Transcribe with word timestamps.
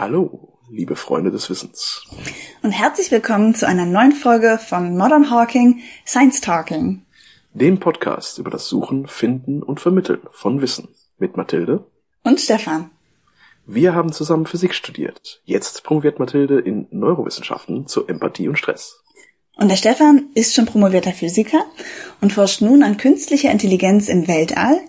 Hallo, 0.00 0.56
liebe 0.70 0.96
Freunde 0.96 1.30
des 1.30 1.50
Wissens. 1.50 2.06
Und 2.62 2.70
herzlich 2.70 3.10
willkommen 3.10 3.54
zu 3.54 3.68
einer 3.68 3.84
neuen 3.84 4.12
Folge 4.12 4.58
von 4.58 4.96
Modern 4.96 5.30
Hawking 5.30 5.80
Science 6.06 6.40
Talking. 6.40 7.02
Dem 7.52 7.78
Podcast 7.78 8.38
über 8.38 8.50
das 8.50 8.66
Suchen, 8.66 9.06
Finden 9.06 9.62
und 9.62 9.78
Vermitteln 9.78 10.20
von 10.30 10.62
Wissen 10.62 10.88
mit 11.18 11.36
Mathilde 11.36 11.84
und 12.24 12.40
Stefan. 12.40 12.90
Wir 13.66 13.94
haben 13.94 14.10
zusammen 14.10 14.46
Physik 14.46 14.72
studiert. 14.72 15.42
Jetzt 15.44 15.84
promoviert 15.84 16.18
Mathilde 16.18 16.60
in 16.60 16.86
Neurowissenschaften 16.90 17.86
zur 17.86 18.08
Empathie 18.08 18.48
und 18.48 18.56
Stress. 18.56 19.02
Und 19.58 19.68
der 19.68 19.76
Stefan 19.76 20.30
ist 20.32 20.54
schon 20.54 20.64
promovierter 20.64 21.12
Physiker 21.12 21.62
und 22.22 22.32
forscht 22.32 22.62
nun 22.62 22.82
an 22.82 22.96
künstlicher 22.96 23.50
Intelligenz 23.50 24.08
im 24.08 24.28
Weltall. 24.28 24.80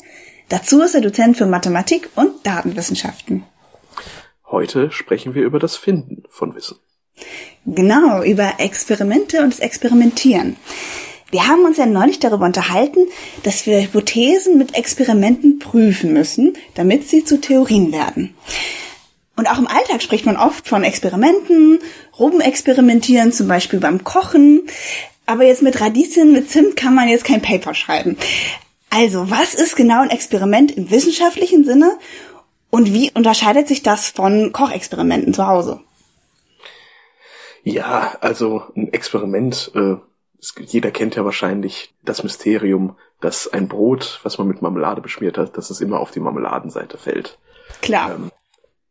Dazu 0.48 0.82
ist 0.82 0.96
er 0.96 1.02
Dozent 1.02 1.36
für 1.36 1.48
Mathematik 1.48 2.10
und 2.16 2.32
Datenwissenschaften. 2.46 3.44
Heute 4.52 4.92
sprechen 4.92 5.34
wir 5.34 5.44
über 5.44 5.60
das 5.60 5.78
Finden 5.78 6.24
von 6.30 6.54
Wissen. 6.56 6.78
Genau, 7.66 8.22
über 8.22 8.56
Experimente 8.58 9.42
und 9.42 9.54
das 9.54 9.60
Experimentieren. 9.60 10.58
Wir 11.30 11.48
haben 11.48 11.64
uns 11.64 11.78
ja 11.78 11.86
neulich 11.86 12.20
darüber 12.20 12.46
unterhalten, 12.46 13.08
dass 13.44 13.66
wir 13.66 13.82
Hypothesen 13.82 14.58
mit 14.58 14.76
Experimenten 14.76 15.60
prüfen 15.60 16.12
müssen, 16.12 16.58
damit 16.76 17.08
sie 17.08 17.24
zu 17.24 17.40
Theorien 17.40 17.94
werden. 17.94 18.36
Und 19.38 19.50
auch 19.50 19.58
im 19.58 19.68
Alltag 19.68 20.02
spricht 20.02 20.26
man 20.26 20.36
oft 20.36 20.68
von 20.68 20.84
Experimenten, 20.84 21.80
Rumexperimentieren, 22.20 23.32
zum 23.32 23.48
Beispiel 23.48 23.80
beim 23.80 24.04
Kochen. 24.04 24.64
Aber 25.26 25.46
jetzt 25.46 25.62
mit 25.62 25.80
Radieschen, 25.80 26.34
mit 26.34 26.52
Zimt 26.52 26.76
kann 26.76 26.94
man 26.94 27.08
jetzt 27.08 27.24
kein 27.24 27.42
Paper 27.42 27.74
schreiben. 27.74 28.18
Also, 28.90 29.30
was 29.30 29.54
ist 29.54 29.78
genau 29.78 30.02
ein 30.02 30.10
Experiment 30.10 30.72
im 30.72 30.92
wissenschaftlichen 30.92 31.64
Sinne 31.64 31.98
und 32.72 32.94
wie 32.94 33.12
unterscheidet 33.12 33.68
sich 33.68 33.84
das 33.84 34.10
von 34.10 34.52
Kochexperimenten 34.52 35.34
zu 35.34 35.46
Hause? 35.46 35.82
Ja, 37.64 38.18
also 38.22 38.64
ein 38.76 38.92
Experiment, 38.92 39.72
äh, 39.76 39.98
jeder 40.58 40.90
kennt 40.90 41.16
ja 41.16 41.24
wahrscheinlich 41.24 41.94
das 42.04 42.24
Mysterium, 42.24 42.98
dass 43.20 43.48
ein 43.48 43.68
Brot, 43.68 44.20
was 44.24 44.40
man 44.40 44.48
mit 44.48 44.64
Marmelade 44.64 45.02
beschmiert 45.02 45.38
hat, 45.38 45.56
dass 45.58 45.70
es 45.70 45.80
immer 45.82 46.00
auf 46.00 46.10
die 46.10 46.20
Marmeladenseite 46.20 46.98
fällt. 46.98 47.38
Klar. 47.82 48.16
Ähm, 48.16 48.32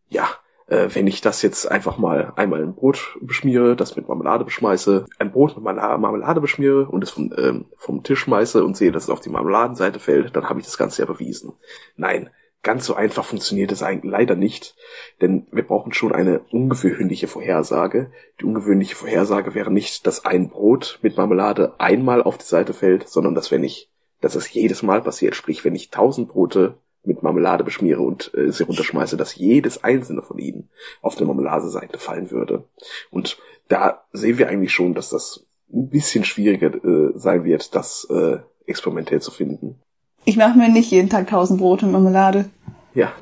ja, 0.08 0.28
äh, 0.68 0.88
wenn 0.92 1.08
ich 1.08 1.20
das 1.20 1.42
jetzt 1.42 1.68
einfach 1.68 1.98
mal 1.98 2.32
einmal 2.36 2.62
ein 2.62 2.74
Brot 2.74 3.16
beschmiere, 3.20 3.74
das 3.74 3.96
mit 3.96 4.06
Marmelade 4.06 4.44
beschmeiße, 4.44 5.06
ein 5.18 5.32
Brot 5.32 5.56
mit 5.56 5.64
Marmelade 5.64 6.40
beschmiere 6.40 6.86
und 6.86 7.02
es 7.02 7.10
vom, 7.10 7.32
ähm, 7.36 7.66
vom 7.76 8.04
Tisch 8.04 8.20
schmeiße 8.20 8.64
und 8.64 8.76
sehe, 8.76 8.92
dass 8.92 9.04
es 9.04 9.10
auf 9.10 9.20
die 9.20 9.30
Marmeladenseite 9.30 9.98
fällt, 9.98 10.36
dann 10.36 10.48
habe 10.48 10.60
ich 10.60 10.66
das 10.66 10.78
Ganze 10.78 11.02
ja 11.02 11.06
bewiesen. 11.06 11.54
Nein, 11.96 12.30
Ganz 12.62 12.84
so 12.84 12.94
einfach 12.94 13.24
funktioniert 13.24 13.72
es 13.72 13.82
eigentlich 13.82 14.12
leider 14.12 14.36
nicht, 14.36 14.76
denn 15.22 15.46
wir 15.50 15.66
brauchen 15.66 15.94
schon 15.94 16.12
eine 16.12 16.40
ungewöhnliche 16.50 17.26
Vorhersage. 17.26 18.12
Die 18.38 18.44
ungewöhnliche 18.44 18.96
Vorhersage 18.96 19.54
wäre 19.54 19.72
nicht, 19.72 20.06
dass 20.06 20.26
ein 20.26 20.50
Brot 20.50 20.98
mit 21.00 21.16
Marmelade 21.16 21.74
einmal 21.78 22.22
auf 22.22 22.36
die 22.36 22.44
Seite 22.44 22.74
fällt, 22.74 23.08
sondern 23.08 23.34
dass 23.34 23.50
wenn 23.50 23.64
ich, 23.64 23.88
dass 24.20 24.34
es 24.34 24.52
jedes 24.52 24.82
Mal 24.82 25.00
passiert, 25.00 25.36
sprich 25.36 25.64
wenn 25.64 25.74
ich 25.74 25.88
tausend 25.88 26.28
Brote 26.28 26.76
mit 27.02 27.22
Marmelade 27.22 27.64
beschmiere 27.64 28.02
und 28.02 28.30
äh, 28.34 28.52
sie 28.52 28.64
runterschmeiße, 28.64 29.16
dass 29.16 29.36
jedes 29.36 29.82
einzelne 29.82 30.20
von 30.20 30.38
ihnen 30.38 30.68
auf 31.00 31.16
der 31.16 31.26
Marmeladeseite 31.26 31.98
fallen 31.98 32.30
würde. 32.30 32.64
Und 33.10 33.38
da 33.68 34.04
sehen 34.12 34.36
wir 34.36 34.48
eigentlich 34.48 34.72
schon, 34.72 34.92
dass 34.92 35.08
das 35.08 35.46
ein 35.72 35.88
bisschen 35.88 36.24
schwieriger 36.24 36.74
äh, 36.74 37.12
sein 37.14 37.44
wird, 37.44 37.74
das 37.74 38.06
äh, 38.10 38.40
experimentell 38.66 39.22
zu 39.22 39.30
finden. 39.30 39.80
Ich 40.24 40.36
mache 40.36 40.56
mir 40.56 40.68
nicht 40.68 40.90
jeden 40.90 41.08
Tag 41.08 41.28
tausend 41.28 41.60
Brote 41.60 41.86
und 41.86 41.92
Marmelade. 41.92 42.50
Ja. 42.94 43.12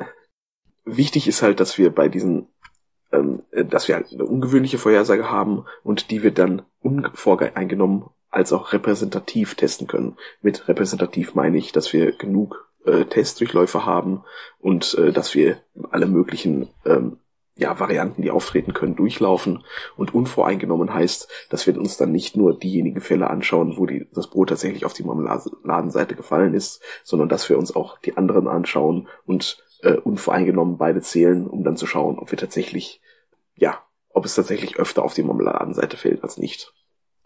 Wichtig 0.84 1.28
ist 1.28 1.42
halt, 1.42 1.60
dass 1.60 1.78
wir 1.78 1.94
bei 1.94 2.08
diesen, 2.08 2.48
ähm, 3.12 3.42
äh, 3.50 3.64
dass 3.64 3.88
wir 3.88 3.94
halt 3.94 4.12
eine 4.12 4.24
ungewöhnliche 4.24 4.78
Vorhersage 4.78 5.30
haben 5.30 5.64
und 5.84 6.10
die 6.10 6.22
wir 6.22 6.32
dann 6.32 6.62
unvoreingenommen 6.80 8.04
als 8.30 8.52
auch 8.52 8.72
repräsentativ 8.72 9.54
testen 9.54 9.86
können. 9.86 10.16
Mit 10.42 10.68
repräsentativ 10.68 11.34
meine 11.34 11.58
ich, 11.58 11.72
dass 11.72 11.92
wir 11.92 12.12
genug 12.12 12.68
äh, 12.84 13.04
Testdurchläufe 13.04 13.84
haben 13.84 14.24
und 14.58 14.94
äh, 14.94 15.12
dass 15.12 15.34
wir 15.34 15.58
alle 15.90 16.06
möglichen 16.06 16.68
ähm, 16.84 17.18
ja, 17.58 17.78
Varianten, 17.80 18.22
die 18.22 18.30
auftreten 18.30 18.72
können, 18.72 18.94
durchlaufen. 18.94 19.64
Und 19.96 20.14
unvoreingenommen 20.14 20.94
heißt, 20.94 21.28
dass 21.50 21.66
wir 21.66 21.76
uns 21.76 21.96
dann 21.96 22.12
nicht 22.12 22.36
nur 22.36 22.56
diejenigen 22.56 23.00
Fälle 23.00 23.28
anschauen, 23.28 23.76
wo 23.76 23.84
die, 23.84 24.06
das 24.14 24.30
Brot 24.30 24.50
tatsächlich 24.50 24.86
auf 24.86 24.92
die 24.92 25.02
Marmeladenseite 25.02 26.14
gefallen 26.14 26.54
ist, 26.54 26.80
sondern 27.02 27.28
dass 27.28 27.48
wir 27.50 27.58
uns 27.58 27.74
auch 27.74 27.98
die 27.98 28.16
anderen 28.16 28.46
anschauen 28.46 29.08
und 29.26 29.64
äh, 29.82 29.94
unvoreingenommen 29.94 30.78
beide 30.78 31.02
zählen, 31.02 31.48
um 31.48 31.64
dann 31.64 31.76
zu 31.76 31.86
schauen, 31.86 32.20
ob 32.20 32.30
wir 32.30 32.38
tatsächlich, 32.38 33.00
ja, 33.56 33.82
ob 34.10 34.24
es 34.24 34.36
tatsächlich 34.36 34.78
öfter 34.78 35.02
auf 35.02 35.14
die 35.14 35.24
Marmeladenseite 35.24 35.96
fällt 35.96 36.22
als 36.22 36.38
nicht. 36.38 36.72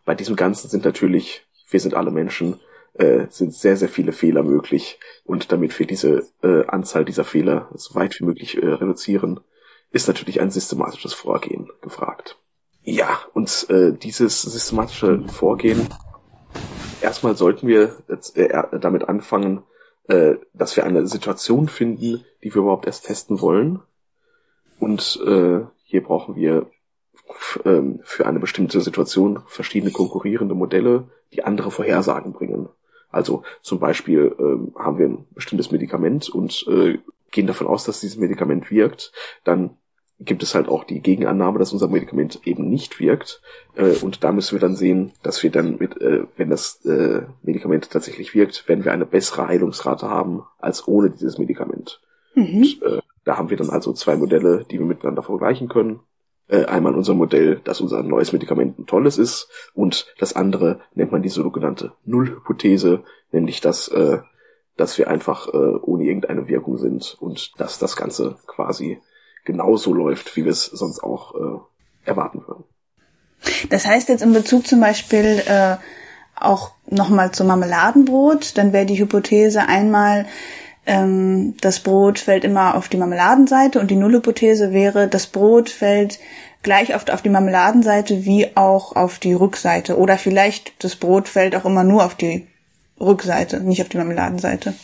Bei 0.07 0.15
diesem 0.15 0.35
Ganzen 0.35 0.69
sind 0.69 0.87
natürlich, 0.87 1.47
wir 1.69 1.81
sind 1.81 1.93
alle 1.93 2.11
Menschen, 2.11 2.59
äh, 2.95 3.27
sind 3.29 3.53
sehr, 3.53 3.77
sehr 3.77 3.91
viele 3.91 4.13
Fehler 4.13 4.43
möglich. 4.43 4.99
Und 5.25 5.53
damit 5.53 5.79
wir 5.79 5.87
diese 5.87 6.27
äh, 6.43 6.65
Anzahl 6.67 7.05
dieser 7.05 7.25
Fehler 7.25 7.69
so 7.75 7.95
weit 7.95 8.19
wie 8.19 8.25
möglich 8.25 8.63
äh, 8.63 8.67
reduzieren, 8.67 9.41
ist 9.93 10.09
natürlich 10.09 10.41
ein 10.41 10.51
systematisches 10.51 11.13
Vorgehen 11.13 11.71
gefragt. 11.81 12.39
Ja, 12.83 13.21
und 13.33 13.67
äh, 13.71 13.93
dieses 13.93 14.43
systematische 14.43 15.23
Vorgehen, 15.29 15.89
erstmal 17.01 17.37
sollten 17.37 17.69
wir 17.69 17.97
jetzt, 18.09 18.37
äh, 18.37 18.49
damit 18.81 19.09
anfangen, 19.09 19.63
äh, 20.09 20.35
dass 20.53 20.77
wir 20.77 20.85
eine 20.85 21.07
Situation 21.07 21.69
finden, 21.69 22.25
die 22.43 22.55
wir 22.55 22.63
überhaupt 22.63 22.87
erst 22.87 23.07
testen 23.07 23.41
wollen. 23.41 23.81
Und 24.81 25.21
äh, 25.25 25.61
hier 25.85 26.03
brauchen 26.03 26.35
wir 26.35 26.67
ähm, 27.65 28.01
für 28.03 28.27
eine 28.27 28.41
bestimmte 28.41 28.81
Situation 28.81 29.43
verschiedene 29.47 29.93
konkurrierende 29.93 30.57
Modelle, 30.57 31.09
die 31.33 31.45
andere 31.45 31.71
Vorhersagen 31.71 32.33
bringen. 32.33 32.69
Also 33.11 33.45
zum 33.61 33.79
Beispiel 33.79 34.35
ähm, 34.39 34.75
haben 34.77 34.99
wir 34.99 35.07
ein 35.07 35.27
bestimmtes 35.35 35.71
Medikament 35.71 36.29
und 36.29 36.67
äh, 36.67 36.99
gehen 37.31 37.47
davon 37.47 37.67
aus, 37.67 37.85
dass 37.85 38.01
dieses 38.01 38.17
Medikament 38.17 38.71
wirkt, 38.71 39.13
dann 39.45 39.77
gibt 40.19 40.43
es 40.43 40.55
halt 40.55 40.69
auch 40.69 40.85
die 40.85 41.01
Gegenannahme, 41.01 41.59
dass 41.59 41.73
unser 41.73 41.89
Medikament 41.89 42.41
eben 42.45 42.69
nicht 42.69 43.01
wirkt. 43.01 43.41
Äh, 43.75 43.97
und 44.03 44.25
da 44.25 44.33
müssen 44.33 44.55
wir 44.55 44.61
dann 44.61 44.77
sehen, 44.77 45.13
dass 45.23 45.43
wir 45.43 45.51
dann 45.51 45.79
mit, 45.79 46.01
äh, 46.01 46.25
wenn 46.37 46.51
das 46.51 46.85
äh, 46.85 47.23
Medikament 47.43 47.91
tatsächlich 47.91 48.35
wirkt, 48.35 48.69
werden 48.69 48.85
wir 48.85 48.93
eine 48.93 49.07
bessere 49.07 49.49
Heilungsrate 49.49 50.09
haben 50.09 50.45
als 50.59 50.87
ohne 50.87 51.11
dieses 51.11 51.39
Medikament. 51.39 52.01
Mhm. 52.35 52.57
Und, 52.57 52.83
äh, 52.83 53.01
da 53.25 53.37
haben 53.37 53.51
wir 53.51 53.57
dann 53.57 53.71
also 53.71 53.93
zwei 53.93 54.17
Modelle, 54.17 54.65
die 54.71 54.79
wir 54.79 54.87
miteinander 54.87 55.23
vergleichen 55.23 55.69
können. 55.69 56.01
Äh, 56.49 56.65
einmal 56.65 56.95
unser 56.95 57.15
Modell, 57.15 57.61
dass 57.65 57.81
unser 57.81 58.03
neues 58.03 58.33
Medikament 58.33 58.79
ein 58.79 58.87
tolles 58.87 59.19
ist, 59.19 59.49
und 59.75 60.13
das 60.19 60.35
andere 60.35 60.81
nennt 60.95 61.13
man 61.13 61.23
die 61.23 61.29
sogenannte 61.29 61.93
Nullhypothese, 62.05 63.05
nämlich 63.31 63.61
dass 63.61 63.89
äh, 63.89 64.19
dass 64.77 64.99
wir 64.99 65.09
einfach 65.09 65.49
äh, 65.49 65.57
ohne 65.57 66.05
irgendeine 66.05 66.49
Wirkung 66.49 66.79
sind 66.79 67.17
und 67.21 67.53
dass 67.59 67.79
das 67.79 67.97
Ganze 67.97 68.37
quasi 68.47 69.01
genauso 69.45 69.93
läuft, 69.93 70.37
wie 70.37 70.45
wir 70.45 70.53
es 70.53 70.65
sonst 70.65 71.03
auch 71.03 71.35
äh, 71.35 72.09
erwarten 72.09 72.43
würden. 72.47 72.65
Das 73.71 73.87
heißt 73.87 74.09
jetzt 74.09 74.23
in 74.23 74.33
Bezug 74.33 74.67
zum 74.67 74.81
Beispiel 74.81 75.43
äh, 75.47 75.77
auch 76.37 76.73
nochmal 76.89 77.33
zum 77.33 77.49
Marmeladenbrot, 77.49 78.57
dann 78.57 78.73
wäre 78.73 78.87
die 78.87 78.99
Hypothese 78.99 79.67
einmal, 79.67 80.27
ähm, 80.87 81.55
das 81.61 81.81
Brot 81.81 82.19
fällt 82.19 82.45
immer 82.45 82.75
auf 82.75 82.89
die 82.89 82.97
Marmeladenseite 82.97 83.81
und 83.81 83.91
die 83.91 83.97
Nullhypothese 83.97 84.73
wäre, 84.73 85.09
das 85.09 85.27
Brot 85.27 85.71
fällt 85.71 86.19
gleich 86.63 86.95
oft 86.95 87.11
auf 87.11 87.23
die 87.23 87.29
Marmeladenseite 87.29 88.25
wie 88.25 88.57
auch 88.57 88.95
auf 88.95 89.19
die 89.19 89.35
Rückseite. 89.35 89.99
Oder 89.99 90.19
vielleicht 90.19 90.73
das 90.85 90.97
Brot 90.97 91.29
fällt 91.29 91.57
auch 91.57 91.65
immer 91.65 91.85
nur 91.85 92.05
auf 92.05 92.15
die 92.15 92.47
Rückseite, 93.01 93.61
nicht 93.61 93.83
auf 93.83 93.89
die 93.89 93.97
Marmeladenseite. 93.97 94.75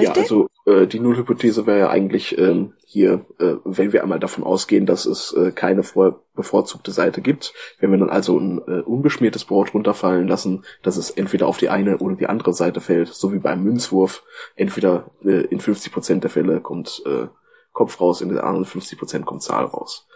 Richtig? 0.00 0.16
Ja, 0.16 0.22
also 0.22 0.48
äh, 0.66 0.86
die 0.86 1.00
Nullhypothese 1.00 1.66
wäre 1.66 1.78
ja 1.78 1.90
eigentlich 1.90 2.36
ähm, 2.38 2.74
hier, 2.86 3.26
äh, 3.38 3.54
wenn 3.64 3.92
wir 3.92 4.02
einmal 4.02 4.20
davon 4.20 4.44
ausgehen, 4.44 4.86
dass 4.86 5.06
es 5.06 5.32
äh, 5.32 5.52
keine 5.52 5.82
vor 5.82 6.22
bevorzugte 6.34 6.90
Seite 6.90 7.20
gibt, 7.20 7.52
wenn 7.78 7.90
wir 7.90 7.98
dann 7.98 8.10
also 8.10 8.38
ein 8.38 8.58
äh, 8.66 8.80
unbeschmiertes 8.80 9.44
Brot 9.44 9.74
runterfallen 9.74 10.26
lassen, 10.26 10.64
dass 10.82 10.96
es 10.96 11.10
entweder 11.10 11.46
auf 11.46 11.58
die 11.58 11.68
eine 11.68 11.98
oder 11.98 12.16
die 12.16 12.28
andere 12.28 12.54
Seite 12.54 12.80
fällt, 12.80 13.08
so 13.08 13.32
wie 13.32 13.38
beim 13.38 13.62
Münzwurf. 13.62 14.22
Entweder 14.56 15.10
äh, 15.24 15.42
in 15.46 15.60
50 15.60 15.92
Prozent 15.92 16.24
der 16.24 16.30
Fälle 16.30 16.60
kommt 16.60 17.02
äh, 17.06 17.26
Kopf 17.72 18.00
raus, 18.00 18.20
in 18.20 18.30
den 18.30 18.38
anderen 18.38 18.64
50 18.64 18.98
Prozent 18.98 19.26
kommt 19.26 19.42
Zahl 19.42 19.64
raus. 19.64 20.08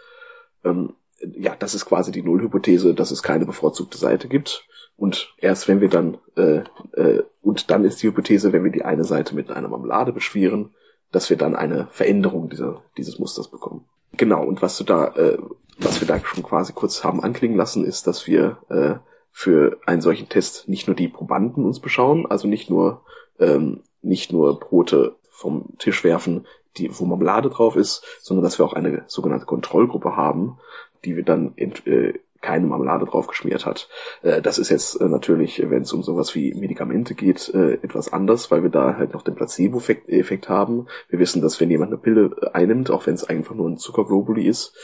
Ähm, 0.63 0.93
ja, 1.19 1.55
das 1.57 1.73
ist 1.73 1.85
quasi 1.85 2.11
die 2.11 2.21
Nullhypothese, 2.21 2.93
dass 2.93 3.11
es 3.11 3.23
keine 3.23 3.45
bevorzugte 3.45 3.97
Seite 3.97 4.27
gibt. 4.27 4.67
Und 4.97 5.33
erst 5.37 5.67
wenn 5.67 5.81
wir 5.81 5.89
dann, 5.89 6.17
äh, 6.35 6.61
äh, 6.93 7.23
und 7.41 7.69
dann 7.69 7.83
ist 7.83 8.01
die 8.01 8.07
Hypothese, 8.07 8.53
wenn 8.53 8.63
wir 8.63 8.71
die 8.71 8.85
eine 8.85 9.03
Seite 9.03 9.35
mit 9.35 9.51
einer 9.51 9.67
Marmelade 9.67 10.13
beschweren, 10.13 10.73
dass 11.11 11.29
wir 11.29 11.37
dann 11.37 11.55
eine 11.55 11.87
Veränderung 11.91 12.49
dieser, 12.49 12.83
dieses 12.97 13.19
Musters 13.19 13.49
bekommen. 13.49 13.85
Genau, 14.13 14.43
und 14.45 14.61
was 14.61 14.77
du 14.77 14.83
da, 14.83 15.07
äh, 15.15 15.37
was 15.77 15.99
wir 15.99 16.07
da 16.07 16.19
schon 16.19 16.43
quasi 16.43 16.73
kurz 16.73 17.03
haben 17.03 17.21
anklingen 17.21 17.57
lassen, 17.57 17.83
ist, 17.85 18.07
dass 18.07 18.27
wir 18.27 18.57
äh, 18.69 18.95
für 19.31 19.77
einen 19.85 20.01
solchen 20.01 20.29
Test 20.29 20.69
nicht 20.69 20.87
nur 20.87 20.95
die 20.95 21.09
Probanden 21.09 21.65
uns 21.65 21.81
beschauen, 21.81 22.25
also 22.25 22.47
nicht 22.47 22.69
nur 22.69 23.03
ähm, 23.39 23.83
nicht 24.01 24.31
nur 24.31 24.59
Brote 24.59 25.17
vom 25.29 25.77
Tisch 25.77 26.03
werfen, 26.03 26.45
die, 26.77 26.89
wo 26.97 27.05
Marmelade 27.05 27.49
drauf 27.49 27.75
ist, 27.75 28.03
sondern 28.21 28.43
dass 28.43 28.59
wir 28.59 28.65
auch 28.65 28.73
eine 28.73 29.03
sogenannte 29.07 29.45
Kontrollgruppe 29.45 30.15
haben, 30.15 30.57
die 31.05 31.15
wir 31.15 31.23
dann 31.23 31.53
äh, 31.57 32.13
keine 32.45 32.67
Marmelade 32.67 33.05
drauf 33.05 33.27
geschmiert 33.27 33.65
hat. 33.65 33.89
Äh, 34.21 34.41
das 34.41 34.59
ist 34.59 34.69
jetzt 34.69 35.01
äh, 35.01 35.05
natürlich, 35.05 35.63
wenn 35.69 35.81
es 35.81 35.93
um 35.93 36.03
sowas 36.03 36.35
wie 36.35 36.53
Medikamente 36.53 37.15
geht, 37.15 37.49
äh, 37.53 37.73
etwas 37.81 38.13
anders, 38.13 38.51
weil 38.51 38.61
wir 38.61 38.69
da 38.69 38.97
halt 38.97 39.13
noch 39.13 39.23
den 39.23 39.35
Placebo-Effekt 39.35 40.47
haben. 40.47 40.87
Wir 41.09 41.19
wissen, 41.19 41.41
dass 41.41 41.59
wenn 41.59 41.71
jemand 41.71 41.91
eine 41.91 41.97
Pille 41.97 42.51
einnimmt, 42.53 42.91
auch 42.91 43.07
wenn 43.07 43.15
es 43.15 43.23
einfach 43.23 43.55
nur 43.55 43.67
ein 43.67 43.77
Zuckerglobuli 43.77 44.45
ist, 44.45 44.75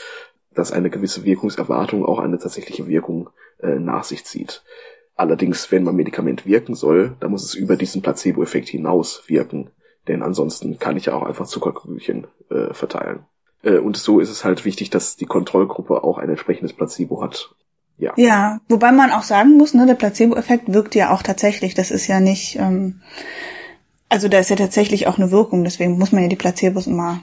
dass 0.53 0.71
eine 0.71 0.89
gewisse 0.89 1.23
Wirkungserwartung 1.23 2.03
auch 2.03 2.19
eine 2.19 2.37
tatsächliche 2.37 2.87
Wirkung 2.87 3.29
nach 3.63 4.03
sich 4.03 4.25
zieht. 4.25 4.63
Allerdings, 5.15 5.71
wenn 5.71 5.83
man 5.83 5.95
Medikament 5.95 6.47
wirken 6.47 6.73
soll, 6.73 7.15
dann 7.19 7.29
muss 7.29 7.43
es 7.43 7.53
über 7.53 7.75
diesen 7.75 8.01
Placebo-Effekt 8.01 8.67
hinaus 8.67 9.23
wirken. 9.27 9.69
Denn 10.07 10.23
ansonsten 10.23 10.79
kann 10.79 10.97
ich 10.97 11.05
ja 11.05 11.13
auch 11.13 11.23
einfach 11.23 11.45
Zuckerkügelchen 11.45 12.25
äh, 12.49 12.73
verteilen. 12.73 13.25
Äh, 13.63 13.77
und 13.77 13.97
so 13.97 14.19
ist 14.19 14.29
es 14.29 14.43
halt 14.43 14.65
wichtig, 14.65 14.89
dass 14.89 15.15
die 15.15 15.25
Kontrollgruppe 15.25 16.03
auch 16.03 16.17
ein 16.17 16.29
entsprechendes 16.29 16.73
Placebo 16.73 17.21
hat. 17.21 17.55
Ja. 17.97 18.13
ja, 18.15 18.59
wobei 18.67 18.91
man 18.91 19.11
auch 19.11 19.21
sagen 19.21 19.57
muss, 19.57 19.75
ne, 19.75 19.85
der 19.85 19.93
Placebo-Effekt 19.93 20.73
wirkt 20.73 20.95
ja 20.95 21.13
auch 21.13 21.21
tatsächlich. 21.21 21.75
Das 21.75 21.91
ist 21.91 22.07
ja 22.07 22.19
nicht, 22.19 22.57
ähm, 22.57 23.01
also 24.09 24.27
da 24.27 24.39
ist 24.39 24.49
ja 24.49 24.55
tatsächlich 24.55 25.05
auch 25.05 25.19
eine 25.19 25.29
Wirkung, 25.29 25.63
deswegen 25.63 25.99
muss 25.99 26.11
man 26.11 26.23
ja 26.23 26.27
die 26.27 26.35
Placebos 26.35 26.87
immer 26.87 27.19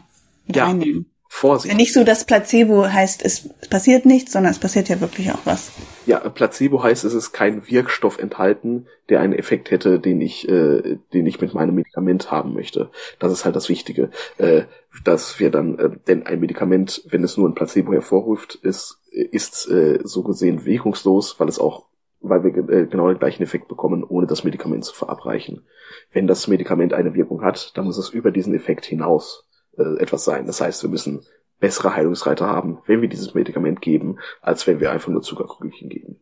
mit 0.46 0.54
ja. 0.54 0.66
einnehmen. 0.66 1.06
Vorsicht. 1.38 1.76
Nicht 1.76 1.92
so, 1.92 2.02
dass 2.02 2.24
Placebo 2.24 2.88
heißt, 2.88 3.24
es 3.24 3.48
passiert 3.70 4.06
nichts, 4.06 4.32
sondern 4.32 4.50
es 4.50 4.58
passiert 4.58 4.88
ja 4.88 5.00
wirklich 5.00 5.30
auch 5.30 5.44
was. 5.44 5.70
Ja, 6.04 6.18
Placebo 6.18 6.82
heißt, 6.82 7.04
es 7.04 7.14
ist 7.14 7.32
kein 7.32 7.68
Wirkstoff 7.68 8.18
enthalten, 8.18 8.86
der 9.08 9.20
einen 9.20 9.34
Effekt 9.34 9.70
hätte, 9.70 10.00
den 10.00 10.20
ich, 10.20 10.48
äh, 10.48 10.98
den 11.12 11.26
ich 11.26 11.40
mit 11.40 11.54
meinem 11.54 11.76
Medikament 11.76 12.32
haben 12.32 12.54
möchte. 12.54 12.90
Das 13.20 13.30
ist 13.30 13.44
halt 13.44 13.54
das 13.54 13.68
Wichtige, 13.68 14.10
äh, 14.38 14.62
dass 15.04 15.38
wir 15.38 15.50
dann, 15.50 15.78
äh, 15.78 15.90
denn 16.08 16.26
ein 16.26 16.40
Medikament, 16.40 17.04
wenn 17.08 17.22
es 17.22 17.36
nur 17.36 17.48
ein 17.48 17.54
Placebo 17.54 17.92
hervorruft, 17.92 18.56
ist, 18.56 19.00
ist 19.12 19.70
äh, 19.70 20.00
so 20.02 20.24
gesehen 20.24 20.64
wirkungslos, 20.64 21.38
weil 21.38 21.48
es 21.48 21.60
auch 21.60 21.86
weil 22.20 22.42
wir 22.42 22.68
äh, 22.68 22.86
genau 22.86 23.06
den 23.06 23.20
gleichen 23.20 23.44
Effekt 23.44 23.68
bekommen, 23.68 24.02
ohne 24.02 24.26
das 24.26 24.42
Medikament 24.42 24.84
zu 24.84 24.92
verabreichen. 24.92 25.66
Wenn 26.12 26.26
das 26.26 26.48
Medikament 26.48 26.92
eine 26.92 27.14
Wirkung 27.14 27.42
hat, 27.42 27.76
dann 27.76 27.84
muss 27.84 27.96
es 27.96 28.10
über 28.10 28.32
diesen 28.32 28.54
Effekt 28.54 28.84
hinaus 28.84 29.47
äh, 29.78 30.00
etwas 30.00 30.24
sein. 30.24 30.46
Das 30.46 30.60
heißt, 30.60 30.82
wir 30.82 30.90
müssen 30.90 31.20
bessere 31.60 31.94
Heilungsreiter 31.94 32.46
haben, 32.46 32.78
wenn 32.86 33.02
wir 33.02 33.08
dieses 33.08 33.34
Medikament 33.34 33.80
geben, 33.80 34.18
als 34.40 34.66
wenn 34.66 34.80
wir 34.80 34.92
einfach 34.92 35.08
nur 35.08 35.22
Zuckerkügelchen 35.22 35.88
geben. 35.88 36.16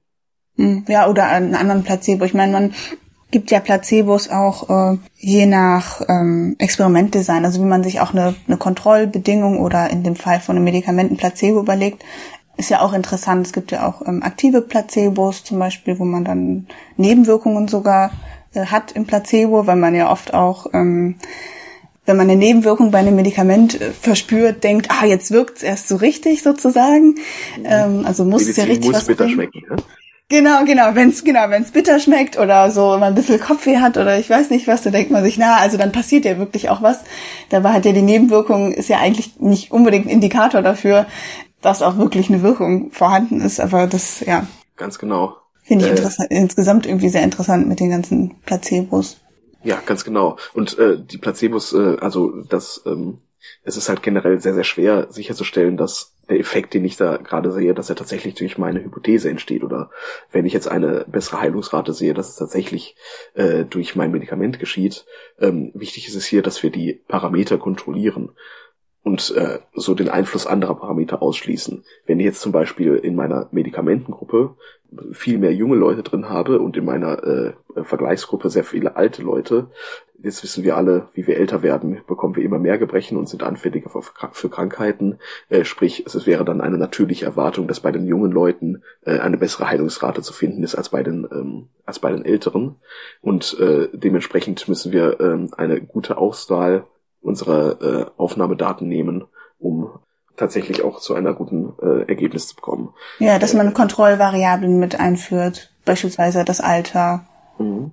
Hm, 0.57 0.85
ja, 0.89 1.09
oder 1.09 1.27
einen 1.27 1.55
anderen 1.55 1.85
Placebo. 1.85 2.25
Ich 2.25 2.35
meine, 2.35 2.53
man 2.53 2.75
gibt 3.31 3.51
ja 3.51 3.61
Placebos 3.61 4.31
auch 4.31 4.71
äh, 4.71 4.99
je 5.17 5.47
nach 5.47 6.01
ähm, 6.09 6.57
Experimentdesign, 6.59 7.45
also 7.45 7.61
wie 7.61 7.67
man 7.67 7.83
sich 7.83 8.01
auch 8.01 8.13
eine, 8.13 8.35
eine 8.47 8.57
Kontrollbedingung 8.57 9.59
oder 9.59 9.91
in 9.91 10.03
dem 10.03 10.17
Fall 10.17 10.41
von 10.41 10.57
einem 10.57 10.65
Medikamenten 10.65 11.17
Placebo 11.17 11.61
überlegt, 11.61 12.05
ist 12.57 12.71
ja 12.71 12.81
auch 12.81 12.95
interessant. 12.95 13.47
Es 13.47 13.53
gibt 13.53 13.73
ja 13.73 13.87
auch 13.87 14.07
ähm, 14.07 14.23
aktive 14.23 14.63
Placebos 14.63 15.45
zum 15.45 15.59
Beispiel, 15.59 15.99
wo 15.99 16.05
man 16.05 16.25
dann 16.25 16.67
Nebenwirkungen 16.97 17.69
sogar 17.69 18.13
äh, 18.55 18.67
hat 18.67 18.93
im 18.93 19.07
Placebo, 19.07 19.67
weil 19.67 19.77
man 19.77 19.95
ja 19.95 20.11
oft 20.11 20.33
auch 20.33 20.67
ähm, 20.73 21.17
wenn 22.07 22.17
man 22.17 22.31
eine 22.31 22.39
Nebenwirkung 22.39 22.91
bei 22.91 22.99
einem 22.99 23.17
Medikament 23.17 23.81
äh, 23.81 23.93
verspürt, 23.93 24.65
denkt, 24.65 24.89
ah, 24.91 25.05
jetzt 25.05 25.31
wirkt's 25.31 25.63
erst 25.63 25.89
so 25.89 25.97
richtig 25.97 26.43
sozusagen. 26.43 27.17
Ähm, 27.65 28.05
also 28.07 28.25
muss 28.25 28.43
Medizin 28.43 28.51
es 28.51 28.57
ja 28.57 28.65
richtig 28.65 28.87
muss 28.87 28.97
was 28.97 29.07
bitter 29.07 29.25
bringen. 29.25 29.35
schmecken. 29.35 29.63
Ne? 29.69 29.77
Genau, 30.29 30.65
genau, 30.65 30.95
wenn's 30.95 31.23
genau, 31.23 31.51
wenn's 31.51 31.71
bitter 31.71 32.01
schmeckt 32.01 32.37
oder 32.37 32.73
so, 32.73 32.93
wenn 32.93 33.01
man 33.01 33.09
ein 33.11 33.15
bisschen 33.15 33.39
Kopfweh 33.39 33.77
hat 33.77 33.97
oder 33.97 34.19
ich 34.19 34.29
weiß 34.29 34.51
nicht 34.51 34.67
was, 34.67 34.83
da 34.83 34.91
denkt 34.91 35.13
man 35.13 35.23
sich, 35.23 35.39
na, 35.39 35.59
also 35.59 35.77
dann 35.77 35.93
passiert 35.93 36.25
ja 36.25 36.37
wirklich 36.37 36.69
auch 36.69 36.83
was. 36.83 37.05
Dabei 37.51 37.73
hat 37.73 37.85
ja 37.85 37.93
die 37.93 38.03
Nebenwirkung 38.03 38.73
ist 38.73 38.89
ja 38.89 38.99
eigentlich 38.99 39.39
nicht 39.39 39.71
unbedingt 39.71 40.07
ein 40.07 40.11
Indikator 40.11 40.63
dafür, 40.63 41.07
dass 41.63 41.81
auch 41.81 41.97
wirklich 41.97 42.29
eine 42.29 42.43
Wirkung 42.43 42.91
vorhanden 42.91 43.41
ist, 43.41 43.61
aber 43.61 43.87
das 43.87 44.21
ja. 44.21 44.47
Ganz 44.77 44.99
genau. 44.99 45.37
Finde 45.63 45.85
ich 45.85 45.93
äh, 45.93 45.95
interessant, 45.95 46.31
insgesamt 46.31 46.87
irgendwie 46.87 47.09
sehr 47.09 47.23
interessant 47.23 47.69
mit 47.69 47.79
den 47.79 47.91
ganzen 47.91 48.35
Placebos. 48.45 49.19
Ja, 49.63 49.83
ganz 49.85 50.05
genau. 50.05 50.37
Und 50.55 50.79
äh, 50.79 50.99
die 50.99 51.19
Placebos, 51.19 51.73
äh, 51.73 51.97
also 52.01 52.43
das, 52.43 52.83
ähm, 52.87 53.19
es 53.63 53.77
ist 53.77 53.89
halt 53.89 54.03
generell 54.03 54.41
sehr, 54.41 54.55
sehr 54.55 54.65
schwer 54.65 55.07
sicherzustellen, 55.11 55.77
dass 55.77 56.13
der 56.29 56.41
Effekt, 56.41 56.75
den 56.75 56.85
ich 56.85 56.97
da 56.97 57.17
gerade 57.19 57.53
sehe, 57.53 57.75
dass 57.75 57.89
er 57.89 57.97
tatsächlich 57.97 58.35
durch 58.35 58.59
meine 58.59 58.83
Hypothese 58.83 59.31
entsteht. 59.31 59.63
Oder 59.63 59.91
wenn 60.33 60.47
ich 60.47 60.53
jetzt 60.53 60.69
eine 60.69 61.05
bessere 61.07 61.41
Heilungsrate 61.41 61.93
sehe, 61.93 62.15
dass 62.15 62.29
es 62.29 62.37
tatsächlich 62.37 62.97
äh, 63.35 63.65
durch 63.65 63.95
mein 63.95 64.11
Medikament 64.11 64.59
geschieht. 64.59 65.07
Ähm, 65.39 65.71
wichtig 65.75 66.09
ist 66.09 66.17
es 66.17 66.27
hier, 66.27 66.43
dass 66.43 66.63
wir 66.63 66.71
die 66.71 66.95
Parameter 67.07 67.59
kontrollieren 67.59 68.33
und 69.07 69.33
äh, 69.37 69.61
so 69.73 69.95
den 69.95 70.09
Einfluss 70.09 70.49
anderer 70.49 70.75
Parameter 70.75 71.23
ausschließen. 71.23 71.85
Wenn 72.07 72.19
ich 72.19 72.27
jetzt 72.27 72.41
zum 72.41 72.51
Beispiel 72.51 72.97
in 72.97 73.15
meiner 73.15 73.47
Medikamentengruppe 73.53 74.57
viel 75.13 75.39
mehr 75.39 75.55
junge 75.55 75.77
Leute 75.77 76.03
drin 76.03 76.29
habe 76.29 76.59
und 76.59 76.77
in 76.77 76.85
meiner 76.85 77.23
äh, 77.23 77.53
Vergleichsgruppe 77.85 78.51
sehr 78.51 78.65
viele 78.65 78.97
alte 78.97 79.23
Leute, 79.23 79.69
jetzt 80.21 80.43
wissen 80.43 80.65
wir 80.65 80.77
alle, 80.77 81.07
wie 81.15 81.25
wir 81.29 81.37
älter 81.37 81.63
werden, 81.63 82.01
bekommen 82.09 82.35
wir 82.35 82.43
immer 82.43 82.59
mehr 82.59 82.79
Gebrechen 82.79 83.17
und 83.17 83.29
sind 83.29 83.45
anfälliger 83.45 83.91
für, 84.33 84.49
Krankheiten. 84.49 85.21
Äh, 85.51 85.65
sprich, 85.65 86.05
es 86.05 86.27
wäre 86.27 86.45
dann 86.45 86.61
eine 86.61 86.77
natürliche 86.77 87.27
Erwartung, 87.27 87.69
dass 87.69 87.79
bei 87.79 87.93
den 87.93 88.09
jungen 88.09 88.33
Leuten 88.33 88.83
äh, 89.05 89.21
eine 89.21 89.39
bessere 89.39 89.71
Heilungsrate 89.71 90.23
zu 90.23 90.33
finden 90.33 90.65
ist 90.65 90.75
als 90.75 90.89
bei 90.89 91.05
den 91.05 91.29
ähm, 91.31 91.69
als 91.85 92.01
bei 92.01 92.11
den 92.11 92.25
Älteren. 92.25 92.75
Und 93.21 93.57
äh, 93.61 93.87
dementsprechend 93.93 94.67
müssen 94.67 94.91
wir 94.91 95.21
ähm, 95.21 95.51
eine 95.57 95.81
gute 95.81 96.19
Auswahl 96.19 96.87
unsere 97.27 98.11
äh, 98.17 98.21
Aufnahmedaten 98.21 98.89
nehmen, 98.89 99.25
um 99.59 99.91
tatsächlich 100.37 100.83
auch 100.83 101.01
zu 101.01 101.15
einer 101.15 101.35
guten 101.35 101.75
äh, 101.83 102.09
Ergebnis 102.09 102.49
zu 102.49 102.57
bekommen. 102.57 102.95
Ja, 103.19 103.39
dass 103.39 103.55
man 103.55 103.75
Kontrollvariablen 103.75 104.79
mit 104.79 105.01
einführt, 105.01 105.73
beispielsweise 105.85 106.45
das 106.45 106.61
Alter. 106.61 107.27
Mhm. 107.59 107.93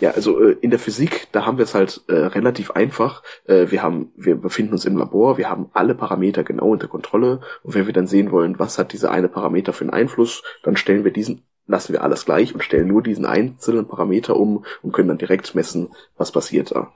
Ja, 0.00 0.10
also 0.10 0.40
äh, 0.40 0.56
in 0.60 0.70
der 0.70 0.80
Physik, 0.80 1.28
da 1.30 1.46
haben 1.46 1.56
wir 1.56 1.62
es 1.62 1.74
halt 1.74 2.02
äh, 2.08 2.14
relativ 2.14 2.72
einfach. 2.72 3.22
Äh, 3.46 3.70
wir 3.70 3.82
haben, 3.82 4.12
wir 4.16 4.34
befinden 4.34 4.72
uns 4.72 4.84
im 4.84 4.96
Labor, 4.96 5.38
wir 5.38 5.48
haben 5.48 5.70
alle 5.72 5.94
Parameter 5.94 6.42
genau 6.42 6.68
unter 6.70 6.88
Kontrolle 6.88 7.40
und 7.62 7.74
wenn 7.74 7.86
wir 7.86 7.94
dann 7.94 8.08
sehen 8.08 8.32
wollen, 8.32 8.58
was 8.58 8.78
hat 8.78 8.92
dieser 8.92 9.12
eine 9.12 9.28
Parameter 9.28 9.72
für 9.72 9.84
einen 9.84 9.92
Einfluss, 9.92 10.42
dann 10.64 10.76
stellen 10.76 11.04
wir 11.04 11.12
diesen, 11.12 11.44
lassen 11.68 11.92
wir 11.92 12.02
alles 12.02 12.24
gleich 12.24 12.54
und 12.54 12.64
stellen 12.64 12.88
nur 12.88 13.02
diesen 13.02 13.24
einzelnen 13.24 13.86
Parameter 13.86 14.36
um 14.36 14.64
und 14.82 14.92
können 14.92 15.08
dann 15.08 15.18
direkt 15.18 15.54
messen, 15.54 15.90
was 16.16 16.32
passiert 16.32 16.72
da 16.72 16.92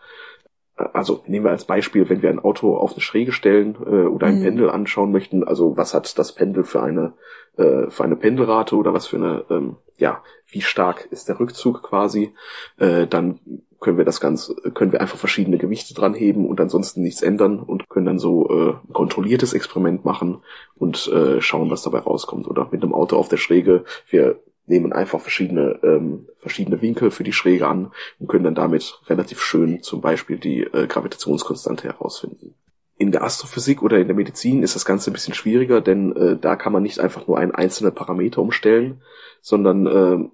also 0.92 1.22
nehmen 1.26 1.44
wir 1.44 1.50
als 1.50 1.64
Beispiel, 1.64 2.08
wenn 2.08 2.22
wir 2.22 2.30
ein 2.30 2.38
Auto 2.38 2.76
auf 2.76 2.92
eine 2.92 3.00
Schräge 3.00 3.32
stellen 3.32 3.76
äh, 3.86 4.06
oder 4.06 4.26
ein 4.26 4.38
mhm. 4.38 4.42
Pendel 4.42 4.70
anschauen 4.70 5.12
möchten, 5.12 5.44
also 5.44 5.76
was 5.76 5.94
hat 5.94 6.18
das 6.18 6.32
Pendel 6.34 6.64
für 6.64 6.82
eine 6.82 7.14
äh, 7.56 7.90
für 7.90 8.04
eine 8.04 8.16
Pendelrate 8.16 8.76
oder 8.76 8.94
was 8.94 9.06
für 9.06 9.16
eine 9.16 9.44
ähm, 9.50 9.76
ja 9.98 10.22
wie 10.48 10.60
stark 10.60 11.08
ist 11.10 11.28
der 11.28 11.40
Rückzug 11.40 11.82
quasi, 11.82 12.34
äh, 12.78 13.06
dann 13.06 13.40
können 13.80 13.98
wir 13.98 14.04
das 14.04 14.20
Ganze 14.20 14.54
können 14.72 14.92
wir 14.92 15.00
einfach 15.00 15.18
verschiedene 15.18 15.58
Gewichte 15.58 15.94
dran 15.94 16.14
heben 16.14 16.46
und 16.46 16.60
ansonsten 16.60 17.02
nichts 17.02 17.22
ändern 17.22 17.58
und 17.58 17.88
können 17.88 18.06
dann 18.06 18.18
so 18.18 18.48
äh, 18.48 18.70
ein 18.88 18.92
kontrolliertes 18.92 19.54
Experiment 19.54 20.04
machen 20.04 20.42
und 20.76 21.08
äh, 21.08 21.40
schauen, 21.40 21.70
was 21.70 21.82
dabei 21.82 21.98
rauskommt 21.98 22.46
oder 22.46 22.68
mit 22.70 22.82
einem 22.82 22.94
Auto 22.94 23.16
auf 23.16 23.28
der 23.28 23.38
Schräge 23.38 23.84
wir 24.08 24.40
nehmen 24.72 24.92
einfach 24.92 25.20
verschiedene, 25.20 25.78
ähm, 25.82 26.26
verschiedene 26.38 26.80
Winkel 26.80 27.10
für 27.10 27.24
die 27.24 27.32
Schräge 27.32 27.68
an 27.68 27.92
und 28.18 28.26
können 28.26 28.44
dann 28.44 28.54
damit 28.54 29.00
relativ 29.06 29.40
schön 29.40 29.82
zum 29.82 30.00
Beispiel 30.00 30.38
die 30.38 30.62
äh, 30.62 30.86
Gravitationskonstante 30.86 31.84
herausfinden. 31.84 32.54
In 32.96 33.12
der 33.12 33.22
Astrophysik 33.22 33.82
oder 33.82 33.98
in 33.98 34.06
der 34.06 34.16
Medizin 34.16 34.62
ist 34.62 34.74
das 34.74 34.84
Ganze 34.84 35.10
ein 35.10 35.12
bisschen 35.12 35.34
schwieriger, 35.34 35.80
denn 35.80 36.16
äh, 36.16 36.36
da 36.38 36.56
kann 36.56 36.72
man 36.72 36.82
nicht 36.82 37.00
einfach 37.00 37.26
nur 37.26 37.38
einen 37.38 37.52
einzelnen 37.52 37.94
Parameter 37.94 38.40
umstellen, 38.40 39.02
sondern 39.42 39.86
äh, 39.86 40.28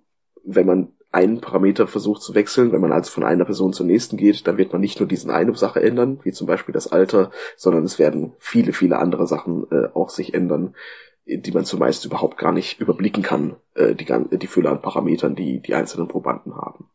wenn 0.45 0.67
man 0.67 0.93
einen 1.11 1.41
Parameter 1.41 1.87
versucht 1.87 2.23
zu 2.23 2.35
wechseln, 2.35 2.71
wenn 2.71 2.83
man 2.83 2.93
also 2.93 3.11
von 3.11 3.25
einer 3.25 3.47
Person 3.47 3.73
zur 3.73 3.87
nächsten 3.87 4.17
geht, 4.17 4.47
dann 4.47 4.59
wird 4.59 4.73
man 4.73 4.81
nicht 4.81 5.01
nur 5.01 5.09
diesen 5.09 5.31
eine 5.31 5.57
Sache 5.57 5.83
ändern, 5.83 6.21
wie 6.23 6.33
zum 6.33 6.47
Beispiel 6.47 6.75
das 6.75 6.93
Alter, 6.93 7.31
sondern 7.57 7.85
es 7.85 7.99
werden 7.99 8.35
viele, 8.39 8.73
viele 8.73 8.99
andere 8.99 9.27
Sachen 9.27 9.67
äh, 9.71 9.89
auch 9.95 10.11
sich 10.11 10.35
ändern, 10.35 10.75
die 11.29 11.53
man 11.53 11.65
zumeist 11.65 12.05
überhaupt 12.05 12.39
gar 12.39 12.53
nicht 12.53 12.81
überblicken 12.81 13.23
kann, 13.23 13.57
äh, 13.75 13.95
die, 13.95 14.07
die 14.39 14.47
Fülle 14.47 14.71
an 14.71 14.83
Parametern, 14.83 15.35
die 15.35 15.61
die 15.61 15.75
einzelnen 15.75 16.09
Probanden 16.09 16.57
haben. 16.57 16.91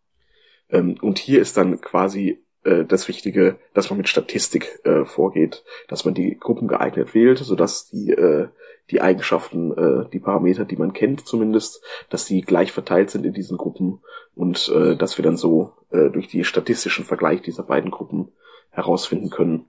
Ähm, 0.70 0.96
und 1.02 1.20
hier 1.20 1.42
ist 1.42 1.56
dann 1.58 1.80
quasi 1.82 2.44
äh, 2.64 2.86
das 2.86 3.08
Wichtige, 3.08 3.60
dass 3.74 3.90
man 3.90 3.98
mit 3.98 4.10
Statistik 4.10 4.80
äh, 4.86 5.06
vorgeht, 5.06 5.64
dass 5.88 6.06
man 6.06 6.14
die 6.14 6.38
Gruppen 6.38 6.68
geeignet 6.68 7.14
wählt, 7.14 7.38
sodass 7.40 7.90
die, 7.90 8.12
äh, 8.12 8.48
die 8.90 9.02
Eigenschaften, 9.02 9.72
äh, 9.72 10.10
die 10.12 10.20
Parameter, 10.20 10.66
die 10.66 10.78
man 10.78 10.94
kennt 10.94 11.26
zumindest, 11.28 11.84
dass 12.10 12.26
die 12.26 12.42
gleich 12.42 12.72
verteilt 12.72 13.12
sind 13.12 13.26
in 13.26 13.34
diesen 13.34 13.58
Gruppen 13.58 14.02
und 14.36 14.72
äh, 14.76 14.96
dass 14.96 15.18
wir 15.18 15.24
dann 15.24 15.38
so 15.38 15.74
äh, 15.92 16.10
durch 16.10 16.28
die 16.28 16.44
statistischen 16.44 17.06
Vergleich 17.06 17.42
dieser 17.42 17.64
beiden 17.64 17.92
Gruppen 17.92 18.32
herausfinden 18.72 19.30
können, 19.30 19.68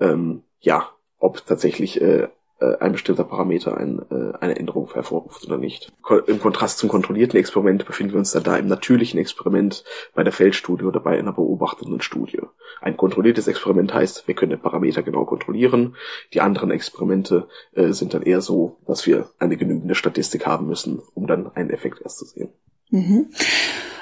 ähm, 0.00 0.42
ja, 0.60 0.90
ob 1.18 1.44
tatsächlich 1.46 2.00
äh, 2.00 2.28
äh, 2.60 2.76
ein 2.78 2.92
bestimmter 2.92 3.24
Parameter 3.24 3.76
ein, 3.76 4.00
äh, 4.10 4.36
eine 4.40 4.56
Änderung 4.56 4.92
hervorruft 4.92 5.44
oder 5.46 5.58
nicht. 5.58 5.92
Im 6.26 6.40
Kontrast 6.40 6.78
zum 6.78 6.88
kontrollierten 6.88 7.38
Experiment 7.38 7.84
befinden 7.84 8.12
wir 8.12 8.18
uns 8.18 8.32
dann 8.32 8.42
da 8.42 8.56
im 8.56 8.66
natürlichen 8.66 9.18
Experiment 9.18 9.84
bei 10.14 10.22
der 10.22 10.32
Feldstudie 10.32 10.84
oder 10.84 11.00
bei 11.00 11.18
einer 11.18 11.32
beobachtenden 11.32 12.00
Studie. 12.00 12.40
Ein 12.80 12.96
kontrolliertes 12.96 13.48
Experiment 13.48 13.92
heißt, 13.92 14.28
wir 14.28 14.34
können 14.34 14.50
den 14.50 14.60
Parameter 14.60 15.02
genau 15.02 15.24
kontrollieren. 15.24 15.96
Die 16.32 16.40
anderen 16.40 16.70
Experimente 16.70 17.48
äh, 17.74 17.92
sind 17.92 18.14
dann 18.14 18.22
eher 18.22 18.40
so, 18.40 18.76
dass 18.86 19.06
wir 19.06 19.30
eine 19.38 19.56
genügende 19.56 19.94
Statistik 19.94 20.46
haben 20.46 20.66
müssen, 20.66 21.00
um 21.14 21.26
dann 21.26 21.50
einen 21.54 21.70
Effekt 21.70 22.00
erst 22.02 22.18
zu 22.18 22.24
sehen. 22.24 22.50
Mhm. 22.90 23.30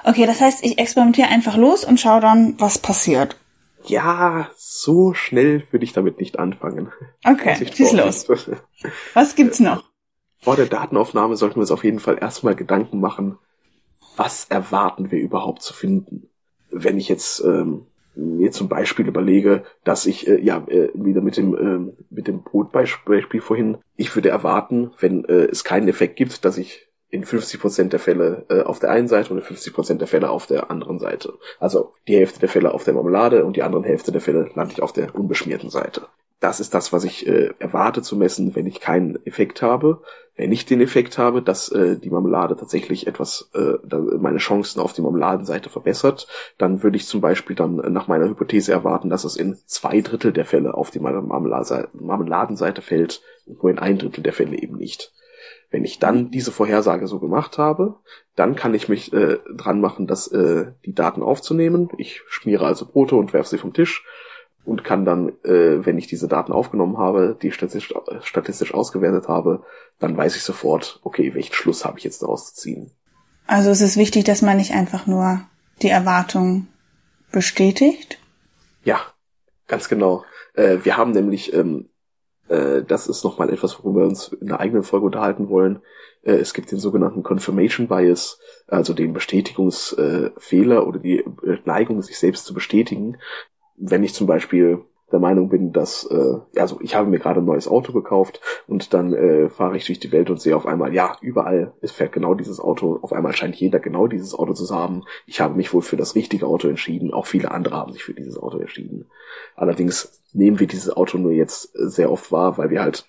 Okay, 0.04 0.26
das 0.26 0.40
heißt, 0.40 0.64
ich 0.64 0.78
experimentiere 0.78 1.28
einfach 1.28 1.56
los 1.56 1.84
und 1.84 2.00
schaue 2.00 2.20
dann, 2.20 2.54
was 2.58 2.78
passiert. 2.78 3.36
Ja, 3.84 4.50
so 4.56 5.14
schnell 5.14 5.64
würde 5.70 5.84
ich 5.84 5.92
damit 5.92 6.18
nicht 6.20 6.38
anfangen. 6.38 6.92
Okay, 7.24 7.56
schieß 7.72 7.92
los. 7.92 8.28
Was 9.14 9.34
gibt's 9.34 9.60
noch? 9.60 9.84
Vor 10.38 10.56
der 10.56 10.66
Datenaufnahme 10.66 11.36
sollten 11.36 11.56
wir 11.56 11.62
uns 11.62 11.70
auf 11.70 11.84
jeden 11.84 12.00
Fall 12.00 12.18
erstmal 12.20 12.56
Gedanken 12.56 13.00
machen, 13.00 13.38
was 14.16 14.46
erwarten 14.48 15.10
wir 15.10 15.20
überhaupt 15.20 15.62
zu 15.62 15.72
finden. 15.72 16.28
Wenn 16.70 16.98
ich 16.98 17.08
jetzt 17.08 17.44
ähm, 17.44 17.86
mir 18.14 18.50
zum 18.50 18.68
Beispiel 18.68 19.06
überlege, 19.06 19.64
dass 19.84 20.06
ich 20.06 20.26
äh, 20.26 20.40
ja 20.40 20.64
äh, 20.68 20.90
wieder 20.94 21.20
mit 21.20 21.36
dem 21.36 21.54
äh, 21.54 21.92
mit 22.10 22.26
dem 22.26 22.42
Brotbeispiel 22.42 23.40
vorhin, 23.40 23.78
ich 23.96 24.14
würde 24.14 24.30
erwarten, 24.30 24.92
wenn 24.98 25.24
äh, 25.24 25.44
es 25.44 25.64
keinen 25.64 25.88
Effekt 25.88 26.16
gibt, 26.16 26.44
dass 26.44 26.58
ich 26.58 26.88
in 27.12 27.24
50% 27.24 27.90
der 27.90 28.00
Fälle 28.00 28.46
äh, 28.48 28.62
auf 28.62 28.78
der 28.78 28.90
einen 28.90 29.06
Seite 29.06 29.32
und 29.32 29.38
in 29.38 29.44
50% 29.44 29.98
der 29.98 30.08
Fälle 30.08 30.30
auf 30.30 30.46
der 30.46 30.70
anderen 30.70 30.98
Seite. 30.98 31.34
Also 31.60 31.92
die 32.08 32.16
Hälfte 32.16 32.40
der 32.40 32.48
Fälle 32.48 32.72
auf 32.72 32.84
der 32.84 32.94
Marmelade 32.94 33.44
und 33.44 33.54
die 33.54 33.62
anderen 33.62 33.84
Hälfte 33.84 34.12
der 34.12 34.22
Fälle 34.22 34.50
lande 34.54 34.72
ich 34.72 34.82
auf 34.82 34.94
der 34.94 35.14
unbeschmierten 35.14 35.68
Seite. 35.68 36.06
Das 36.40 36.58
ist 36.58 36.74
das, 36.74 36.92
was 36.92 37.04
ich 37.04 37.26
äh, 37.28 37.50
erwarte 37.58 38.02
zu 38.02 38.16
messen, 38.16 38.56
wenn 38.56 38.66
ich 38.66 38.80
keinen 38.80 39.24
Effekt 39.26 39.62
habe. 39.62 40.02
Wenn 40.34 40.50
ich 40.50 40.64
den 40.64 40.80
Effekt 40.80 41.18
habe, 41.18 41.42
dass 41.42 41.68
äh, 41.68 41.98
die 41.98 42.08
Marmelade 42.08 42.56
tatsächlich 42.56 43.06
etwas, 43.06 43.50
äh, 43.54 43.74
meine 44.18 44.38
Chancen 44.38 44.80
auf 44.80 44.94
die 44.94 45.02
Marmeladenseite 45.02 45.68
verbessert, 45.68 46.26
dann 46.56 46.82
würde 46.82 46.96
ich 46.96 47.06
zum 47.06 47.20
Beispiel 47.20 47.54
dann 47.54 47.76
nach 47.76 48.08
meiner 48.08 48.28
Hypothese 48.28 48.72
erwarten, 48.72 49.10
dass 49.10 49.24
es 49.24 49.36
in 49.36 49.58
zwei 49.66 50.00
Drittel 50.00 50.32
der 50.32 50.46
Fälle 50.46 50.74
auf 50.74 50.90
die 50.90 50.98
Marmeladenseite 50.98 52.80
fällt 52.82 53.22
nur 53.46 53.70
in 53.70 53.78
ein 53.78 53.98
Drittel 53.98 54.22
der 54.22 54.32
Fälle 54.32 54.56
eben 54.56 54.76
nicht. 54.76 55.12
Wenn 55.72 55.84
ich 55.84 55.98
dann 55.98 56.30
diese 56.30 56.52
Vorhersage 56.52 57.08
so 57.08 57.18
gemacht 57.18 57.56
habe, 57.56 57.96
dann 58.36 58.54
kann 58.54 58.74
ich 58.74 58.90
mich 58.90 59.12
äh, 59.12 59.38
dran 59.56 59.80
machen, 59.80 60.06
dass 60.06 60.28
äh, 60.28 60.66
die 60.84 60.94
Daten 60.94 61.22
aufzunehmen. 61.22 61.88
Ich 61.96 62.20
schmiere 62.28 62.66
also 62.66 62.86
Brote 62.86 63.16
und 63.16 63.32
werfe 63.32 63.48
sie 63.48 63.58
vom 63.58 63.72
Tisch 63.72 64.04
und 64.64 64.84
kann 64.84 65.06
dann, 65.06 65.30
äh, 65.44 65.84
wenn 65.84 65.96
ich 65.96 66.06
diese 66.06 66.28
Daten 66.28 66.52
aufgenommen 66.52 66.98
habe, 66.98 67.36
die 67.40 67.50
statistisch, 67.50 67.94
statistisch 68.20 68.74
ausgewertet 68.74 69.28
habe, 69.28 69.64
dann 69.98 70.14
weiß 70.14 70.36
ich 70.36 70.42
sofort, 70.42 71.00
okay, 71.04 71.34
welchen 71.34 71.54
Schluss 71.54 71.86
habe 71.86 71.98
ich 71.98 72.04
jetzt 72.04 72.22
daraus 72.22 72.52
zu 72.52 72.60
ziehen. 72.60 72.90
Also 73.46 73.70
es 73.70 73.80
ist 73.80 73.96
wichtig, 73.96 74.24
dass 74.24 74.42
man 74.42 74.58
nicht 74.58 74.72
einfach 74.72 75.06
nur 75.06 75.40
die 75.80 75.88
Erwartung 75.88 76.68
bestätigt? 77.32 78.18
Ja, 78.84 79.00
ganz 79.68 79.88
genau. 79.88 80.24
Äh, 80.54 80.78
wir 80.82 80.98
haben 80.98 81.12
nämlich 81.12 81.54
ähm, 81.54 81.88
äh, 82.48 82.82
das 82.82 83.06
ist 83.06 83.24
nochmal 83.24 83.50
etwas, 83.50 83.82
worüber 83.82 84.00
wir 84.00 84.08
uns 84.08 84.28
in 84.28 84.48
einer 84.48 84.60
eigenen 84.60 84.82
Folge 84.82 85.06
unterhalten 85.06 85.48
wollen. 85.48 85.80
Äh, 86.22 86.34
es 86.34 86.54
gibt 86.54 86.70
den 86.70 86.78
sogenannten 86.78 87.22
Confirmation 87.22 87.88
Bias, 87.88 88.38
also 88.66 88.94
den 88.94 89.12
Bestätigungsfehler 89.12 90.86
oder 90.86 90.98
die 90.98 91.24
Neigung, 91.64 92.02
sich 92.02 92.18
selbst 92.18 92.44
zu 92.44 92.54
bestätigen. 92.54 93.18
Wenn 93.76 94.04
ich 94.04 94.14
zum 94.14 94.26
Beispiel 94.26 94.84
der 95.12 95.20
Meinung 95.20 95.48
bin, 95.48 95.72
dass, 95.72 96.04
äh, 96.10 96.60
also 96.60 96.80
ich 96.80 96.94
habe 96.94 97.08
mir 97.08 97.18
gerade 97.18 97.40
ein 97.40 97.44
neues 97.44 97.68
Auto 97.68 97.92
gekauft 97.92 98.40
und 98.66 98.94
dann 98.94 99.12
äh, 99.12 99.48
fahre 99.50 99.76
ich 99.76 99.86
durch 99.86 100.00
die 100.00 100.12
Welt 100.12 100.30
und 100.30 100.40
sehe 100.40 100.56
auf 100.56 100.66
einmal, 100.66 100.94
ja, 100.94 101.16
überall 101.20 101.74
es 101.80 101.92
fährt 101.92 102.12
genau 102.12 102.34
dieses 102.34 102.58
Auto, 102.60 102.98
auf 103.02 103.12
einmal 103.12 103.34
scheint 103.34 103.56
jeder 103.56 103.78
genau 103.78 104.06
dieses 104.06 104.34
Auto 104.34 104.54
zu 104.54 104.74
haben. 104.74 105.04
Ich 105.26 105.40
habe 105.40 105.54
mich 105.54 105.72
wohl 105.72 105.82
für 105.82 105.96
das 105.96 106.14
richtige 106.14 106.46
Auto 106.46 106.68
entschieden, 106.68 107.12
auch 107.12 107.26
viele 107.26 107.50
andere 107.50 107.76
haben 107.76 107.92
sich 107.92 108.04
für 108.04 108.14
dieses 108.14 108.38
Auto 108.38 108.58
entschieden. 108.58 109.06
Allerdings 109.54 110.22
nehmen 110.32 110.58
wir 110.58 110.66
dieses 110.66 110.96
Auto 110.96 111.18
nur 111.18 111.32
jetzt 111.32 111.70
sehr 111.74 112.10
oft 112.10 112.32
wahr, 112.32 112.58
weil 112.58 112.70
wir 112.70 112.82
halt 112.82 113.06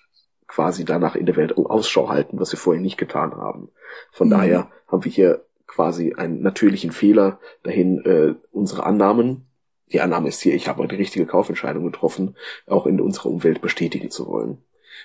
quasi 0.48 0.86
danach 0.86 1.15
in 1.15 1.25
der 1.25 1.36
Welt 1.36 1.57
Ausschau 1.57 2.10
halten, 2.10 2.39
was 2.39 2.51
wir 2.51 2.60
vorher 2.60 2.81
nicht 2.81 2.98
getan 2.98 3.36
haben. 3.36 3.69
Von 4.12 4.27
mhm. 4.27 4.31
daher 4.31 4.67
haben 4.88 5.03
wir 5.03 5.12
hier 5.12 5.45
quasi 5.65 6.13
einen 6.13 6.41
natürlichen 6.41 6.91
Fehler 6.91 7.39
dahin, 7.63 8.05
äh, 8.05 8.36
unsere 8.51 8.86
Annahmen, 8.86 9.48
die 9.94 10.02
Annahme 10.02 10.30
ist 10.30 10.42
hier, 10.42 10.56
ich 10.56 10.68
habe 10.68 10.88
die 10.88 10.96
richtige 10.96 11.26
Kaufentscheidung 11.26 11.86
getroffen, 11.86 12.36
auch 12.68 12.86
in 12.86 13.00
unserer 13.00 13.30
Umwelt 13.30 13.62
bestätigen 13.62 14.10
zu 14.12 14.28
wollen. 14.28 14.58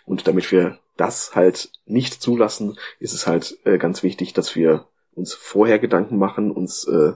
Und 0.04 0.26
damit 0.26 0.50
wir 0.50 0.78
das 0.96 1.36
halt 1.36 1.70
nicht 1.86 2.20
zulassen, 2.20 2.76
ist 2.98 3.12
es 3.12 3.26
halt 3.26 3.58
äh, 3.64 3.78
ganz 3.78 4.02
wichtig, 4.02 4.32
dass 4.32 4.56
wir 4.56 4.86
uns 5.14 5.34
vorher 5.34 5.78
Gedanken 5.78 6.16
machen, 6.16 6.50
uns 6.50 6.84
äh, 6.88 7.12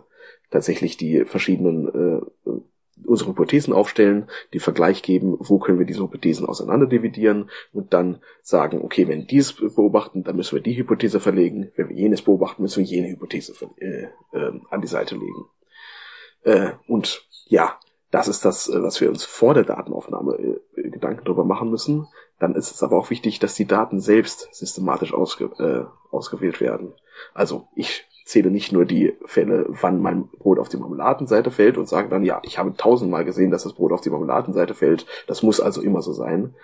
tatsächlich 0.51 0.97
die 0.97 1.25
verschiedenen 1.25 2.21
äh, 2.47 2.51
unsere 3.05 3.31
Hypothesen 3.31 3.73
aufstellen, 3.73 4.27
den 4.53 4.61
Vergleich 4.61 5.03
geben, 5.03 5.37
wo 5.39 5.59
können 5.59 5.79
wir 5.79 5.87
diese 5.87 6.03
Hypothesen 6.03 6.47
auseinander 6.47 6.87
dividieren 6.87 7.51
und 7.73 7.93
dann 7.93 8.21
sagen, 8.43 8.81
okay, 8.83 9.09
wenn 9.09 9.27
dies 9.27 9.53
beobachten, 9.55 10.23
dann 10.23 10.37
müssen 10.37 10.57
wir 10.57 10.63
die 10.63 10.77
Hypothese 10.77 11.19
verlegen, 11.19 11.73
wenn 11.77 11.89
wir 11.89 11.97
jenes 11.97 12.23
beobachten, 12.23 12.63
müssen 12.63 12.85
wir 12.85 12.91
jene 12.91 13.09
Hypothese 13.09 13.55
äh, 13.79 14.07
äh, 14.33 14.53
an 14.71 14.81
die 14.81 14.89
Seite 14.89 15.17
legen. 15.17 15.47
Äh, 16.45 16.73
und 16.87 17.27
ja, 17.47 17.79
das 18.11 18.29
ist 18.29 18.45
das, 18.45 18.69
äh, 18.69 18.83
was 18.83 19.01
wir 19.01 19.09
uns 19.09 19.25
vor 19.25 19.55
der 19.55 19.65
Datenaufnahme 19.65 20.35
äh, 20.77 20.91
Gedanken 20.91 21.25
darüber 21.25 21.45
machen 21.45 21.71
müssen. 21.71 22.07
Dann 22.39 22.55
ist 22.55 22.73
es 22.73 22.83
aber 22.83 22.99
auch 22.99 23.11
wichtig, 23.11 23.39
dass 23.39 23.55
die 23.55 23.67
Daten 23.67 24.01
selbst 24.01 24.49
systematisch 24.53 25.15
ausge, 25.15 25.45
äh, 25.59 26.15
ausgewählt 26.15 26.61
werden. 26.61 26.93
Also 27.35 27.69
ich 27.75 28.05
zähle 28.25 28.51
nicht 28.51 28.73
nur 28.73 28.85
die 28.85 29.17
Fälle, 29.25 29.67
wann 29.69 30.01
mein 30.01 30.29
Brot 30.29 30.59
auf 30.59 30.69
die 30.69 30.77
Marmeladenseite 30.77 31.51
fällt 31.51 31.77
und 31.77 31.89
sage 31.89 32.09
dann, 32.09 32.25
ja, 32.25 32.41
ich 32.45 32.59
habe 32.59 32.75
tausendmal 32.77 33.25
gesehen, 33.25 33.51
dass 33.51 33.65
das 33.65 33.75
Brot 33.75 33.93
auf 33.93 34.01
die 34.01 34.11
Marmeladenseite 34.11 34.75
fällt. 34.75 35.07
Das 35.27 35.43
muss 35.43 35.61
also 35.61 35.83
immer 35.83 36.03
so 36.03 36.13
sein. 36.13 36.55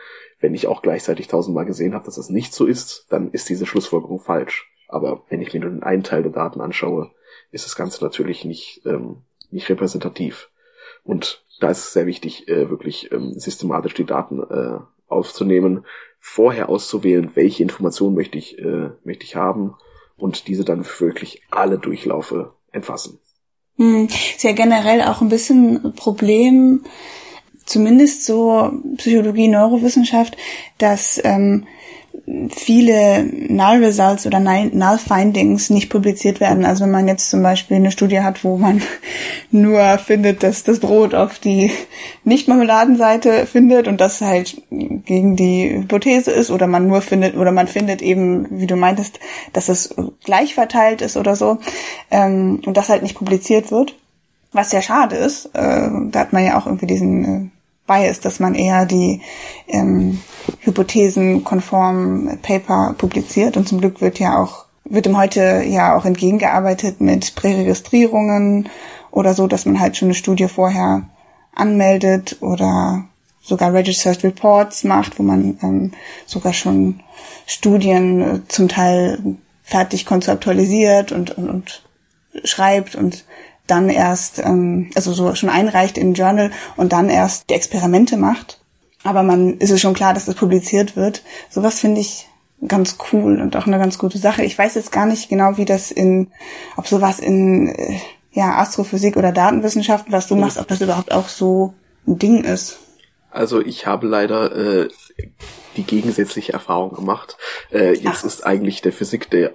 Wenn 0.40 0.54
ich 0.54 0.66
auch 0.66 0.82
gleichzeitig 0.82 1.28
tausendmal 1.28 1.66
gesehen 1.66 1.94
habe, 1.94 2.04
dass 2.04 2.16
das 2.16 2.30
nicht 2.30 2.54
so 2.54 2.64
ist, 2.64 3.06
dann 3.10 3.30
ist 3.30 3.48
diese 3.48 3.66
Schlussfolgerung 3.66 4.20
falsch. 4.20 4.70
Aber 4.88 5.22
wenn 5.28 5.42
ich 5.42 5.52
mir 5.52 5.60
nur 5.60 5.70
den 5.70 5.82
einen 5.82 6.02
Teil 6.02 6.22
der 6.22 6.32
Daten 6.32 6.60
anschaue, 6.60 7.10
ist 7.50 7.66
das 7.66 7.76
Ganze 7.76 8.02
natürlich 8.02 8.44
nicht, 8.44 8.82
ähm, 8.86 9.22
nicht 9.50 9.68
repräsentativ. 9.68 10.50
Und 11.04 11.44
da 11.60 11.70
ist 11.70 11.78
es 11.78 11.92
sehr 11.92 12.06
wichtig, 12.06 12.48
äh, 12.48 12.70
wirklich 12.70 13.10
ähm, 13.12 13.34
systematisch 13.38 13.94
die 13.94 14.04
Daten 14.04 14.42
äh, 14.42 14.78
aufzunehmen, 15.08 15.84
vorher 16.20 16.68
auszuwählen, 16.68 17.30
welche 17.34 17.62
Informationen 17.62 18.14
möchte 18.14 18.38
ich, 18.38 18.58
äh, 18.58 18.90
möchte 19.04 19.24
ich 19.24 19.36
haben 19.36 19.74
und 20.16 20.48
diese 20.48 20.64
dann 20.64 20.84
wirklich 20.98 21.42
alle 21.50 21.78
Durchlaufe 21.78 22.52
entfassen. 22.72 23.18
Hm, 23.76 24.06
ist 24.06 24.42
ja 24.42 24.52
generell 24.52 25.02
auch 25.02 25.20
ein 25.20 25.28
bisschen 25.28 25.94
Problem, 25.94 26.84
zumindest 27.64 28.24
so 28.24 28.72
Psychologie, 28.96 29.48
Neurowissenschaft, 29.48 30.36
dass 30.78 31.20
ähm, 31.24 31.66
viele 32.50 33.24
Null 33.24 33.84
Results 33.84 34.26
oder 34.26 34.40
Null 34.40 34.98
Findings 34.98 35.70
nicht 35.70 35.88
publiziert 35.88 36.40
werden. 36.40 36.64
Also 36.64 36.84
wenn 36.84 36.90
man 36.90 37.08
jetzt 37.08 37.30
zum 37.30 37.42
Beispiel 37.42 37.76
eine 37.76 37.90
Studie 37.90 38.20
hat, 38.20 38.44
wo 38.44 38.58
man 38.58 38.82
nur 39.50 39.98
findet, 39.98 40.42
dass 40.42 40.64
das 40.64 40.80
Brot 40.80 41.14
auf 41.14 41.38
die 41.38 41.70
Nicht-Marmeladenseite 42.24 43.46
findet 43.46 43.88
und 43.88 44.00
das 44.00 44.20
halt 44.20 44.60
gegen 44.70 45.36
die 45.36 45.70
Hypothese 45.70 46.30
ist 46.30 46.50
oder 46.50 46.66
man 46.66 46.86
nur 46.86 47.00
findet 47.00 47.36
oder 47.36 47.52
man 47.52 47.66
findet 47.66 48.02
eben, 48.02 48.46
wie 48.50 48.66
du 48.66 48.76
meintest, 48.76 49.20
dass 49.52 49.68
es 49.68 49.94
gleich 50.24 50.54
verteilt 50.54 51.00
ist 51.00 51.16
oder 51.16 51.34
so 51.34 51.58
ähm, 52.10 52.60
und 52.66 52.76
das 52.76 52.88
halt 52.88 53.02
nicht 53.02 53.16
publiziert 53.16 53.70
wird. 53.70 53.94
Was 54.52 54.72
ja 54.72 54.80
schade 54.80 55.16
ist, 55.16 55.46
äh, 55.54 55.88
da 56.10 56.20
hat 56.20 56.32
man 56.32 56.44
ja 56.44 56.58
auch 56.58 56.66
irgendwie 56.66 56.86
diesen 56.86 57.52
äh, 57.88 58.02
Bias, 58.02 58.20
dass 58.20 58.40
man 58.40 58.54
eher 58.54 58.86
die 58.86 59.22
ähm, 59.66 60.20
hypothesenkonformen 60.60 62.38
Paper 62.42 62.94
publiziert. 62.96 63.56
Und 63.56 63.68
zum 63.68 63.80
Glück 63.80 64.00
wird 64.00 64.18
ja 64.18 64.38
auch 64.38 64.66
wird 64.90 65.06
dem 65.06 65.18
heute 65.18 65.64
ja 65.66 65.96
auch 65.96 66.04
entgegengearbeitet 66.06 67.00
mit 67.00 67.34
Präregistrierungen 67.34 68.70
oder 69.10 69.34
so, 69.34 69.46
dass 69.46 69.66
man 69.66 69.80
halt 69.80 69.96
schon 69.96 70.06
eine 70.06 70.14
Studie 70.14 70.48
vorher 70.48 71.02
anmeldet 71.54 72.38
oder 72.40 73.04
sogar 73.42 73.72
Registered 73.72 74.22
Reports 74.24 74.84
macht, 74.84 75.18
wo 75.18 75.22
man 75.22 75.58
ähm, 75.62 75.92
sogar 76.26 76.52
schon 76.52 77.00
Studien 77.46 78.20
äh, 78.20 78.40
zum 78.48 78.68
Teil 78.68 79.18
fertig 79.62 80.06
konzeptualisiert 80.06 81.12
und, 81.12 81.36
und, 81.36 81.48
und 81.48 81.82
schreibt 82.44 82.94
und 82.94 83.24
dann 83.70 83.88
erst, 83.88 84.38
ähm, 84.40 84.90
also 84.94 85.12
so 85.12 85.34
schon 85.34 85.48
einreicht 85.48 85.96
in 85.96 86.14
Journal 86.14 86.50
und 86.76 86.92
dann 86.92 87.08
erst 87.08 87.50
die 87.50 87.54
Experimente 87.54 88.16
macht. 88.16 88.60
Aber 89.04 89.22
man 89.22 89.58
ist 89.58 89.70
es 89.70 89.80
schon 89.80 89.94
klar, 89.94 90.14
dass 90.14 90.28
es 90.28 90.34
publiziert 90.34 90.96
wird. 90.96 91.22
Sowas 91.50 91.78
finde 91.80 92.00
ich 92.00 92.26
ganz 92.66 92.98
cool 93.12 93.40
und 93.40 93.56
auch 93.56 93.66
eine 93.66 93.78
ganz 93.78 93.98
gute 93.98 94.18
Sache. 94.18 94.42
Ich 94.42 94.58
weiß 94.58 94.74
jetzt 94.74 94.90
gar 94.90 95.06
nicht 95.06 95.28
genau, 95.28 95.56
wie 95.56 95.64
das 95.64 95.90
in, 95.90 96.32
ob 96.76 96.88
sowas 96.88 97.20
in 97.20 97.68
äh, 97.68 98.00
ja, 98.32 98.58
Astrophysik 98.58 99.16
oder 99.16 99.32
Datenwissenschaften, 99.32 100.12
was 100.12 100.26
du 100.26 100.36
machst, 100.36 100.58
ob 100.58 100.66
das 100.66 100.80
überhaupt 100.80 101.12
auch 101.12 101.28
so 101.28 101.74
ein 102.06 102.18
Ding 102.18 102.44
ist. 102.44 102.78
Also 103.30 103.60
ich 103.60 103.86
habe 103.86 104.06
leider 104.06 104.56
äh, 104.56 104.88
die 105.76 105.84
gegensätzliche 105.84 106.52
Erfahrung 106.52 106.94
gemacht. 106.94 107.36
Äh, 107.70 107.94
jetzt 107.94 108.20
Ach. 108.22 108.24
ist 108.24 108.44
eigentlich 108.44 108.82
der 108.82 108.92
Physik 108.92 109.30
der 109.30 109.52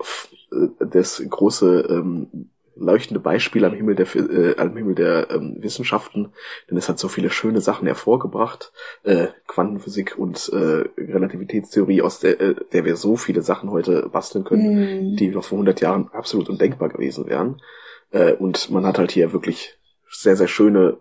äh, 0.52 0.68
das 0.80 1.22
große 1.28 1.88
ähm, 1.90 2.50
leuchtende 2.76 3.20
Beispiel 3.20 3.66
am 3.66 3.74
Himmel 3.74 3.96
der 3.96 4.08
äh, 4.16 4.58
am 4.58 4.76
Himmel 4.76 4.96
der 4.96 5.30
ähm, 5.32 5.58
Wissenschaften, 5.60 6.34
denn 6.70 6.78
es 6.78 6.90
hat 6.90 7.00
so 7.00 7.08
viele 7.08 7.30
schöne 7.30 7.62
Sachen 7.62 7.88
hervorgebracht, 7.88 8.72
äh, 9.04 9.28
Quantenphysik 9.48 10.18
und 10.18 10.50
äh, 10.54 10.86
Relativitätstheorie, 10.98 12.02
aus 12.02 12.20
der, 12.20 12.40
äh, 12.42 12.56
der 12.72 12.86
wir 12.86 12.96
so 12.96 13.16
viele 13.16 13.42
Sachen 13.42 13.70
heute 13.72 14.10
basteln 14.10 14.44
können, 14.44 15.14
mm. 15.14 15.16
die 15.18 15.30
noch 15.30 15.44
vor 15.44 15.58
100 15.58 15.82
Jahren 15.82 16.10
absolut 16.12 16.50
undenkbar 16.50 16.90
gewesen 16.90 17.28
wären. 17.28 17.62
Äh, 18.12 18.34
und 18.34 18.72
man 18.72 18.86
hat 18.86 18.98
halt 18.98 19.12
hier 19.12 19.34
wirklich 19.34 19.78
sehr 20.10 20.36
sehr 20.36 20.48
schöne 20.48 20.98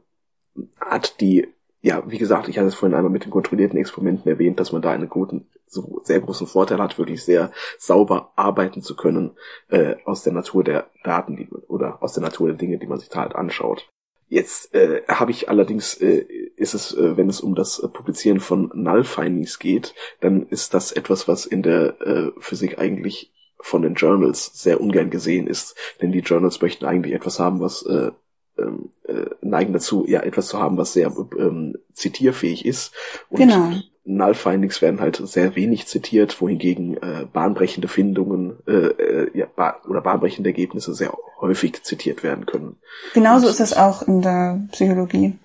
Art, 0.78 1.20
die 1.20 1.48
ja, 1.82 2.04
wie 2.06 2.18
gesagt, 2.18 2.48
ich 2.48 2.58
hatte 2.58 2.68
es 2.68 2.76
vorhin 2.76 2.96
einmal 2.96 3.10
mit 3.10 3.24
den 3.24 3.32
kontrollierten 3.32 3.78
Experimenten 3.78 4.30
erwähnt, 4.30 4.60
dass 4.60 4.70
man 4.70 4.82
da 4.82 4.92
einen 4.92 5.08
guten, 5.08 5.48
so 5.72 6.00
sehr 6.04 6.20
großen 6.20 6.46
Vorteil 6.46 6.78
hat, 6.78 6.98
wirklich 6.98 7.24
sehr 7.24 7.50
sauber 7.78 8.32
arbeiten 8.36 8.82
zu 8.82 8.94
können 8.94 9.36
äh, 9.68 9.96
aus 10.04 10.22
der 10.22 10.32
Natur 10.32 10.64
der 10.64 10.90
Daten 11.02 11.36
die, 11.36 11.48
oder 11.48 12.02
aus 12.02 12.12
der 12.12 12.22
Natur 12.22 12.48
der 12.48 12.56
Dinge, 12.56 12.78
die 12.78 12.86
man 12.86 12.98
sich 12.98 13.08
da 13.08 13.20
halt 13.20 13.34
anschaut. 13.34 13.88
Jetzt 14.28 14.74
äh, 14.74 15.02
habe 15.08 15.30
ich 15.30 15.48
allerdings, 15.48 15.94
äh, 15.94 16.26
ist 16.56 16.74
es, 16.74 16.94
äh, 16.94 17.16
wenn 17.16 17.28
es 17.28 17.40
um 17.40 17.54
das 17.54 17.82
Publizieren 17.92 18.40
von 18.40 18.70
Null 18.74 19.04
Findings 19.04 19.58
geht, 19.58 19.94
dann 20.20 20.46
ist 20.48 20.74
das 20.74 20.92
etwas, 20.92 21.28
was 21.28 21.46
in 21.46 21.62
der 21.62 22.00
äh, 22.00 22.32
Physik 22.38 22.78
eigentlich 22.78 23.32
von 23.60 23.82
den 23.82 23.94
Journals 23.94 24.50
sehr 24.54 24.80
ungern 24.80 25.10
gesehen 25.10 25.46
ist, 25.46 25.76
denn 26.00 26.12
die 26.12 26.20
Journals 26.20 26.60
möchten 26.60 26.84
eigentlich 26.84 27.14
etwas 27.14 27.38
haben, 27.38 27.60
was 27.60 27.82
äh, 27.86 28.10
ähm, 28.58 28.90
äh, 29.04 29.26
neigen 29.40 29.72
dazu, 29.72 30.04
ja 30.06 30.20
etwas 30.20 30.48
zu 30.48 30.58
haben, 30.58 30.76
was 30.76 30.92
sehr 30.92 31.14
ähm, 31.38 31.76
zitierfähig 31.92 32.66
ist. 32.66 32.92
Und 33.30 33.38
genau. 33.38 33.72
Null 34.04 34.34
Findings 34.34 34.82
werden 34.82 35.00
halt 35.00 35.16
sehr 35.16 35.54
wenig 35.54 35.86
zitiert, 35.86 36.40
wohingegen 36.40 36.96
äh, 36.96 37.26
bahnbrechende 37.32 37.86
Findungen 37.86 38.56
äh, 38.66 38.72
äh, 38.72 39.30
ja, 39.38 39.46
ba 39.54 39.76
oder 39.88 40.00
bahnbrechende 40.00 40.50
Ergebnisse 40.50 40.94
sehr 40.94 41.12
häufig 41.40 41.82
zitiert 41.84 42.22
werden 42.22 42.46
können. 42.46 42.76
Genauso 43.14 43.46
Und, 43.46 43.52
ist 43.52 43.60
das 43.60 43.76
auch 43.76 44.02
in 44.02 44.20
der 44.22 44.60
Psychologie. 44.72 45.38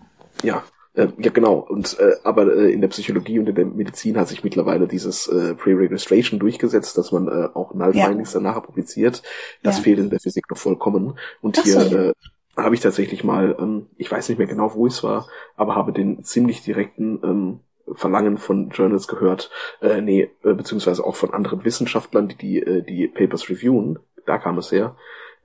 Ja, 0.44 0.64
äh, 0.96 1.08
ja, 1.20 1.30
genau. 1.30 1.56
Und 1.56 2.00
äh, 2.00 2.16
aber 2.24 2.52
äh, 2.52 2.72
in 2.72 2.82
der 2.82 2.88
Psychologie 2.88 3.38
und 3.38 3.48
in 3.48 3.56
der 3.56 3.66
Medizin 3.66 4.18
hat 4.18 4.28
sich 4.28 4.44
mittlerweile 4.44 4.88
dieses 4.88 5.28
äh, 5.28 5.54
Pre-Registration 5.54 6.40
durchgesetzt, 6.40 6.98
dass 6.98 7.12
man 7.12 7.28
äh, 7.28 7.50
auch 7.54 7.76
Null 7.76 7.94
Findings 7.94 8.34
ja. 8.34 8.40
danach 8.40 8.64
publiziert. 8.64 9.22
Das 9.62 9.78
ja. 9.78 9.84
fehlt 9.84 10.00
in 10.00 10.10
der 10.10 10.20
Physik 10.20 10.50
noch 10.50 10.58
vollkommen. 10.58 11.20
Und 11.42 11.60
Ach 11.60 11.64
hier 11.64 11.82
so. 11.82 11.96
äh, 11.96 12.14
habe 12.58 12.74
ich 12.74 12.82
tatsächlich 12.82 13.24
mal, 13.24 13.56
ähm, 13.60 13.86
ich 13.98 14.12
weiß 14.12 14.28
nicht 14.30 14.40
mehr 14.40 14.48
genau, 14.48 14.74
wo 14.74 14.88
es 14.88 15.04
war, 15.04 15.28
aber 15.56 15.76
habe 15.76 15.94
den 15.94 16.24
ziemlich 16.24 16.64
direkten 16.64 17.20
ähm, 17.24 17.60
Verlangen 17.94 18.38
von 18.38 18.70
Journals 18.70 19.08
gehört, 19.08 19.50
äh, 19.82 20.02
nee, 20.02 20.30
äh, 20.44 20.54
beziehungsweise 20.54 21.04
auch 21.04 21.16
von 21.16 21.34
anderen 21.34 21.64
Wissenschaftlern, 21.66 22.28
die 22.28 22.38
die, 22.38 22.60
äh, 22.62 22.82
die 22.84 23.08
Papers 23.08 23.50
reviewen, 23.50 24.00
da 24.26 24.38
kam 24.38 24.58
es 24.58 24.72
her, 24.72 24.96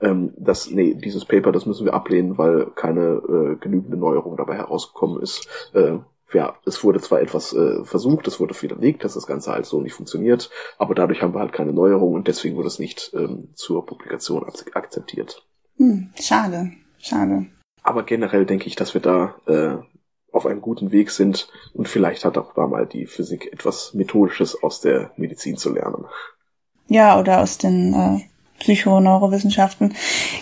ähm, 0.00 0.34
dass, 0.36 0.70
nee, 0.70 0.94
dieses 0.94 1.24
Paper, 1.24 1.52
das 1.52 1.66
müssen 1.66 1.84
wir 1.84 1.94
ablehnen, 1.94 2.36
weil 2.38 2.66
keine 2.74 3.00
äh, 3.00 3.56
genügende 3.56 3.96
Neuerung 3.96 4.36
dabei 4.36 4.56
herausgekommen 4.56 5.22
ist. 5.22 5.48
Äh, 5.74 5.98
ja, 6.32 6.56
es 6.64 6.82
wurde 6.82 7.00
zwar 7.00 7.20
etwas 7.20 7.52
äh, 7.52 7.84
versucht, 7.84 8.26
es 8.26 8.40
wurde 8.40 8.60
widerlegt, 8.60 9.04
dass 9.04 9.14
das 9.14 9.26
Ganze 9.26 9.52
halt 9.52 9.66
so 9.66 9.80
nicht 9.80 9.94
funktioniert, 9.94 10.50
aber 10.78 10.94
dadurch 10.94 11.22
haben 11.22 11.34
wir 11.34 11.40
halt 11.40 11.52
keine 11.52 11.72
Neuerung 11.72 12.14
und 12.14 12.26
deswegen 12.26 12.56
wurde 12.56 12.68
es 12.68 12.78
nicht 12.78 13.12
ähm, 13.14 13.50
zur 13.54 13.84
Publikation 13.84 14.44
akzeptiert. 14.72 15.46
Hm, 15.76 16.10
schade. 16.18 16.72
Schade. 16.98 17.46
Aber 17.82 18.04
generell 18.04 18.46
denke 18.46 18.66
ich, 18.66 18.76
dass 18.76 18.94
wir 18.94 19.00
da 19.00 19.34
äh, 19.46 19.76
auf 20.32 20.46
einem 20.46 20.60
guten 20.60 20.90
Weg 20.90 21.10
sind 21.10 21.48
und 21.74 21.88
vielleicht 21.88 22.24
hat 22.24 22.38
auch 22.38 22.54
da 22.54 22.66
mal 22.66 22.86
die 22.86 23.06
Physik 23.06 23.52
etwas 23.52 23.94
Methodisches 23.94 24.62
aus 24.62 24.80
der 24.80 25.12
Medizin 25.16 25.56
zu 25.56 25.72
lernen. 25.72 26.06
Ja, 26.88 27.18
oder 27.18 27.40
aus 27.40 27.58
den 27.58 27.94
äh, 27.94 28.20
Psychoneurowissenschaften. 28.62 29.94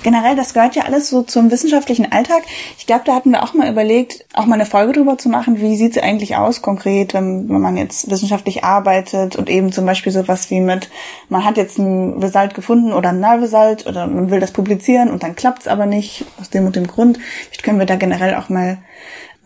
Generell, 0.03 0.37
das 0.37 0.55
gehört 0.55 0.77
ja 0.77 0.85
alles 0.85 1.09
so 1.09 1.23
zum 1.23 1.51
wissenschaftlichen 1.51 2.13
Alltag. 2.13 2.43
Ich 2.79 2.87
glaube, 2.87 3.03
da 3.05 3.15
hatten 3.15 3.31
wir 3.31 3.43
auch 3.43 3.55
mal 3.55 3.71
überlegt, 3.71 4.27
auch 4.35 4.47
mal 4.47 4.55
eine 4.55 4.67
Folge 4.67 4.93
drüber 4.93 5.19
zu 5.19 5.29
machen, 5.29 5.61
wie 5.61 5.77
sieht 5.77 5.97
es 5.97 6.03
eigentlich 6.03 6.37
aus 6.37 6.63
konkret, 6.63 7.15
wenn, 7.15 7.49
wenn 7.49 7.61
man 7.61 7.77
jetzt 7.77 8.11
wissenschaftlich 8.11 8.63
arbeitet 8.63 9.37
und 9.37 9.49
eben 9.49 9.73
zum 9.73 9.87
Beispiel 9.87 10.13
sowas 10.13 10.51
wie 10.51 10.61
mit, 10.61 10.91
man 11.29 11.45
hat 11.45 11.57
jetzt 11.57 11.79
ein 11.79 12.19
Result 12.23 12.55
gefunden 12.55 12.93
oder 12.93 13.11
ein 13.11 13.21
Null-Result 13.21 13.87
oder 13.87 14.07
man 14.07 14.31
will 14.31 14.41
das 14.41 14.53
publizieren 14.53 15.11
und 15.11 15.23
dann 15.23 15.35
klappt 15.35 15.63
es 15.63 15.69
aber 15.69 15.87
nicht, 15.87 16.25
aus 16.41 16.51
dem 16.51 16.67
und 16.67 16.77
dem 16.77 16.87
Grund. 16.87 17.19
Vielleicht 17.49 17.63
können 17.63 17.79
wir 17.79 17.87
da 17.87 17.97
generell 17.97 18.35
auch 18.35 18.49
mal 18.49 18.79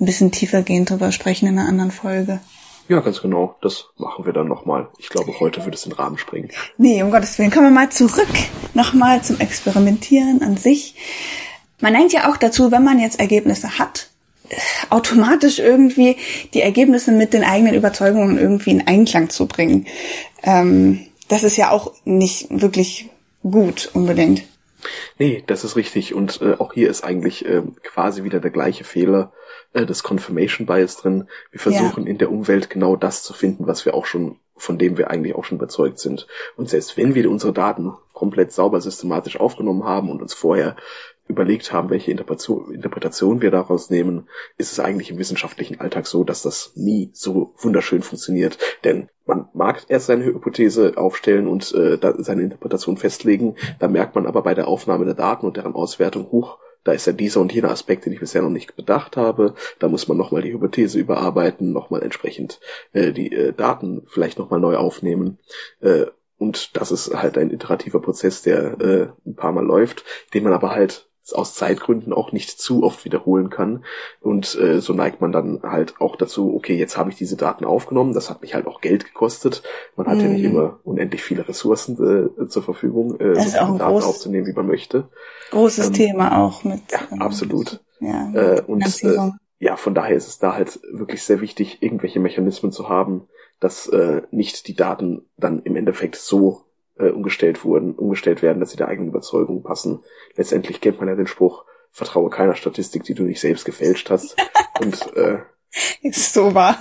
ein 0.01 0.07
bisschen 0.07 0.33
tiefer 0.33 0.63
gehen 0.63 0.85
drüber 0.85 1.13
sprechen 1.13 1.47
in 1.49 1.59
einer 1.59 1.69
anderen 1.69 1.91
Folge. 1.91 2.41
Ja, 2.89 3.01
ganz 3.01 3.23
genau. 3.23 3.57
Das 3.63 3.87
machen 3.97 4.27
wir 4.27 4.33
dann 4.33 4.49
nochmal. 4.49 4.89
Ich 4.99 5.09
glaube, 5.09 5.41
heute 5.41 5.65
würde 5.65 5.77
es 5.77 5.85
den 5.85 5.93
Rahmen 5.93 6.19
sprengen. 6.19 6.51
Nee, 6.77 7.03
um 7.03 7.11
Gottes 7.11 7.39
Willen. 7.39 7.51
Kommen 7.51 7.67
wir 7.67 7.71
mal 7.71 7.91
zurück. 7.91 8.29
Nochmal 8.75 9.23
zum 9.23 9.41
Experimentieren 9.41 10.43
an 10.43 10.57
sich. 10.59 10.95
Man 11.81 11.95
neigt 11.95 12.13
ja 12.13 12.31
auch 12.31 12.37
dazu, 12.37 12.71
wenn 12.71 12.85
man 12.85 12.99
jetzt 12.99 13.21
Ergebnisse 13.21 13.79
hat, 13.79 14.11
automatisch 14.91 15.59
irgendwie 15.59 16.17
die 16.53 16.61
Ergebnisse 16.61 17.11
mit 17.13 17.33
den 17.33 17.45
eigenen 17.45 17.75
Überzeugungen 17.75 18.39
irgendwie 18.39 18.71
in 18.71 18.87
Einklang 18.87 19.31
zu 19.31 19.47
bringen. 19.47 19.87
Ähm, 20.43 21.07
das 21.29 21.43
ist 21.43 21.57
ja 21.57 21.71
auch 21.71 21.93
nicht 22.05 22.49
wirklich 22.51 23.09
gut 23.43 23.91
unbedingt. 23.95 24.43
Nee, 25.19 25.43
das 25.47 25.65
ist 25.65 25.77
richtig. 25.77 26.15
Und 26.15 26.41
äh, 26.43 26.55
auch 26.59 26.75
hier 26.75 26.91
ist 26.91 27.03
eigentlich 27.03 27.47
äh, 27.47 27.63
quasi 27.83 28.25
wieder 28.25 28.41
der 28.41 28.51
gleiche 28.51 28.85
Fehler 28.85 29.33
äh, 29.75 29.85
des 29.85 30.03
Confirmation 30.03 30.67
Bias 30.67 30.97
drin. 30.97 31.29
Wir 31.51 31.61
versuchen 31.61 32.05
ja. 32.05 32.11
in 32.11 32.19
der 32.19 32.31
Umwelt 32.31 32.71
genau 32.71 32.97
das 32.97 33.23
zu 33.23 33.35
finden, 33.35 33.67
was 33.67 33.85
wir 33.85 33.95
auch 33.95 34.07
schon, 34.07 34.39
von 34.57 34.79
dem 34.79 34.97
wir 34.97 35.11
eigentlich 35.11 35.35
auch 35.35 35.45
schon 35.45 35.59
überzeugt 35.59 35.99
sind. 35.99 36.27
Und 36.57 36.71
selbst 36.71 36.97
wenn 36.97 37.15
wir 37.15 37.31
unsere 37.31 37.53
Daten 37.53 37.93
komplett 38.13 38.53
sauber 38.53 38.81
systematisch 38.81 39.39
aufgenommen 39.39 39.85
haben 39.85 40.11
und 40.11 40.23
uns 40.23 40.33
vorher 40.33 40.77
überlegt 41.27 41.73
haben, 41.73 41.91
welche 41.91 42.11
Interpretation, 42.11 42.73
Interpretation 42.73 43.41
wir 43.41 43.51
daraus 43.51 43.91
nehmen, 43.91 44.29
ist 44.59 44.73
es 44.73 44.81
eigentlich 44.81 45.11
im 45.11 45.19
wissenschaftlichen 45.19 45.81
Alltag 45.81 46.07
so, 46.07 46.23
dass 46.23 46.43
das 46.43 46.73
nie 46.77 47.11
so 47.15 47.55
wunderschön 47.59 48.03
funktioniert. 48.03 48.59
Denn 48.85 49.09
man 49.25 49.49
mag 49.55 49.87
erst 49.89 50.07
seine 50.07 50.25
Hypothese 50.25 50.93
aufstellen 50.97 51.49
und 51.49 51.75
äh, 51.75 51.99
seine 52.19 52.43
Interpretation 52.43 52.99
festlegen, 52.99 53.57
da 53.79 53.89
merkt 53.89 54.15
man 54.15 54.27
aber 54.27 54.43
bei 54.43 54.55
der 54.55 54.69
Aufnahme 54.69 55.07
der 55.07 55.15
Daten 55.15 55.47
und 55.47 55.57
deren 55.57 55.75
Auswertung, 55.75 56.31
hoch, 56.31 56.59
da 56.85 56.92
ist 56.92 57.07
ja 57.07 57.12
dieser 57.12 57.40
und 57.40 57.53
jener 57.53 57.70
Aspekt, 57.70 58.05
den 58.05 58.12
ich 58.12 58.20
bisher 58.20 58.42
noch 58.42 58.51
nicht 58.51 58.77
bedacht 58.77 59.16
habe. 59.16 59.55
Da 59.79 59.88
muss 59.88 60.07
man 60.07 60.16
nochmal 60.16 60.42
die 60.42 60.53
Hypothese 60.53 60.99
überarbeiten, 60.99 61.73
nochmal 61.73 62.03
entsprechend 62.03 62.61
äh, 62.92 63.12
die 63.12 63.33
äh, 63.33 63.53
Daten 63.53 64.03
vielleicht 64.07 64.38
nochmal 64.38 64.61
neu 64.61 64.77
aufnehmen. 64.77 65.38
Äh, 65.81 66.07
und 66.37 66.77
das 66.77 66.92
ist 66.92 67.14
halt 67.14 67.38
ein 67.38 67.51
iterativer 67.51 68.01
Prozess, 68.01 68.42
der 68.42 68.81
äh, 68.81 69.09
ein 69.27 69.35
paar 69.35 69.53
Mal 69.53 69.64
läuft, 69.64 70.05
den 70.35 70.44
man 70.44 70.53
aber 70.53 70.70
halt 70.70 71.09
aus 71.33 71.55
Zeitgründen 71.55 72.13
auch 72.13 72.33
nicht 72.33 72.61
zu 72.61 72.83
oft 72.83 73.05
wiederholen 73.05 73.51
kann. 73.51 73.85
Und 74.21 74.55
äh, 74.61 74.81
so 74.81 74.93
neigt 74.93 75.21
man 75.21 75.33
dann 75.33 75.61
halt 75.63 75.95
auch 76.01 76.17
dazu, 76.17 76.55
okay, 76.55 76.77
jetzt 76.77 76.97
habe 76.97 77.11
ich 77.11 77.17
diese 77.17 77.37
Daten 77.37 77.65
aufgenommen, 77.65 78.13
das 78.13 78.31
hat 78.31 78.43
mich 78.43 78.55
halt 78.55 78.67
auch 78.67 78.81
Geld 78.81 79.05
gekostet. 79.05 79.63
Man 79.97 80.07
hat 80.07 80.19
mm. 80.19 80.21
ja 80.21 80.29
nicht 80.29 80.43
mhm. 80.43 80.51
immer 80.51 80.81
unendlich 80.85 81.23
viele 81.23 81.49
Ressourcen 81.49 82.35
äh, 82.41 82.49
zur 82.49 82.63
Verfügung, 82.63 83.19
äh, 83.21 83.35
so 83.41 83.51
Daten 83.51 83.79
groß, 83.79 84.05
aufzunehmen, 84.05 84.47
wie 84.47 84.53
man 84.53 84.67
möchte. 84.67 85.09
Großes 85.51 85.89
ähm, 85.89 85.93
Thema 85.95 86.39
auch 86.39 86.65
mit. 86.65 86.83
Ja, 86.91 87.01
ähm, 87.11 87.23
absolut. 87.23 87.81
Ja, 88.01 88.31
äh, 88.35 88.63
und 88.67 89.03
äh, 89.05 89.31
ja, 89.59 89.77
von 89.77 89.95
daher 89.95 90.17
ist 90.17 90.29
es 90.29 90.39
da 90.39 90.55
halt 90.55 90.79
wirklich 90.93 91.23
sehr 91.23 91.41
wichtig, 91.41 91.83
irgendwelche 91.83 92.21
Mechanismen 92.21 92.71
zu 92.71 92.89
haben, 92.89 93.29
dass 93.61 93.87
äh, 93.87 94.23
nicht 94.31 94.69
die 94.69 94.75
Daten 94.75 95.23
dann 95.39 95.61
im 95.61 95.77
Endeffekt 95.77 96.17
so 96.17 96.63
äh, 96.99 97.09
umgestellt 97.09 97.65
wurden, 97.65 97.95
umgestellt 97.95 98.43
werden, 98.43 98.61
dass 98.61 98.71
sie 98.71 98.77
der 98.77 98.89
eigenen 98.89 99.11
Überzeugung 99.11 99.63
passen. 99.63 100.03
Letztendlich 100.37 100.81
kennt 100.81 100.99
man 100.99 101.09
ja 101.09 101.17
den 101.17 101.27
Spruch, 101.27 101.65
vertraue 101.91 102.31
keiner 102.31 102.55
Statistik, 102.55 103.05
die 103.05 103.15
du 103.15 103.23
nicht 103.25 103.41
selbst 103.41 103.65
gefälscht 103.65 104.11
hast. 104.11 104.37
Und 104.81 105.17
äh, 105.17 105.39
ist 106.03 106.33
so 106.33 106.55
wahr. 106.55 106.79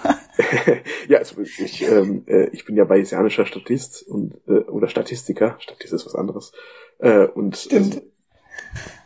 ja, 1.08 1.20
also 1.20 1.42
ich, 1.42 1.82
ähm, 1.84 2.24
äh, 2.28 2.50
ich 2.50 2.66
bin 2.66 2.76
ja 2.76 2.84
bayesianischer 2.84 3.46
Statist 3.46 4.08
und 4.08 4.36
äh, 4.48 4.60
oder 4.70 4.88
Statistiker. 4.88 5.56
Statist 5.60 5.94
ist 5.94 6.06
was 6.06 6.16
anderes. 6.16 6.54
Äh, 7.00 7.26
und 7.26 7.72
äh, 7.72 8.02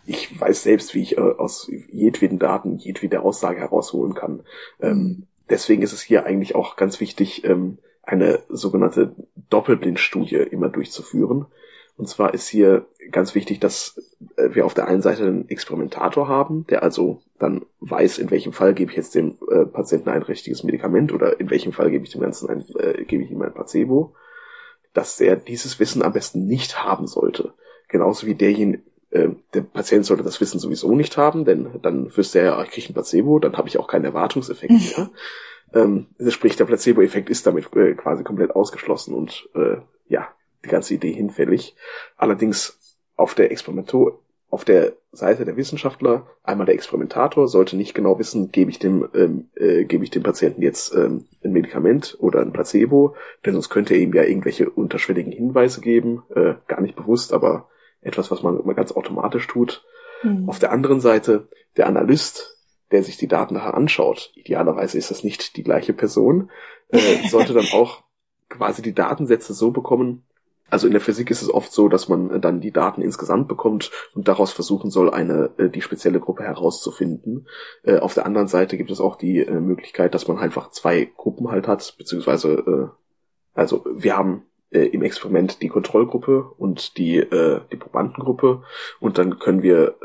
ich 0.06 0.40
weiß 0.40 0.64
selbst, 0.64 0.94
wie 0.94 1.04
ich 1.04 1.18
äh, 1.18 1.22
aus 1.22 1.70
jedweden 1.90 2.40
Daten 2.40 2.78
jedwede 2.78 3.22
Aussage 3.22 3.60
herausholen 3.60 4.14
kann. 4.14 4.44
Ähm, 4.82 5.28
deswegen 5.50 5.84
ist 5.84 5.94
es 5.94 6.02
hier 6.02 6.26
eigentlich 6.26 6.56
auch 6.56 6.76
ganz 6.76 7.00
wichtig, 7.00 7.46
ähm, 7.46 7.78
eine 8.08 8.40
sogenannte 8.48 9.14
Doppelblindstudie 9.50 10.38
immer 10.38 10.70
durchzuführen. 10.70 11.46
Und 11.98 12.08
zwar 12.08 12.34
ist 12.34 12.48
hier 12.48 12.86
ganz 13.12 13.36
wichtig, 13.36 13.60
dass 13.60 14.02
äh, 14.38 14.56
wir 14.56 14.66
auf 14.66 14.74
der 14.74 14.88
einen 14.88 15.02
Seite 15.02 15.24
einen 15.24 15.50
Experimentator 15.50 16.28
haben, 16.28 16.66
der 16.68 16.84
also 16.84 17.22
dann 17.38 17.66
weiß, 17.82 18.18
in 18.20 18.32
welchem 18.32 18.54
Fall 18.54 18.74
gebe 18.74 18.92
ich 18.92 18.98
jetzt 18.98 19.14
dem 19.16 19.38
äh, 19.52 19.66
Patienten 19.66 20.10
ein 20.10 20.24
richtiges 20.24 20.64
Medikament 20.64 21.12
oder 21.12 21.40
in 21.40 21.50
welchem 21.50 21.74
Fall 21.74 21.92
gebe 21.92 22.06
ich 22.06 22.12
dem 22.12 22.22
Ganzen 22.22 22.50
ein, 22.50 22.66
äh, 22.80 23.04
gebe 23.04 23.24
ich 23.24 23.32
ihm 23.32 23.42
ein 23.42 23.54
Placebo, 23.54 24.16
dass 24.94 25.20
er 25.20 25.36
dieses 25.36 25.80
Wissen 25.80 26.02
am 26.02 26.14
besten 26.14 26.46
nicht 26.46 26.84
haben 26.84 27.08
sollte. 27.08 27.54
Genauso 27.90 28.26
wie 28.26 28.36
derjenige, 28.36 28.84
äh, 29.12 29.30
der 29.54 29.62
Patient 29.62 30.06
sollte 30.06 30.24
das 30.24 30.42
Wissen 30.42 30.60
sowieso 30.60 30.96
nicht 30.96 31.18
haben, 31.18 31.46
denn 31.46 31.70
dann 31.82 32.16
wüsste 32.16 32.40
er, 32.40 32.62
ich 32.64 32.72
kriege 32.72 32.90
ein 32.90 32.94
Placebo, 32.94 33.40
dann 33.40 33.58
habe 33.58 33.68
ich 33.68 33.78
auch 33.78 33.88
keinen 33.88 34.06
Erwartungseffekt 34.06 34.72
mehr. 34.72 35.10
Ähm, 35.74 36.08
sprich, 36.30 36.56
der 36.56 36.66
Placebo-Effekt 36.66 37.30
ist 37.30 37.46
damit 37.46 37.76
äh, 37.76 37.94
quasi 37.94 38.24
komplett 38.24 38.56
ausgeschlossen 38.56 39.14
und 39.14 39.50
äh, 39.54 39.78
ja, 40.08 40.30
die 40.64 40.70
ganze 40.70 40.94
Idee 40.94 41.12
hinfällig. 41.12 41.76
Allerdings 42.16 42.80
auf 43.16 43.36
der 43.36 43.52
Experimento 43.52 44.20
auf 44.50 44.64
der 44.64 44.94
Seite 45.12 45.44
der 45.44 45.58
Wissenschaftler 45.58 46.26
einmal 46.42 46.66
der 46.66 46.76
Experimentator 46.76 47.50
sollte 47.50 47.76
nicht 47.76 47.94
genau 47.94 48.18
wissen, 48.18 48.52
gebe 48.52 48.72
ich 48.72 48.80
dem 48.80 49.10
ähm, 49.14 49.50
äh, 49.56 49.84
gebe 49.84 50.06
ich 50.06 50.10
dem 50.10 50.24
Patienten 50.24 50.62
jetzt 50.62 50.96
ähm, 50.96 51.26
ein 51.44 51.52
Medikament 51.52 52.16
oder 52.20 52.42
ein 52.42 52.54
Placebo, 52.54 53.16
denn 53.46 53.54
sonst 53.54 53.70
könnte 53.70 53.94
er 53.94 54.00
ihm 54.00 54.14
ja 54.14 54.24
irgendwelche 54.24 54.70
unterschwelligen 54.70 55.34
Hinweise 55.34 55.82
geben, 55.82 56.24
äh, 56.34 56.54
gar 56.68 56.80
nicht 56.80 56.96
bewusst, 56.96 57.34
aber 57.34 57.68
etwas, 58.08 58.32
was 58.32 58.44
man 58.44 58.60
immer 58.60 58.74
ganz 58.74 58.92
automatisch 58.92 59.48
tut. 59.48 59.86
Mhm. 60.24 60.50
Auf 60.50 60.60
der 60.60 60.72
anderen 60.72 61.00
Seite 61.00 61.48
der 61.76 61.88
Analyst, 61.88 62.58
der 62.92 63.04
sich 63.04 63.18
die 63.18 63.28
Daten 63.28 63.54
nachher 63.54 63.76
anschaut, 63.76 64.32
idealerweise 64.36 64.98
ist 64.98 65.12
das 65.12 65.24
nicht 65.24 65.58
die 65.58 65.64
gleiche 65.64 65.94
Person, 65.94 66.50
äh, 66.90 67.28
sollte 67.30 67.54
dann 67.54 67.68
auch 67.74 68.04
quasi 68.50 68.82
die 68.82 68.94
Datensätze 68.94 69.54
so 69.54 69.72
bekommen, 69.72 70.24
also 70.70 70.88
in 70.88 70.94
der 70.94 71.02
Physik 71.02 71.32
ist 71.32 71.42
es 71.42 71.54
oft 71.54 71.72
so, 71.72 71.88
dass 71.88 72.10
man 72.10 72.30
äh, 72.30 72.40
dann 72.40 72.60
die 72.60 72.72
Daten 72.72 73.02
insgesamt 73.02 73.48
bekommt 73.48 73.92
und 74.14 74.28
daraus 74.28 74.52
versuchen 74.52 74.92
soll, 74.92 75.10
eine 75.10 75.52
äh, 75.58 75.70
die 75.70 75.82
spezielle 75.82 76.20
Gruppe 76.20 76.44
herauszufinden. 76.44 77.48
Äh, 77.84 78.00
auf 78.00 78.14
der 78.14 78.26
anderen 78.26 78.48
Seite 78.48 78.78
gibt 78.78 78.92
es 78.92 79.00
auch 79.00 79.16
die 79.16 79.46
Möglichkeit, 79.46 80.14
dass 80.14 80.28
man 80.28 80.38
einfach 80.38 80.72
zwei 80.72 81.06
Gruppen 81.06 81.50
halt 81.50 81.68
hat, 81.68 81.96
beziehungsweise 81.98 82.92
also 83.54 83.86
wir 83.92 84.16
haben 84.16 84.44
im 84.70 85.02
Experiment 85.02 85.62
die 85.62 85.70
Kontrollgruppe 85.70 86.44
und 86.58 86.98
die 86.98 87.26
die 87.72 87.78
Probandengruppe 87.78 88.64
und 89.00 89.18
dann 89.18 89.40
können 89.40 89.64
wir 89.64 89.96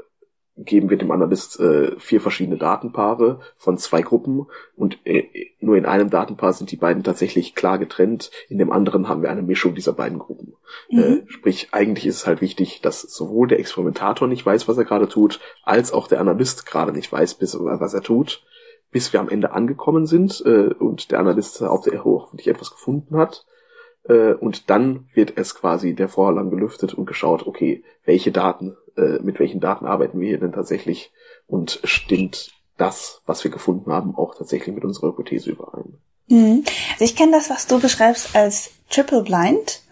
geben 0.56 0.90
wir 0.90 0.98
dem 0.98 1.10
Analyst 1.10 1.58
äh, 1.60 1.98
vier 1.98 2.20
verschiedene 2.20 2.58
Datenpaare 2.58 3.40
von 3.56 3.78
zwei 3.78 4.02
Gruppen 4.02 4.46
und 4.76 4.98
äh, 5.04 5.24
nur 5.60 5.76
in 5.76 5.86
einem 5.86 6.10
Datenpaar 6.10 6.52
sind 6.52 6.70
die 6.70 6.76
beiden 6.76 7.02
tatsächlich 7.02 7.54
klar 7.54 7.78
getrennt, 7.78 8.30
in 8.48 8.58
dem 8.58 8.70
anderen 8.70 9.08
haben 9.08 9.22
wir 9.22 9.30
eine 9.30 9.42
Mischung 9.42 9.74
dieser 9.74 9.94
beiden 9.94 10.18
Gruppen. 10.18 10.54
Mhm. 10.90 10.98
Äh, 10.98 11.22
sprich, 11.28 11.68
eigentlich 11.72 12.06
ist 12.06 12.16
es 12.16 12.26
halt 12.26 12.42
wichtig, 12.42 12.80
dass 12.82 13.00
sowohl 13.00 13.48
der 13.48 13.60
Experimentator 13.60 14.28
nicht 14.28 14.44
weiß, 14.44 14.68
was 14.68 14.76
er 14.76 14.84
gerade 14.84 15.08
tut, 15.08 15.40
als 15.64 15.92
auch 15.92 16.06
der 16.06 16.20
Analyst 16.20 16.66
gerade 16.66 16.92
nicht 16.92 17.10
weiß, 17.10 17.34
bis, 17.34 17.58
was 17.58 17.94
er 17.94 18.02
tut, 18.02 18.44
bis 18.90 19.12
wir 19.14 19.20
am 19.20 19.30
Ende 19.30 19.52
angekommen 19.52 20.06
sind 20.06 20.42
äh, 20.44 20.74
und 20.74 21.10
der 21.10 21.20
Analyst 21.20 21.62
auf 21.62 21.84
der 21.84 22.04
hoffentlich 22.04 22.48
etwas 22.48 22.70
gefunden 22.70 23.16
hat 23.16 23.46
äh, 24.08 24.32
und 24.32 24.70
dann 24.70 25.08
wird 25.14 25.36
es 25.36 25.54
quasi 25.54 25.94
der 25.94 26.08
Vorhang 26.08 26.50
gelüftet 26.50 26.94
und 26.94 27.06
geschaut, 27.06 27.46
okay, 27.46 27.84
welche 28.04 28.32
Daten, 28.32 28.76
äh, 28.96 29.18
mit 29.22 29.38
welchen 29.38 29.60
Daten 29.60 29.86
arbeiten 29.86 30.20
wir 30.20 30.28
hier 30.28 30.40
denn 30.40 30.52
tatsächlich 30.52 31.12
und 31.46 31.80
stimmt 31.84 32.52
das, 32.76 33.22
was 33.26 33.44
wir 33.44 33.50
gefunden 33.50 33.92
haben, 33.92 34.16
auch 34.16 34.34
tatsächlich 34.34 34.74
mit 34.74 34.84
unserer 34.84 35.08
Hypothese 35.08 35.50
überein. 35.50 35.98
Mhm. 36.28 36.64
Also 36.92 37.04
ich 37.04 37.16
kenne 37.16 37.32
das, 37.32 37.50
was 37.50 37.66
du 37.66 37.78
beschreibst 37.80 38.34
als 38.34 38.70
Triple 38.90 39.22
Blind, 39.22 39.82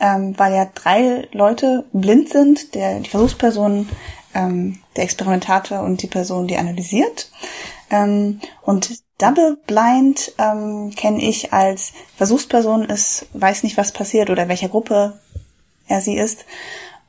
ähm, 0.00 0.34
weil 0.38 0.54
ja 0.54 0.70
drei 0.74 1.28
Leute 1.32 1.84
blind 1.92 2.30
sind, 2.30 2.74
der 2.74 3.00
die 3.00 3.10
Versuchsperson, 3.10 3.88
ähm, 4.34 4.78
der 4.96 5.04
Experimentator 5.04 5.82
und 5.82 6.02
die 6.02 6.06
Person, 6.06 6.48
die 6.48 6.56
analysiert. 6.56 7.30
Ähm, 7.90 8.40
und 8.62 8.90
Double 9.22 9.56
Blind 9.68 10.32
ähm, 10.38 10.90
kenne 10.96 11.22
ich 11.22 11.52
als 11.52 11.92
Versuchsperson 12.16 12.86
ist, 12.86 13.26
weiß 13.34 13.62
nicht, 13.62 13.76
was 13.76 13.92
passiert 13.92 14.30
oder 14.30 14.48
welcher 14.48 14.68
Gruppe 14.68 15.20
er 15.86 16.00
sie 16.00 16.16
ist. 16.16 16.44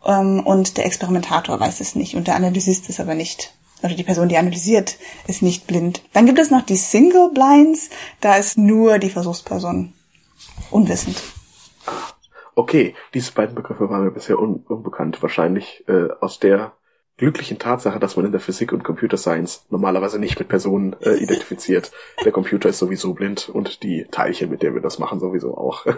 Ähm, 0.05 0.41
und 0.45 0.77
der 0.77 0.85
Experimentator 0.85 1.59
weiß 1.59 1.79
es 1.79 1.95
nicht 1.95 2.15
und 2.15 2.27
der 2.27 2.35
Analysist 2.35 2.87
ist 2.89 2.99
aber 2.99 3.15
nicht. 3.15 3.55
Oder 3.81 3.95
die 3.95 4.03
Person, 4.03 4.29
die 4.29 4.37
analysiert, 4.37 4.97
ist 5.27 5.41
nicht 5.41 5.65
blind. 5.65 6.03
Dann 6.13 6.27
gibt 6.27 6.37
es 6.37 6.51
noch 6.51 6.61
die 6.61 6.77
Single 6.77 7.31
Blinds, 7.33 7.89
da 8.21 8.35
ist 8.35 8.59
nur 8.59 8.99
die 8.99 9.09
Versuchsperson 9.09 9.93
unwissend. 10.69 11.21
Okay, 12.53 12.93
diese 13.15 13.31
beiden 13.31 13.55
Begriffe 13.55 13.89
waren 13.89 14.03
mir 14.03 14.11
bisher 14.11 14.37
un 14.37 14.63
unbekannt. 14.67 15.19
Wahrscheinlich 15.23 15.83
äh, 15.87 16.09
aus 16.21 16.39
der 16.39 16.73
glücklichen 17.23 17.57
Tatsache, 17.57 17.99
dass 18.01 18.17
man 18.17 18.25
in 18.25 18.33
der 18.33 18.41
Physik 18.41 18.73
und 18.73 18.83
Computer 18.83 19.15
Science 19.15 19.65
normalerweise 19.69 20.19
nicht 20.19 20.37
mit 20.39 20.49
Personen 20.49 20.93
äh, 21.01 21.13
identifiziert. 21.13 21.93
Der 22.25 22.33
Computer 22.33 22.67
ist 22.67 22.79
sowieso 22.79 23.13
blind 23.13 23.47
und 23.47 23.81
die 23.81 24.05
Teilchen, 24.11 24.49
mit 24.49 24.61
denen 24.61 24.75
wir 24.75 24.81
das 24.81 24.99
machen, 24.99 25.21
sowieso 25.21 25.57
auch. 25.57 25.85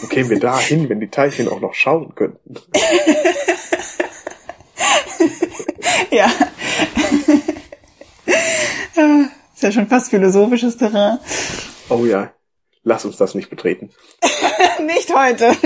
Wo 0.00 0.06
kämen 0.06 0.30
wir 0.30 0.38
da 0.38 0.56
hin, 0.60 0.88
wenn 0.88 1.00
die 1.00 1.10
Teilchen 1.10 1.48
auch 1.48 1.58
noch 1.58 1.74
schauen 1.74 2.14
könnten? 2.14 2.54
ja. 6.12 6.26
ist 9.54 9.62
ja 9.64 9.72
schon 9.72 9.88
fast 9.88 10.10
philosophisches 10.10 10.76
Terrain. 10.76 11.18
Oh 11.88 12.04
ja. 12.04 12.32
Lass 12.84 13.04
uns 13.04 13.16
das 13.16 13.34
nicht 13.34 13.50
betreten. 13.50 13.90
nicht 14.86 15.12
heute 15.12 15.56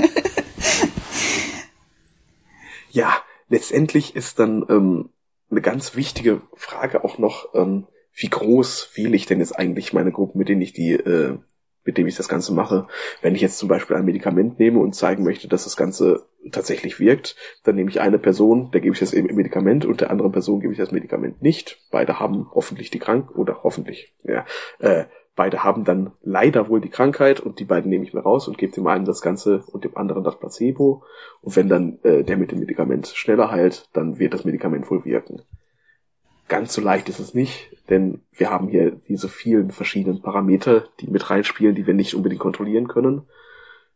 ja, 2.94 3.12
letztendlich 3.48 4.14
ist 4.14 4.38
dann 4.38 4.64
ähm, 4.68 5.11
eine 5.50 5.61
ganz 5.61 5.96
wichtige 5.96 6.42
Frage 6.54 7.04
auch 7.04 7.18
noch, 7.18 7.54
ähm, 7.54 7.87
wie 8.14 8.28
groß 8.28 8.90
wähle 8.94 9.16
ich 9.16 9.26
denn 9.26 9.40
jetzt 9.40 9.59
eigentlich 9.59 9.92
meine 9.92 10.12
Gruppen, 10.12 10.38
mit 10.38 10.48
denen 10.48 10.62
ich 10.62 10.72
die, 10.72 10.92
äh, 10.92 11.37
mit 11.85 11.98
dem 11.98 12.07
ich 12.07 12.14
das 12.14 12.28
Ganze 12.28 12.54
mache. 12.54 12.87
Wenn 13.20 13.35
ich 13.35 13.40
jetzt 13.40 13.59
zum 13.59 13.68
Beispiel 13.68 13.96
ein 13.96 14.04
Medikament 14.04 14.61
nehme 14.61 14.78
und 14.78 14.94
zeigen 14.94 15.24
möchte, 15.24 15.48
dass 15.48 15.64
das 15.64 15.76
Ganze 15.76 16.28
tatsächlich 16.52 17.00
wirkt, 17.00 17.37
dann 17.64 17.74
nehme 17.74 17.90
ich 17.90 18.00
eine 18.00 18.20
Person, 18.20 18.70
der 18.70 18.80
gebe 18.80 18.94
ich 18.94 19.00
das 19.00 19.12
eben 19.12 19.35
Medikament 19.35 19.85
und 19.85 20.00
der 20.00 20.11
anderen 20.11 20.30
Person 20.30 20.61
gebe 20.61 20.72
ich 20.72 20.78
das 20.78 20.92
Medikament 20.92 21.42
nicht. 21.42 21.85
Beide 21.90 22.20
haben 22.20 22.48
hoffentlich 22.54 22.90
die 22.90 23.00
Krank 23.00 23.33
oder 23.37 23.64
hoffentlich, 23.64 24.14
ja, 24.22 24.46
äh, 24.78 25.07
Beide 25.37 25.64
haben 25.64 25.85
dann 25.85 26.12
leider 26.23 26.68
wohl 26.68 26.81
die 26.81 26.90
Krankheit 26.90 27.40
und 27.40 27.59
die 27.59 27.64
beiden 27.64 27.90
nehme 27.90 28.05
ich 28.05 28.14
mir 28.14 28.20
raus 28.20 28.47
und 28.47 28.57
gebe 28.57 28.73
dem 28.73 28.87
einen 28.87 29.05
das 29.05 29.20
Ganze 29.20 29.64
und 29.73 29.85
dem 29.85 29.97
anderen 29.97 30.23
das 30.23 30.38
Placebo. 30.38 31.03
Und 31.40 31.57
wenn 31.57 31.68
dann 31.68 31.99
äh, 32.05 32.23
der 32.23 32.37
mit 32.37 32.53
dem 32.53 32.61
Medikament 32.61 33.09
schneller 33.09 33.51
heilt, 33.51 33.88
dann 33.92 34.18
wird 34.20 34.33
das 34.33 34.44
Medikament 34.44 34.88
wohl 34.90 35.05
wirken. 35.05 35.42
Ganz 36.47 36.75
so 36.75 36.83
leicht 36.83 37.09
ist 37.09 37.18
es 37.18 37.35
nicht, 37.35 37.70
denn 37.88 38.20
wir 38.33 38.51
haben 38.51 38.68
hier 38.68 38.92
diese 39.09 39.29
vielen 39.29 39.73
verschiedenen 39.73 40.23
Parameter, 40.23 40.85
die 41.01 41.09
mit 41.09 41.29
reinspielen, 41.31 41.75
die 41.75 41.87
wir 41.87 41.94
nicht 41.94 42.14
unbedingt 42.14 42.40
kontrollieren 42.40 42.87
können. 42.87 43.23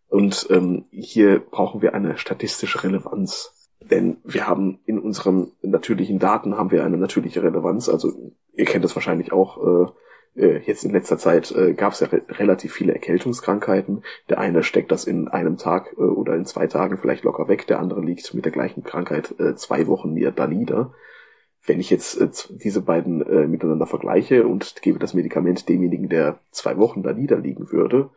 Und 0.08 0.46
ähm, 0.50 0.86
hier 0.90 1.38
brauchen 1.38 1.82
wir 1.82 1.94
eine 1.94 2.16
statistische 2.16 2.82
Relevanz. 2.82 3.54
Denn 3.80 4.16
wir 4.24 4.48
haben 4.48 4.80
in 4.86 4.98
unseren 4.98 5.52
natürlichen 5.62 6.18
Daten 6.18 6.56
haben 6.56 6.72
wir 6.72 6.84
eine 6.84 6.96
natürliche 6.96 7.42
Relevanz. 7.44 7.88
Also 7.88 8.32
ihr 8.54 8.64
kennt 8.64 8.84
das 8.84 8.96
wahrscheinlich 8.96 9.30
auch. 9.30 9.86
Äh, 9.86 9.92
äh, 10.38 10.58
jetzt 10.64 10.84
in 10.84 10.92
letzter 10.92 11.18
Zeit 11.18 11.50
äh, 11.52 11.74
gab 11.74 11.92
es 11.92 12.00
ja 12.00 12.06
re 12.08 12.22
relativ 12.30 12.72
viele 12.72 12.92
Erkältungskrankheiten. 12.92 14.02
Der 14.28 14.38
eine 14.38 14.62
steckt 14.62 14.92
das 14.92 15.04
in 15.04 15.28
einem 15.28 15.56
Tag 15.56 15.94
äh, 15.96 16.00
oder 16.00 16.34
in 16.34 16.46
zwei 16.46 16.66
Tagen 16.66 16.98
vielleicht 16.98 17.24
locker 17.24 17.48
weg, 17.48 17.66
der 17.66 17.80
andere 17.80 18.00
liegt 18.00 18.32
mit 18.34 18.44
der 18.44 18.52
gleichen 18.52 18.84
Krankheit 18.84 19.34
äh, 19.38 19.54
zwei 19.56 19.86
Wochen 19.86 20.16
da 20.34 20.46
nieder. 20.46 20.94
Wenn 21.64 21.80
ich 21.80 21.90
jetzt 21.90 22.20
äh, 22.20 22.28
diese 22.50 22.82
beiden 22.82 23.22
äh, 23.22 23.46
miteinander 23.46 23.86
vergleiche 23.86 24.46
und 24.46 24.80
gebe 24.82 24.98
das 24.98 25.14
Medikament 25.14 25.68
demjenigen, 25.68 26.08
der 26.08 26.38
zwei 26.50 26.76
Wochen 26.78 27.02
da 27.02 27.12
niederliegen 27.12 27.70
würde, 27.72 28.10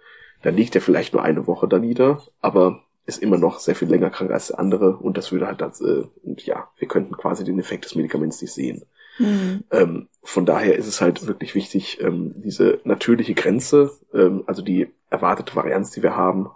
dann 0.44 0.56
liegt 0.56 0.76
er 0.76 0.82
vielleicht 0.82 1.14
nur 1.14 1.24
eine 1.24 1.48
Woche 1.48 1.68
da 1.68 1.80
nieder, 1.80 2.24
aber 2.40 2.84
ist 3.06 3.22
immer 3.22 3.38
noch 3.38 3.60
sehr 3.60 3.76
viel 3.76 3.90
länger 3.90 4.10
krank 4.10 4.32
als 4.32 4.48
der 4.48 4.60
andere 4.60 4.98
und 4.98 5.18
das 5.18 5.32
würde 5.32 5.48
halt 5.48 5.62
das, 5.62 5.82
äh, 5.82 6.04
und 6.24 6.46
ja, 6.46 6.70
wir 6.78 6.88
könnten 6.88 7.18
quasi 7.18 7.44
den 7.44 7.60
Effekt 7.60 7.86
des 7.86 7.96
Medikaments 7.96 8.42
nicht 8.42 8.54
sehen. 8.54 8.84
Mhm. 9.20 9.64
Ähm, 9.72 10.08
von 10.24 10.46
daher 10.46 10.76
ist 10.76 10.88
es 10.88 11.02
halt 11.02 11.28
wirklich 11.28 11.56
wichtig, 11.56 12.00
ähm, 12.02 12.34
diese 12.38 12.80
natürliche 12.84 13.34
Grenze, 13.34 13.92
ähm, 14.14 14.44
also 14.48 14.62
die 14.62 14.94
erwartete 15.10 15.56
Varianz, 15.56 15.92
die 15.92 16.04
wir 16.04 16.16
haben, 16.16 16.50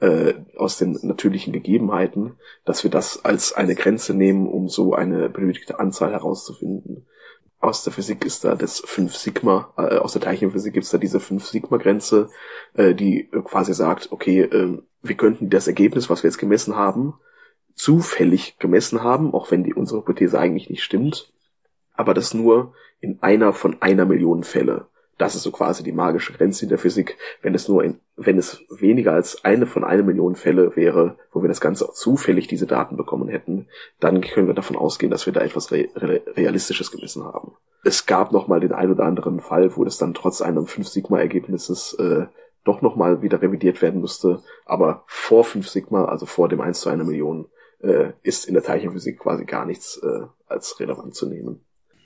äh, 0.00 0.34
aus 0.56 0.78
den 0.78 0.98
natürlichen 1.02 1.52
Gegebenheiten, 1.52 2.34
dass 2.64 2.82
wir 2.82 2.90
das 2.90 3.24
als 3.24 3.52
eine 3.52 3.74
Grenze 3.74 4.14
nehmen, 4.14 4.48
um 4.48 4.68
so 4.68 4.94
eine 4.94 5.28
benötigte 5.28 5.78
Anzahl 5.78 6.12
herauszufinden. 6.12 7.06
Aus 7.60 7.84
der 7.84 7.92
Physik 7.92 8.24
ist 8.24 8.44
da 8.44 8.56
das 8.56 8.80
5 8.80 9.14
Sigma, 9.14 9.72
äh, 9.76 9.98
aus 9.98 10.14
der 10.14 10.22
Teilchenphysik 10.22 10.72
gibt 10.72 10.84
es 10.84 10.90
da 10.90 10.98
diese 10.98 11.20
5 11.20 11.46
Sigma 11.46 11.76
Grenze, 11.76 12.30
äh, 12.74 12.94
die 12.94 13.28
quasi 13.44 13.74
sagt, 13.74 14.10
okay, 14.10 14.40
äh, 14.40 14.82
wir 15.02 15.16
könnten 15.16 15.50
das 15.50 15.68
Ergebnis, 15.68 16.10
was 16.10 16.24
wir 16.24 16.30
jetzt 16.30 16.38
gemessen 16.38 16.74
haben, 16.74 17.14
zufällig 17.74 18.58
gemessen 18.58 19.02
haben, 19.02 19.32
auch 19.32 19.52
wenn 19.52 19.62
die 19.62 19.74
unsere 19.74 20.00
Hypothese 20.00 20.38
eigentlich 20.38 20.68
nicht 20.68 20.82
stimmt, 20.82 21.32
aber 21.94 22.14
das 22.14 22.34
nur 22.34 22.74
in 23.00 23.18
einer 23.22 23.52
von 23.52 23.76
einer 23.80 24.04
Million 24.04 24.44
Fälle. 24.44 24.86
Das 25.18 25.34
ist 25.34 25.42
so 25.42 25.52
quasi 25.52 25.82
die 25.82 25.92
magische 25.92 26.32
Grenze 26.32 26.64
in 26.64 26.68
der 26.68 26.78
Physik. 26.78 27.16
Wenn 27.42 27.54
es 27.54 27.68
nur 27.68 27.84
in, 27.84 28.00
wenn 28.16 28.38
es 28.38 28.62
weniger 28.70 29.12
als 29.12 29.44
eine 29.44 29.66
von 29.66 29.84
einer 29.84 30.02
Million 30.02 30.34
Fälle 30.34 30.74
wäre, 30.74 31.16
wo 31.32 31.42
wir 31.42 31.48
das 31.48 31.60
Ganze 31.60 31.88
auch 31.88 31.92
zufällig 31.92 32.48
diese 32.48 32.66
Daten 32.66 32.96
bekommen 32.96 33.28
hätten, 33.28 33.68
dann 34.00 34.20
können 34.20 34.46
wir 34.46 34.54
davon 34.54 34.76
ausgehen, 34.76 35.10
dass 35.10 35.26
wir 35.26 35.32
da 35.32 35.40
etwas 35.42 35.70
Re 35.70 35.88
Re 35.94 36.22
Realistisches 36.34 36.90
gemessen 36.90 37.24
haben. 37.24 37.52
Es 37.84 38.06
gab 38.06 38.32
noch 38.32 38.48
mal 38.48 38.60
den 38.60 38.72
ein 38.72 38.90
oder 38.90 39.04
anderen 39.04 39.40
Fall, 39.40 39.76
wo 39.76 39.84
das 39.84 39.98
dann 39.98 40.14
trotz 40.14 40.40
einem 40.40 40.66
5 40.66 40.88
Sigma 40.88 41.18
Ergebnisses 41.18 41.94
äh, 41.94 42.26
doch 42.64 42.80
noch 42.80 42.96
mal 42.96 43.22
wieder 43.22 43.42
revidiert 43.42 43.82
werden 43.82 44.00
musste, 44.00 44.40
aber 44.64 45.04
vor 45.06 45.44
5 45.44 45.68
Sigma, 45.68 46.04
also 46.06 46.26
vor 46.26 46.48
dem 46.48 46.60
1 46.60 46.80
zu 46.80 46.88
einer 46.88 47.04
Million, 47.04 47.48
äh, 47.80 48.12
ist 48.22 48.46
in 48.46 48.54
der 48.54 48.62
Teilchenphysik 48.62 49.18
quasi 49.18 49.44
gar 49.44 49.66
nichts 49.66 50.00
äh, 50.02 50.26
als 50.46 50.78
relevant 50.80 51.14
zu 51.14 51.28
nehmen. 51.28 51.64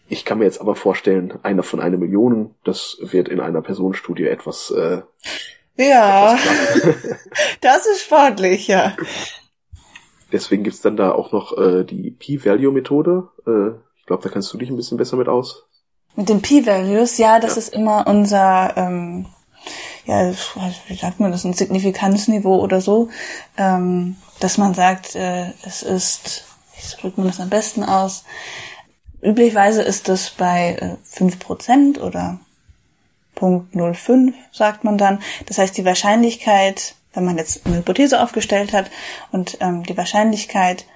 Ich 0.09 0.25
kann 0.25 0.39
mir 0.39 0.45
jetzt 0.45 0.61
aber 0.61 0.77
vorstellen, 0.77 1.39
einer 1.43 1.63
von 1.63 1.81
einer 1.81 1.97
Million, 1.97 2.55
das 2.65 2.99
wird 3.01 3.29
in 3.29 3.41
einer 3.41 3.61
Personenstudie 3.61 4.27
etwas. 4.27 4.71
Äh, 4.71 5.03
ja, 5.77 6.35
etwas 6.35 7.19
das 7.61 7.87
ist 7.87 8.03
sportlich, 8.03 8.69
ja. 8.69 8.97
deswegen 10.33 10.63
gibt's 10.63 10.81
dann 10.81 10.97
da 10.97 11.13
auch 11.13 11.33
noch 11.33 11.59
äh, 11.59 11.85
die 11.85 12.11
P-Value-Methode. 12.11 13.29
Äh, 13.47 13.79
ich 13.99 14.07
glaube, 14.07 14.23
da 14.23 14.29
kannst 14.29 14.53
du 14.53 14.59
dich 14.59 14.71
ein 14.71 14.77
bisschen 14.77 14.99
besser 14.99 15.17
mit 15.17 15.29
aus. 15.29 15.65
Mit 16.15 16.29
den 16.29 16.41
P-Values, 16.41 17.19
ja, 17.19 17.41
das 17.41 17.57
ja. 17.57 17.59
ist 17.59 17.75
immer 17.75 18.07
unser, 18.07 18.75
ähm, 18.77 19.27
ja, 20.07 20.33
wie 20.87 20.95
sagt 20.95 21.19
man 21.19 21.33
das, 21.33 21.45
ein 21.45 21.53
Signifikanzniveau 21.53 22.61
oder 22.61 22.81
so, 22.81 23.09
ähm, 23.59 24.17
dass 24.39 24.57
man 24.57 24.73
sagt, 24.73 25.17
äh, 25.17 25.51
es 25.65 25.83
ist, 25.83 26.45
wie 26.77 27.01
drückt 27.01 27.19
man 27.19 27.27
das 27.27 27.41
am 27.41 27.51
besten 27.51 27.83
aus? 27.83 28.25
Üblicherweise 29.27 29.83
ist 29.83 30.09
das 30.09 30.31
bei 30.31 30.77
äh, 30.81 31.19
5% 31.19 31.99
oder 31.99 32.39
Punkt 33.35 33.75
0,5 33.75 34.33
sagt 34.53 34.85
man 34.85 34.97
dann. 34.97 35.21
Das 35.47 35.59
heißt, 35.59 35.77
die 35.77 35.85
Wahrscheinlichkeit, 35.85 36.95
wenn 37.13 37.25
man 37.25 37.37
jetzt 37.37 37.67
eine 37.67 37.79
Hypothese 37.79 38.23
aufgestellt 38.23 38.73
hat 38.73 38.89
und 39.33 39.59
ähm, 39.61 39.83
die 39.83 39.97
Wahrscheinlichkeit, 39.97 40.87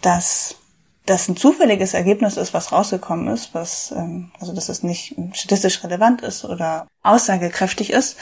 dass 0.00 0.56
das 1.04 1.28
ein 1.28 1.36
zufälliges 1.36 1.92
Ergebnis 1.92 2.38
ist, 2.38 2.54
was 2.54 2.72
rausgekommen 2.72 3.28
ist, 3.28 3.52
was 3.52 3.92
ähm, 3.92 4.32
also 4.40 4.54
dass 4.54 4.70
es 4.70 4.82
nicht 4.82 5.14
statistisch 5.34 5.84
relevant 5.84 6.22
ist 6.22 6.46
oder 6.46 6.88
aussagekräftig 7.02 7.90
ist, 7.90 8.16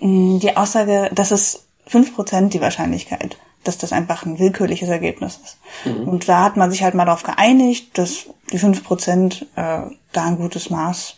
die 0.00 0.56
Aussage, 0.56 1.10
dass 1.12 1.30
es 1.30 1.64
fünf 1.86 2.14
Prozent 2.14 2.52
die 2.52 2.60
Wahrscheinlichkeit, 2.60 3.38
dass 3.64 3.78
das 3.78 3.92
einfach 3.92 4.24
ein 4.24 4.38
willkürliches 4.38 4.88
Ergebnis 4.88 5.40
ist. 5.42 5.58
Mhm. 5.84 6.08
Und 6.08 6.28
da 6.28 6.44
hat 6.44 6.56
man 6.56 6.70
sich 6.70 6.82
halt 6.82 6.94
mal 6.94 7.04
darauf 7.04 7.22
geeinigt, 7.22 7.98
dass 7.98 8.26
die 8.52 8.58
fünf 8.58 8.84
Prozent 8.84 9.46
äh, 9.56 9.82
da 10.12 10.24
ein 10.24 10.36
gutes 10.36 10.70
Maß 10.70 11.16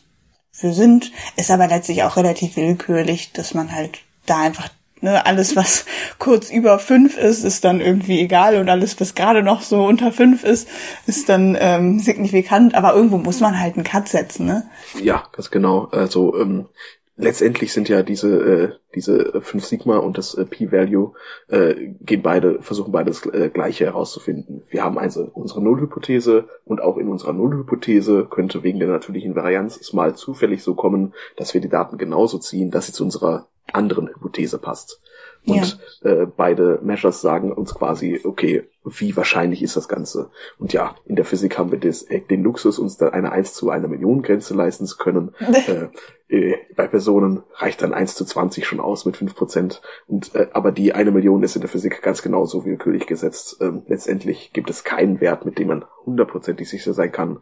für 0.52 0.72
sind, 0.72 1.12
ist 1.36 1.50
aber 1.50 1.68
letztlich 1.68 2.02
auch 2.02 2.16
relativ 2.16 2.56
willkürlich, 2.56 3.32
dass 3.32 3.54
man 3.54 3.72
halt 3.72 3.98
da 4.26 4.40
einfach 4.40 4.68
Ne, 5.02 5.24
alles, 5.24 5.56
was 5.56 5.86
kurz 6.18 6.50
über 6.50 6.78
fünf 6.78 7.16
ist, 7.16 7.42
ist 7.42 7.64
dann 7.64 7.80
irgendwie 7.80 8.20
egal 8.20 8.56
und 8.56 8.68
alles, 8.68 9.00
was 9.00 9.14
gerade 9.14 9.42
noch 9.42 9.62
so 9.62 9.82
unter 9.84 10.12
fünf 10.12 10.44
ist, 10.44 10.68
ist 11.06 11.30
dann 11.30 11.56
ähm, 11.58 12.00
signifikant. 12.00 12.74
Aber 12.74 12.94
irgendwo 12.94 13.16
muss 13.16 13.40
man 13.40 13.58
halt 13.58 13.76
einen 13.76 13.84
Cut 13.84 14.08
setzen, 14.08 14.44
ne? 14.44 14.68
Ja, 15.02 15.22
ganz 15.32 15.50
genau. 15.50 15.86
Also 15.86 16.38
ähm, 16.38 16.66
letztendlich 17.20 17.72
sind 17.72 17.88
ja 17.88 18.02
diese 18.02 18.28
äh, 18.28 18.72
diese 18.94 19.40
fünf 19.40 19.64
Sigma 19.64 19.98
und 19.98 20.18
das 20.18 20.34
äh, 20.34 20.44
P-Value 20.44 21.12
äh, 21.48 21.74
gehen 22.00 22.22
beide 22.22 22.62
versuchen 22.62 22.92
beide 22.92 23.10
das 23.10 23.24
äh, 23.26 23.50
gleiche 23.50 23.84
herauszufinden. 23.84 24.62
Wir 24.68 24.82
haben 24.82 24.98
also 24.98 25.30
unsere 25.32 25.62
Nullhypothese 25.62 26.48
und 26.64 26.80
auch 26.80 26.96
in 26.96 27.08
unserer 27.08 27.32
Nullhypothese 27.32 28.26
könnte 28.28 28.62
wegen 28.62 28.80
der 28.80 28.88
natürlichen 28.88 29.36
Varianz 29.36 29.76
es 29.76 29.92
mal 29.92 30.14
zufällig 30.16 30.62
so 30.62 30.74
kommen, 30.74 31.14
dass 31.36 31.54
wir 31.54 31.60
die 31.60 31.68
Daten 31.68 31.98
genauso 31.98 32.38
ziehen, 32.38 32.70
dass 32.70 32.86
sie 32.86 32.92
zu 32.92 33.04
unserer 33.04 33.46
anderen 33.72 34.08
Hypothese 34.08 34.58
passt. 34.58 35.00
Und 35.46 35.78
ja. 36.02 36.10
äh, 36.10 36.26
beide 36.26 36.80
Measures 36.82 37.20
sagen 37.20 37.52
uns 37.52 37.74
quasi, 37.74 38.20
okay, 38.24 38.68
wie 38.84 39.16
wahrscheinlich 39.16 39.62
ist 39.62 39.76
das 39.76 39.88
Ganze? 39.88 40.30
Und 40.58 40.72
ja, 40.72 40.94
in 41.04 41.16
der 41.16 41.24
Physik 41.24 41.58
haben 41.58 41.70
wir 41.70 41.78
das, 41.78 42.02
äh, 42.02 42.20
den 42.20 42.42
Luxus, 42.42 42.78
uns 42.78 42.96
da 42.96 43.08
eine 43.08 43.32
1 43.32 43.54
zu 43.54 43.70
einer 43.70 43.88
Million 43.88 44.22
Grenze 44.22 44.54
leisten 44.54 44.86
zu 44.86 44.98
können. 44.98 45.34
äh, 45.38 45.88
äh, 46.34 46.56
bei 46.76 46.86
Personen 46.86 47.42
reicht 47.54 47.82
dann 47.82 47.94
1 47.94 48.14
zu 48.14 48.24
20 48.24 48.66
schon 48.66 48.80
aus 48.80 49.06
mit 49.06 49.16
5 49.16 49.34
Prozent. 49.34 49.82
Und, 50.06 50.34
äh, 50.34 50.48
aber 50.52 50.72
die 50.72 50.92
eine 50.92 51.10
Million 51.10 51.42
ist 51.42 51.56
in 51.56 51.62
der 51.62 51.70
Physik 51.70 52.02
ganz 52.02 52.22
genauso 52.22 52.64
willkürlich 52.64 53.06
gesetzt. 53.06 53.58
Ähm, 53.60 53.82
letztendlich 53.88 54.52
gibt 54.52 54.70
es 54.70 54.84
keinen 54.84 55.20
Wert, 55.20 55.46
mit 55.46 55.58
dem 55.58 55.68
man 55.68 55.84
hundertprozentig 56.04 56.68
sicher 56.68 56.92
sein 56.92 57.12
kann. 57.12 57.38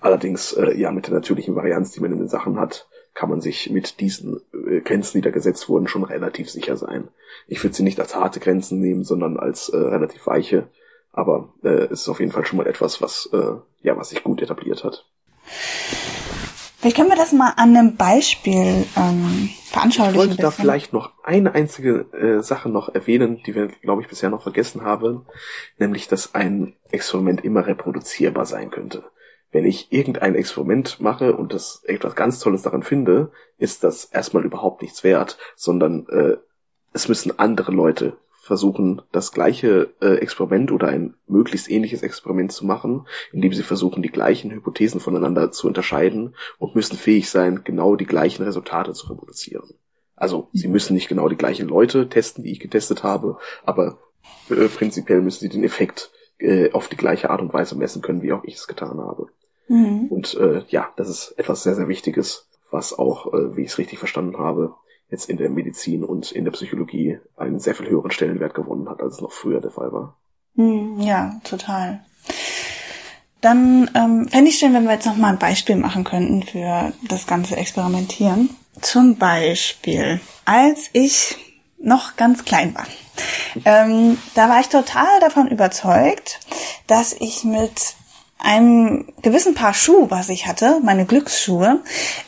Allerdings, 0.00 0.52
äh, 0.52 0.76
ja, 0.78 0.92
mit 0.92 1.06
der 1.06 1.14
natürlichen 1.14 1.56
Varianz, 1.56 1.90
die 1.92 2.00
man 2.00 2.12
in 2.12 2.18
den 2.18 2.28
Sachen 2.28 2.60
hat, 2.60 2.88
kann 3.14 3.30
man 3.30 3.40
sich 3.40 3.70
mit 3.70 4.00
diesen 4.00 4.40
äh, 4.66 4.80
Grenzen, 4.80 5.18
die 5.18 5.22
da 5.22 5.30
gesetzt 5.30 5.68
wurden, 5.68 5.88
schon 5.88 6.04
relativ 6.04 6.50
sicher 6.50 6.76
sein. 6.76 7.08
Ich 7.46 7.62
würde 7.62 7.74
sie 7.74 7.82
nicht 7.82 8.00
als 8.00 8.14
harte 8.14 8.40
Grenzen 8.40 8.80
nehmen, 8.80 9.04
sondern 9.04 9.38
als 9.38 9.68
äh, 9.68 9.76
relativ 9.76 10.26
weiche. 10.26 10.68
Aber 11.12 11.54
äh, 11.62 11.84
es 11.84 12.02
ist 12.02 12.08
auf 12.08 12.20
jeden 12.20 12.32
Fall 12.32 12.44
schon 12.44 12.58
mal 12.58 12.66
etwas, 12.66 13.00
was 13.00 13.30
äh, 13.32 13.54
ja, 13.82 13.96
was 13.96 14.10
sich 14.10 14.22
gut 14.22 14.42
etabliert 14.42 14.84
hat. 14.84 15.06
Vielleicht 16.78 16.96
können 16.96 17.08
wir 17.08 17.16
das 17.16 17.32
mal 17.32 17.52
an 17.56 17.74
einem 17.74 17.96
Beispiel 17.96 18.84
ähm, 18.96 19.50
veranschaulichen. 19.64 20.20
Ich 20.20 20.28
wollte 20.28 20.42
da 20.42 20.50
vielleicht 20.50 20.92
noch 20.92 21.12
eine 21.24 21.54
einzige 21.54 22.06
äh, 22.12 22.42
Sache 22.42 22.68
noch 22.68 22.94
erwähnen, 22.94 23.42
die 23.46 23.54
wir, 23.54 23.68
glaube 23.68 24.02
ich, 24.02 24.08
bisher 24.08 24.30
noch 24.30 24.42
vergessen 24.42 24.82
haben, 24.82 25.26
nämlich, 25.78 26.06
dass 26.06 26.34
ein 26.34 26.74
Experiment 26.90 27.44
immer 27.44 27.66
reproduzierbar 27.66 28.46
sein 28.46 28.70
könnte 28.70 29.04
wenn 29.56 29.64
ich 29.64 29.90
irgendein 29.90 30.34
Experiment 30.34 31.00
mache 31.00 31.34
und 31.34 31.54
das 31.54 31.82
etwas 31.84 32.14
ganz 32.14 32.40
Tolles 32.40 32.60
daran 32.60 32.82
finde, 32.82 33.30
ist 33.56 33.84
das 33.84 34.04
erstmal 34.04 34.44
überhaupt 34.44 34.82
nichts 34.82 35.02
wert, 35.02 35.38
sondern 35.54 36.06
äh, 36.10 36.36
es 36.92 37.08
müssen 37.08 37.38
andere 37.38 37.72
Leute 37.72 38.18
versuchen, 38.38 39.00
das 39.12 39.32
gleiche 39.32 39.94
äh, 40.02 40.16
Experiment 40.16 40.72
oder 40.72 40.88
ein 40.88 41.14
möglichst 41.26 41.70
ähnliches 41.70 42.02
Experiment 42.02 42.52
zu 42.52 42.66
machen, 42.66 43.06
indem 43.32 43.54
sie 43.54 43.62
versuchen, 43.62 44.02
die 44.02 44.10
gleichen 44.10 44.50
Hypothesen 44.50 45.00
voneinander 45.00 45.50
zu 45.50 45.66
unterscheiden 45.68 46.36
und 46.58 46.74
müssen 46.74 46.98
fähig 46.98 47.30
sein, 47.30 47.62
genau 47.64 47.96
die 47.96 48.04
gleichen 48.04 48.42
Resultate 48.42 48.92
zu 48.92 49.06
reproduzieren. 49.08 49.70
Also 50.16 50.50
sie 50.52 50.68
müssen 50.68 50.92
nicht 50.92 51.08
genau 51.08 51.30
die 51.30 51.38
gleichen 51.38 51.66
Leute 51.66 52.10
testen, 52.10 52.44
die 52.44 52.52
ich 52.52 52.60
getestet 52.60 53.02
habe, 53.02 53.38
aber 53.64 54.00
äh, 54.50 54.68
prinzipiell 54.68 55.22
müssen 55.22 55.40
sie 55.40 55.48
den 55.48 55.64
Effekt 55.64 56.10
äh, 56.38 56.70
auf 56.72 56.88
die 56.88 56.96
gleiche 56.96 57.30
Art 57.30 57.40
und 57.40 57.54
Weise 57.54 57.76
messen 57.76 58.02
können, 58.02 58.22
wie 58.22 58.32
auch 58.32 58.44
ich 58.44 58.56
es 58.56 58.66
getan 58.66 59.00
habe. 59.00 59.28
Mhm. 59.68 60.06
Und 60.08 60.34
äh, 60.34 60.62
ja, 60.68 60.90
das 60.96 61.08
ist 61.08 61.34
etwas 61.36 61.62
sehr, 61.62 61.74
sehr 61.74 61.88
Wichtiges, 61.88 62.48
was 62.70 62.98
auch, 62.98 63.32
äh, 63.32 63.56
wie 63.56 63.62
ich 63.62 63.72
es 63.72 63.78
richtig 63.78 63.98
verstanden 63.98 64.38
habe, 64.38 64.74
jetzt 65.10 65.28
in 65.30 65.36
der 65.36 65.50
Medizin 65.50 66.04
und 66.04 66.32
in 66.32 66.44
der 66.44 66.52
Psychologie 66.52 67.18
einen 67.36 67.60
sehr 67.60 67.74
viel 67.74 67.88
höheren 67.88 68.10
Stellenwert 68.10 68.54
gewonnen 68.54 68.88
hat, 68.88 69.00
als 69.00 69.14
es 69.14 69.20
noch 69.20 69.32
früher 69.32 69.60
der 69.60 69.70
Fall 69.70 69.92
war. 69.92 70.16
Mhm, 70.54 71.00
ja, 71.00 71.40
total. 71.44 72.04
Dann 73.40 73.90
ähm, 73.94 74.28
fände 74.28 74.50
ich 74.50 74.58
schön, 74.58 74.74
wenn 74.74 74.84
wir 74.84 74.94
jetzt 74.94 75.06
noch 75.06 75.16
mal 75.16 75.28
ein 75.28 75.38
Beispiel 75.38 75.76
machen 75.76 76.04
könnten 76.04 76.42
für 76.42 76.92
das 77.08 77.26
ganze 77.26 77.56
Experimentieren. 77.56 78.50
Zum 78.80 79.16
Beispiel, 79.16 80.20
als 80.44 80.90
ich 80.92 81.36
noch 81.78 82.16
ganz 82.16 82.44
klein 82.44 82.74
war. 82.74 82.86
Ähm, 83.64 84.18
da 84.34 84.50
war 84.50 84.60
ich 84.60 84.68
total 84.68 85.18
davon 85.20 85.48
überzeugt, 85.48 86.40
dass 86.86 87.14
ich 87.18 87.42
mit 87.42 87.94
einem 88.38 89.06
gewissen 89.22 89.54
Paar 89.54 89.74
Schuh, 89.74 90.10
was 90.10 90.28
ich 90.28 90.46
hatte, 90.46 90.80
meine 90.82 91.06
Glücksschuhe, 91.06 91.80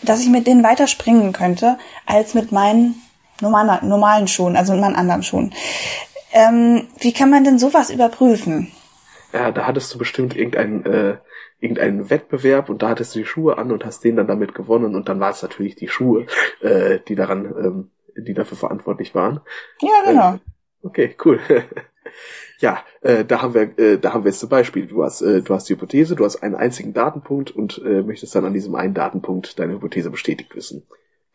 dass 0.02 0.20
ich 0.20 0.28
mit 0.28 0.46
denen 0.46 0.64
weiter 0.64 0.86
springen 0.86 1.32
könnte, 1.32 1.78
als 2.06 2.34
mit 2.34 2.52
meinen 2.52 3.02
normalen, 3.40 3.88
normalen 3.88 4.28
Schuhen, 4.28 4.56
also 4.56 4.72
mit 4.72 4.80
meinen 4.80 4.96
anderen 4.96 5.22
Schuhen. 5.22 5.54
Ähm, 6.32 6.88
wie 6.98 7.12
kann 7.12 7.30
man 7.30 7.44
denn 7.44 7.58
sowas 7.58 7.90
überprüfen? 7.90 8.72
Ja, 9.32 9.50
da 9.50 9.66
hattest 9.66 9.92
du 9.94 9.98
bestimmt 9.98 10.36
irgendeinen, 10.36 10.84
äh, 10.86 11.16
irgendeinen 11.60 12.10
Wettbewerb 12.10 12.68
und 12.68 12.82
da 12.82 12.90
hattest 12.90 13.14
du 13.14 13.20
die 13.20 13.26
Schuhe 13.26 13.58
an 13.58 13.72
und 13.72 13.84
hast 13.84 14.04
den 14.04 14.16
dann 14.16 14.26
damit 14.26 14.54
gewonnen 14.54 14.94
und 14.94 15.08
dann 15.08 15.20
war 15.20 15.30
es 15.30 15.42
natürlich 15.42 15.74
die 15.74 15.88
Schuhe, 15.88 16.26
äh, 16.60 17.00
die 17.06 17.14
daran, 17.14 17.44
ähm, 17.44 17.90
die 18.16 18.34
dafür 18.34 18.56
verantwortlich 18.56 19.14
waren. 19.14 19.40
Ja, 19.80 20.10
genau. 20.10 20.34
Äh, 20.34 20.38
okay, 20.82 21.16
cool. 21.24 21.40
Ja, 22.60 22.84
äh, 23.02 23.24
da 23.24 23.40
haben 23.40 23.54
wir, 23.54 23.78
äh, 23.78 23.98
da 23.98 24.12
haben 24.12 24.24
wir 24.24 24.30
jetzt 24.30 24.40
zum 24.40 24.48
Beispiel, 24.48 24.88
du 24.88 25.04
hast, 25.04 25.22
äh, 25.22 25.42
du 25.42 25.54
hast 25.54 25.68
die 25.68 25.74
Hypothese, 25.74 26.16
du 26.16 26.24
hast 26.24 26.42
einen 26.42 26.56
einzigen 26.56 26.92
Datenpunkt 26.92 27.52
und 27.52 27.80
äh, 27.84 28.02
möchtest 28.02 28.34
dann 28.34 28.44
an 28.44 28.52
diesem 28.52 28.74
einen 28.74 28.94
Datenpunkt 28.94 29.58
deine 29.60 29.74
Hypothese 29.74 30.10
bestätigt 30.10 30.56
wissen. 30.56 30.84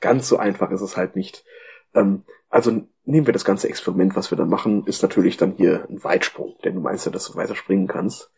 Ganz 0.01 0.27
so 0.27 0.35
einfach 0.37 0.69
ist 0.71 0.81
es 0.81 0.97
halt 0.97 1.15
nicht. 1.15 1.45
Ähm, 1.93 2.23
also 2.49 2.71
nehmen 3.05 3.25
wir 3.25 3.33
das 3.33 3.45
ganze 3.45 3.69
Experiment, 3.69 4.17
was 4.17 4.31
wir 4.31 4.37
dann 4.37 4.49
machen, 4.49 4.85
ist 4.85 5.01
natürlich 5.01 5.37
dann 5.37 5.55
hier 5.55 5.87
ein 5.89 6.03
Weitsprung, 6.03 6.55
denn 6.65 6.75
du 6.75 6.81
meinst 6.81 7.05
ja, 7.05 7.11
dass 7.11 7.25
du 7.25 7.35
weiter 7.35 7.55
springen 7.55 7.87
kannst. 7.87 8.29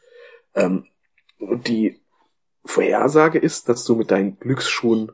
Ähm, 0.53 0.85
die 1.39 2.01
Vorhersage 2.63 3.39
ist, 3.39 3.67
dass 3.67 3.83
du 3.83 3.95
mit 3.95 4.11
deinen 4.11 4.39
Glücksschuhen 4.39 5.11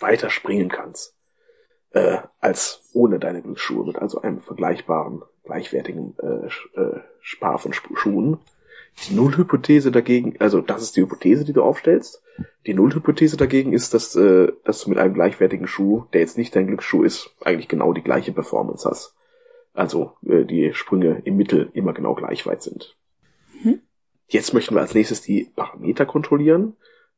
weiter 0.00 0.28
springen 0.28 0.68
kannst 0.68 1.15
äh, 1.90 2.18
als 2.40 2.82
ohne 2.92 3.18
deine 3.18 3.42
Glücksschuhe, 3.42 3.86
mit 3.86 3.96
also 3.96 4.20
einem 4.20 4.40
vergleichbaren 4.40 5.22
gleichwertigen 5.44 6.14
äh, 6.22 6.80
äh, 6.80 7.00
Spar 7.20 7.58
von 7.58 7.72
Schuhen. 7.72 8.38
Die 9.08 9.14
Nullhypothese 9.14 9.90
dagegen, 9.90 10.36
also 10.38 10.60
das 10.60 10.82
ist 10.82 10.96
die 10.96 11.02
Hypothese, 11.02 11.44
die 11.44 11.52
du 11.52 11.62
aufstellst. 11.62 12.22
Die 12.66 12.74
Nullhypothese 12.74 13.36
dagegen 13.36 13.72
ist, 13.72 13.94
dass, 13.94 14.16
äh, 14.16 14.52
dass 14.64 14.82
du 14.82 14.90
mit 14.90 14.98
einem 14.98 15.14
gleichwertigen 15.14 15.66
Schuh, 15.66 16.04
der 16.12 16.20
jetzt 16.20 16.38
nicht 16.38 16.56
dein 16.56 16.66
Glücksschuh 16.66 17.02
ist, 17.02 17.30
eigentlich 17.44 17.68
genau 17.68 17.92
die 17.92 18.02
gleiche 18.02 18.32
Performance 18.32 18.88
hast. 18.88 19.14
Also 19.74 20.12
äh, 20.26 20.44
die 20.44 20.72
Sprünge 20.72 21.20
im 21.24 21.36
Mittel 21.36 21.70
immer 21.74 21.92
genau 21.92 22.14
gleich 22.14 22.46
weit 22.46 22.62
sind. 22.62 22.96
Mhm. 23.62 23.80
Jetzt 24.28 24.54
möchten 24.54 24.74
wir 24.74 24.80
als 24.80 24.94
nächstes 24.94 25.20
die 25.20 25.50
Parameter 25.54 26.06
kontrollieren. 26.06 26.76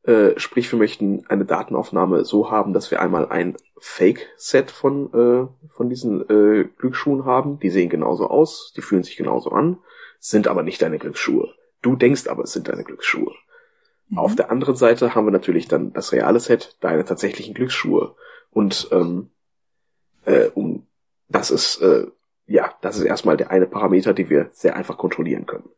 Äh, 0.09 0.41
sprich, 0.41 0.73
wir 0.73 0.79
möchten 0.79 1.27
eine 1.29 1.45
Datenaufnahme 1.45 2.25
so 2.25 2.51
haben, 2.51 2.73
dass 2.73 2.91
wir 2.91 3.03
einmal 3.03 3.29
ein 3.29 3.57
Fake-Set 3.79 4.71
von, 4.71 5.13
äh, 5.13 5.69
von 5.69 5.91
diesen 5.91 6.23
äh, 6.31 6.65
Glücksschuhen 6.79 7.27
haben. 7.27 7.59
Die 7.59 7.69
sehen 7.69 7.91
genauso 7.91 8.27
aus, 8.27 8.73
die 8.75 8.81
fühlen 8.81 9.03
sich 9.03 9.19
genauso 9.19 9.51
an, 9.51 9.77
sind 10.19 10.49
aber 10.49 10.63
nicht 10.63 10.81
deine 10.81 10.99
Glücksschuhe. 10.99 11.53
Du 11.83 11.95
denkst 11.95 12.27
aber, 12.27 12.45
es 12.45 12.53
sind 12.53 12.69
deine 12.69 12.85
Glücksschuhe. 12.85 13.35
Mhm. 14.09 14.19
Auf 14.19 14.35
der 14.35 14.51
anderen 14.51 14.77
Seite 14.77 15.15
haben 15.15 15.27
wir 15.27 15.31
natürlich 15.31 15.69
dann 15.69 15.93
das 15.93 16.13
reale 16.13 16.41
Set, 16.41 16.79
deine 16.81 17.05
tatsächlichen 17.05 17.53
Glücksschuhe. 17.53 18.15
Und 18.51 18.89
ähm, 18.93 19.29
äh, 20.25 20.47
um 20.55 20.87
das 21.29 21.51
ist 21.51 21.83
äh, 21.83 22.07
ja, 22.47 22.73
das 22.81 22.97
ist 22.97 23.05
erstmal 23.05 23.37
der 23.37 23.51
eine 23.51 23.67
Parameter, 23.67 24.15
den 24.15 24.31
wir 24.31 24.49
sehr 24.53 24.75
einfach 24.75 24.97
kontrollieren 24.97 25.45
können. 25.45 25.69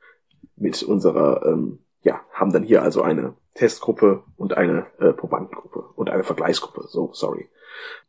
Mit 0.54 0.84
unserer, 0.84 1.44
ähm, 1.44 1.80
ja, 2.02 2.20
haben 2.32 2.52
dann 2.52 2.62
hier 2.62 2.84
also 2.84 3.02
eine 3.02 3.34
Testgruppe 3.54 4.22
und 4.36 4.56
eine 4.56 4.86
äh, 4.98 5.12
Probandengruppe 5.12 5.84
und 5.96 6.10
eine 6.10 6.24
Vergleichsgruppe. 6.24 6.86
So, 6.88 7.10
sorry. 7.12 7.48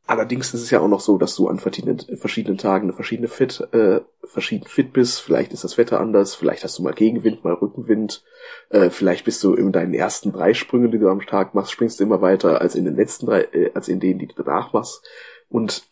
Allerdings 0.07 0.53
ist 0.53 0.63
es 0.63 0.71
ja 0.71 0.79
auch 0.79 0.87
noch 0.87 0.99
so, 0.99 1.17
dass 1.17 1.35
du 1.35 1.47
an 1.47 1.59
verschiedenen, 1.59 1.99
verschiedenen 2.17 2.57
Tagen 2.57 2.85
eine 2.85 2.93
verschiedene 2.93 3.27
Fit, 3.27 3.61
äh, 3.71 4.01
verschieden 4.25 4.65
fit 4.65 4.93
bist. 4.93 5.21
Vielleicht 5.21 5.53
ist 5.53 5.63
das 5.63 5.77
Wetter 5.77 5.99
anders, 5.99 6.35
vielleicht 6.35 6.63
hast 6.63 6.77
du 6.77 6.83
mal 6.83 6.93
Gegenwind, 6.93 7.43
mal 7.43 7.53
Rückenwind. 7.53 8.23
Äh, 8.69 8.89
vielleicht 8.89 9.25
bist 9.25 9.43
du 9.43 9.53
in 9.53 9.71
deinen 9.71 9.93
ersten 9.93 10.33
drei 10.33 10.53
Sprüngen, 10.53 10.91
die 10.91 10.99
du 10.99 11.07
am 11.07 11.25
Tag 11.25 11.53
machst, 11.53 11.71
springst 11.71 11.99
du 11.99 12.03
immer 12.03 12.21
weiter 12.21 12.59
als 12.61 12.75
in 12.75 12.85
den 12.85 12.95
letzten 12.95 13.27
drei, 13.27 13.41
äh, 13.53 13.71
als 13.73 13.87
in 13.87 13.99
denen, 13.99 14.19
die 14.19 14.27
du 14.27 14.43
danach 14.43 14.73
machst. 14.73 15.07
Und 15.47 15.83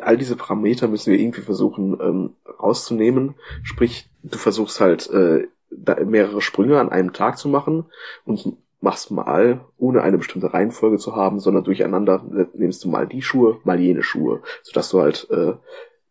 all 0.00 0.16
diese 0.16 0.36
Parameter 0.36 0.88
müssen 0.88 1.12
wir 1.12 1.18
irgendwie 1.18 1.42
versuchen 1.42 1.98
ähm, 2.00 2.36
rauszunehmen. 2.58 3.34
Sprich, 3.62 4.08
du 4.22 4.38
versuchst 4.38 4.80
halt 4.80 5.10
äh, 5.10 5.48
mehrere 5.70 6.40
Sprünge 6.40 6.78
an 6.80 6.90
einem 6.90 7.12
Tag 7.12 7.38
zu 7.38 7.48
machen 7.48 7.86
und 8.24 8.56
machst 8.80 9.10
mal, 9.10 9.64
ohne 9.76 10.02
eine 10.02 10.18
bestimmte 10.18 10.52
Reihenfolge 10.52 10.98
zu 10.98 11.16
haben, 11.16 11.40
sondern 11.40 11.64
durcheinander 11.64 12.22
nimmst 12.54 12.84
du 12.84 12.88
mal 12.88 13.06
die 13.06 13.22
Schuhe, 13.22 13.58
mal 13.64 13.80
jene 13.80 14.02
Schuhe, 14.02 14.42
sodass 14.62 14.90
du 14.90 15.00
halt 15.00 15.28
äh, 15.30 15.54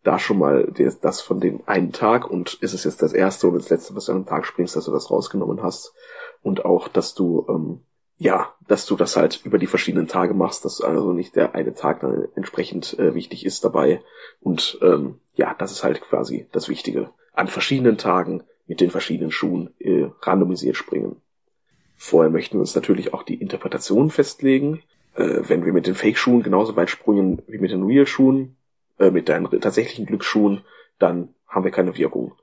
da 0.04 0.20
schon 0.20 0.40
mal 0.40 0.72
das 1.02 1.22
von 1.22 1.40
dem 1.40 1.62
einen 1.66 1.92
Tag 1.92 2.30
und 2.30 2.56
ist 2.56 2.74
es 2.74 2.84
jetzt 2.84 3.02
das 3.02 3.14
erste 3.14 3.48
oder 3.48 3.58
das 3.58 3.70
letzte, 3.70 3.96
was 3.96 4.06
du 4.06 4.12
an 4.12 4.18
einem 4.18 4.26
Tag 4.26 4.46
springst, 4.46 4.76
dass 4.76 4.86
du 4.86 4.92
das 4.92 5.12
rausgenommen 5.12 5.62
hast 5.64 5.94
und 6.42 6.66
auch, 6.66 6.88
dass 6.88 7.14
du 7.14 7.46
ähm, 7.50 7.82
ja, 8.20 8.56
dass 8.68 8.86
du 8.88 8.96
das 8.96 9.16
halt 9.16 9.42
über 9.44 9.60
die 9.60 9.68
verschiedenen 9.68 10.08
Tage 10.08 10.34
machst, 10.34 10.66
dass 10.66 10.82
also 10.82 11.14
nicht 11.14 11.36
der 11.36 11.54
eine 11.54 11.76
Tag 11.76 12.00
dann 12.00 12.28
entsprechend 12.36 12.98
äh, 12.98 13.14
wichtig 13.14 13.46
ist 13.46 13.64
dabei 13.64 14.02
und 14.40 14.80
ähm, 14.82 15.20
ja, 15.36 15.54
das 15.54 15.72
ist 15.72 15.84
halt 15.84 16.02
quasi 16.02 16.48
das 16.52 16.68
Wichtige. 16.68 17.12
An 17.34 17.48
verschiedenen 17.48 17.98
Tagen 17.98 18.44
mit 18.68 18.82
den 18.82 18.92
verschiedenen 18.92 19.32
Schuhen 19.32 19.74
äh, 19.80 20.08
randomisiert 20.22 20.76
springen. 20.76 21.22
Vorher 21.96 22.30
möchten 22.30 22.56
wir 22.56 22.62
uns 22.62 22.76
natürlich 22.76 23.14
auch 23.14 23.24
die 23.24 23.36
Interpretation 23.36 24.12
festlegen. 24.12 24.84
Äh, 25.16 25.42
wenn 25.48 25.66
wir 25.66 25.74
mit 25.74 25.88
den 25.88 25.96
Fake-Schuhen 25.96 26.44
genauso 26.44 26.76
weit 26.76 26.90
springen 26.90 27.42
wie 27.48 27.58
mit 27.58 27.72
den 27.72 27.84
Real-Schuhen, 27.84 28.56
äh, 29.00 29.10
mit 29.10 29.30
deinen 29.30 29.50
tatsächlichen 29.62 30.06
Glücksschuhen, 30.06 30.62
dann 31.00 31.30
haben 31.48 31.64
wir 31.64 31.72
keine 31.72 31.98
Wirkung. 31.98 32.34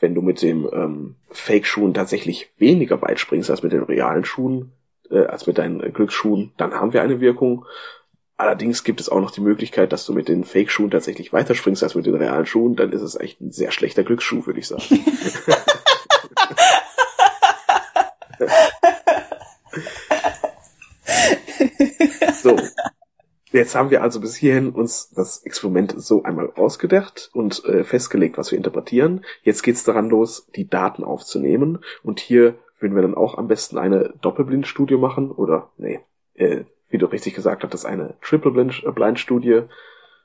Wenn 0.00 0.14
du 0.14 0.22
mit 0.22 0.42
dem 0.42 0.68
ähm, 0.72 1.16
Fake-Schuhen 1.30 1.94
tatsächlich 1.94 2.50
weniger 2.58 3.00
weit 3.02 3.20
springst 3.20 3.50
als 3.50 3.62
mit 3.62 3.72
den 3.72 3.84
realen 3.84 4.24
Schuhen, 4.24 4.72
äh, 5.10 5.26
als 5.26 5.46
mit 5.46 5.58
deinen 5.58 5.80
äh, 5.80 5.90
Glücksschuhen, 5.90 6.52
dann 6.56 6.74
haben 6.74 6.92
wir 6.92 7.02
eine 7.02 7.20
Wirkung. 7.20 7.66
Allerdings 8.36 8.82
gibt 8.82 9.00
es 9.00 9.08
auch 9.08 9.20
noch 9.20 9.30
die 9.30 9.40
Möglichkeit, 9.40 9.92
dass 9.92 10.04
du 10.06 10.12
mit 10.12 10.28
den 10.28 10.44
Fake-Schuhen 10.44 10.90
tatsächlich 10.90 11.32
weiter 11.32 11.54
springst 11.54 11.82
als 11.82 11.94
mit 11.94 12.06
den 12.06 12.14
realen 12.14 12.46
Schuhen. 12.46 12.76
Dann 12.76 12.92
ist 12.92 13.02
es 13.02 13.14
echt 13.14 13.40
ein 13.40 13.52
sehr 13.52 13.70
schlechter 13.70 14.04
Glücksschuh, 14.04 14.46
würde 14.46 14.60
ich 14.60 14.68
sagen. 14.68 14.82
so. 22.42 22.56
Jetzt 23.52 23.74
haben 23.74 23.90
wir 23.90 24.02
also 24.02 24.20
bis 24.20 24.34
hierhin 24.34 24.70
uns 24.70 25.10
das 25.10 25.44
Experiment 25.44 25.94
so 25.98 26.22
einmal 26.22 26.52
ausgedacht 26.56 27.28
und 27.34 27.62
äh, 27.66 27.84
festgelegt, 27.84 28.38
was 28.38 28.50
wir 28.50 28.56
interpretieren. 28.56 29.24
Jetzt 29.42 29.62
geht's 29.62 29.84
daran 29.84 30.08
los, 30.08 30.48
die 30.56 30.68
Daten 30.68 31.04
aufzunehmen. 31.04 31.80
Und 32.02 32.18
hier 32.18 32.54
würden 32.78 32.94
wir 32.94 33.02
dann 33.02 33.14
auch 33.14 33.36
am 33.36 33.48
besten 33.48 33.76
eine 33.76 34.14
Doppelblindstudie 34.22 34.96
machen. 34.96 35.30
Oder, 35.30 35.70
nee, 35.76 36.00
äh, 36.34 36.64
wie 36.92 36.98
du 36.98 37.06
richtig 37.06 37.34
gesagt 37.34 37.64
hast, 37.64 37.84
eine 37.84 38.14
Triple-Blind-Studie. 38.22 39.50
Äh, 39.50 39.68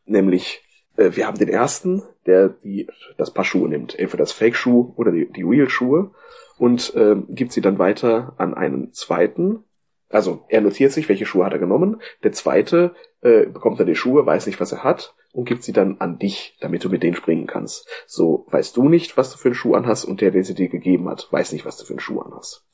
Nämlich, 0.08 0.64
äh, 0.96 1.12
wir 1.14 1.28
haben 1.28 1.38
den 1.38 1.50
ersten, 1.50 2.02
der 2.26 2.50
die, 2.50 2.88
das 3.18 3.34
Paar 3.34 3.46
Schuhe 3.46 3.68
nimmt. 3.70 3.98
Entweder 3.98 4.24
das 4.24 4.32
Fake-Schuh 4.32 4.94
oder 4.96 5.12
die, 5.12 5.30
die 5.32 5.44
Real-Schuhe 5.44 6.12
und 6.58 6.96
äh, 6.96 7.16
gibt 7.30 7.52
sie 7.52 7.62
dann 7.62 7.78
weiter 7.78 8.34
an 8.38 8.54
einen 8.54 8.94
zweiten. 8.94 9.64
Also 10.10 10.46
er 10.48 10.62
notiert 10.62 10.94
sich, 10.94 11.10
welche 11.10 11.26
Schuhe 11.26 11.46
hat 11.46 11.52
er 11.52 11.60
genommen. 11.60 12.02
Der 12.24 12.32
zweite 12.32 12.96
äh, 13.22 13.46
bekommt 13.46 13.80
dann 13.80 13.88
die 13.88 13.96
Schuhe, 13.96 14.26
weiß 14.26 14.48
nicht, 14.48 14.60
was 14.62 14.72
er 14.72 14.84
hat 14.84 15.14
und 15.34 15.46
gibt 15.46 15.64
sie 15.64 15.74
dann 15.74 15.98
an 16.00 16.18
dich, 16.18 16.58
damit 16.62 16.84
du 16.86 16.90
mit 16.90 17.04
denen 17.04 17.16
springen 17.16 17.48
kannst. 17.48 17.88
So 18.08 18.46
weißt 18.50 18.76
du 18.78 18.88
nicht, 18.88 19.18
was 19.18 19.32
du 19.32 19.38
für 19.38 19.50
einen 19.50 19.56
Schuh 19.56 19.76
anhast 19.76 20.06
und 20.06 20.22
der, 20.22 20.32
der 20.32 20.46
sie 20.46 20.56
dir 20.56 20.70
gegeben 20.70 21.10
hat, 21.10 21.28
weiß 21.32 21.52
nicht, 21.52 21.66
was 21.66 21.78
du 21.78 21.84
für 21.84 21.94
einen 21.94 22.00
Schuh 22.00 22.22
anhast. 22.22 22.66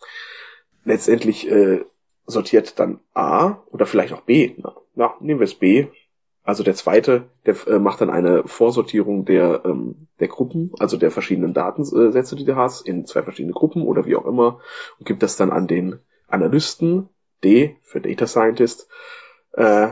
Letztendlich 0.86 1.49
äh, 1.49 1.84
sortiert 2.25 2.79
dann 2.79 2.99
A 3.13 3.57
oder 3.67 3.86
vielleicht 3.86 4.13
auch 4.13 4.21
B. 4.21 4.53
Na, 4.57 4.75
na 4.95 5.13
nehmen 5.19 5.39
wir 5.39 5.45
es 5.45 5.55
B. 5.55 5.88
Also 6.43 6.63
der 6.63 6.75
zweite, 6.75 7.29
der 7.45 7.55
äh, 7.67 7.79
macht 7.79 8.01
dann 8.01 8.09
eine 8.09 8.43
Vorsortierung 8.45 9.23
der, 9.23 9.62
ähm, 9.63 10.07
der 10.19 10.27
Gruppen, 10.27 10.71
also 10.77 10.97
der 10.97 11.09
verschiedenen 11.09 11.53
Datensätze, 11.53 12.36
die 12.36 12.43
du 12.43 12.57
hast, 12.57 12.86
in 12.86 13.05
zwei 13.05 13.23
verschiedene 13.23 13.53
Gruppen 13.53 13.83
oder 13.83 14.05
wie 14.05 14.17
auch 14.17 14.25
immer, 14.25 14.59
und 14.99 15.05
gibt 15.05 15.23
das 15.23 15.38
dann 15.38 15.51
an 15.51 15.67
den 15.67 15.99
Analysten, 16.27 17.07
D 17.45 17.77
für 17.81 18.01
Data 18.01 18.27
Scientist, 18.27 18.89
äh, 19.53 19.89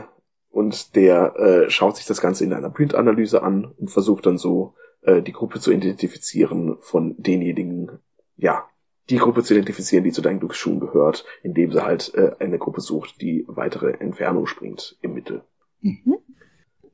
und 0.50 0.94
der 0.96 1.36
äh, 1.36 1.70
schaut 1.70 1.96
sich 1.96 2.04
das 2.04 2.20
Ganze 2.20 2.44
in 2.44 2.52
einer 2.52 2.68
Print-Analyse 2.68 3.42
an 3.42 3.72
und 3.78 3.90
versucht 3.90 4.26
dann 4.26 4.36
so 4.36 4.74
äh, 5.00 5.22
die 5.22 5.32
Gruppe 5.32 5.58
zu 5.58 5.72
identifizieren 5.72 6.76
von 6.80 7.14
denjenigen, 7.16 8.00
ja, 8.36 8.66
die 9.10 9.18
Gruppe 9.18 9.42
zu 9.42 9.54
identifizieren, 9.54 10.04
die 10.04 10.12
zu 10.12 10.22
deinen 10.22 10.40
Glücksschuhen 10.40 10.80
gehört, 10.80 11.24
indem 11.42 11.72
sie 11.72 11.82
halt 11.82 12.14
äh, 12.14 12.32
eine 12.38 12.58
Gruppe 12.58 12.80
sucht, 12.80 13.20
die 13.20 13.44
weitere 13.48 13.92
Entfernung 13.92 14.46
springt 14.46 14.96
im 15.02 15.14
Mittel. 15.14 15.42
Mhm. 15.80 16.18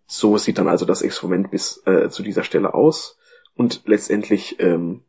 So 0.07 0.39
sieht 0.39 0.59
dann 0.59 0.69
also 0.69 0.87
das 0.87 1.03
Experiment 1.03 1.51
bis 1.51 1.83
äh, 1.87 2.09
zu 2.09 2.23
dieser 2.23 2.45
Stelle 2.45 2.73
aus. 2.73 3.19
Und 3.55 3.83
letztendlich, 3.85 4.59
ähm, 4.59 5.03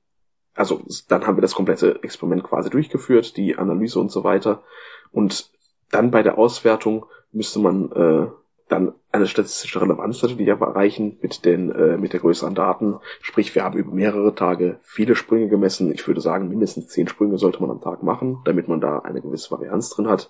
also 0.54 0.84
dann 1.08 1.26
haben 1.26 1.38
wir 1.38 1.42
das 1.42 1.56
komplette 1.56 2.04
Experiment 2.04 2.44
quasi 2.44 2.70
durchgeführt, 2.70 3.38
die 3.38 3.56
Analyse 3.56 4.00
und 4.00 4.12
so 4.12 4.24
weiter. 4.24 4.64
Und 5.12 5.52
dann 5.90 6.12
bei 6.12 6.22
der 6.22 6.38
Auswertung 6.38 7.06
müsste 7.32 7.60
man 7.60 7.92
äh, 7.92 8.28
dann 8.68 8.94
eine 9.12 9.28
statistische 9.28 9.82
Relevanz 9.82 10.22
natürlich 10.22 10.48
erreichen 10.48 11.18
mit 11.22 11.44
den 11.46 11.72
äh, 11.72 11.98
mit 11.98 12.14
der 12.14 12.20
größeren 12.20 12.54
Daten. 12.54 13.00
Sprich, 13.22 13.56
wir 13.56 13.64
haben 13.64 13.78
über 13.78 13.92
mehrere 13.92 14.36
Tage 14.36 14.80
viele 14.84 15.16
Sprünge 15.16 15.48
gemessen. 15.48 15.92
Ich 15.92 16.08
würde 16.08 16.22
sagen, 16.22 16.48
mindestens 16.48 16.90
zehn 16.90 17.08
Sprünge 17.08 17.38
sollte 17.38 17.60
man 17.62 17.72
am 17.72 17.82
Tag 17.82 18.04
machen, 18.04 18.40
damit 18.46 18.68
man 18.68 18.82
da 18.82 19.00
eine 19.00 19.22
gewisse 19.22 19.52
Varianz 19.52 19.90
drin 19.90 20.08
hat. 20.08 20.30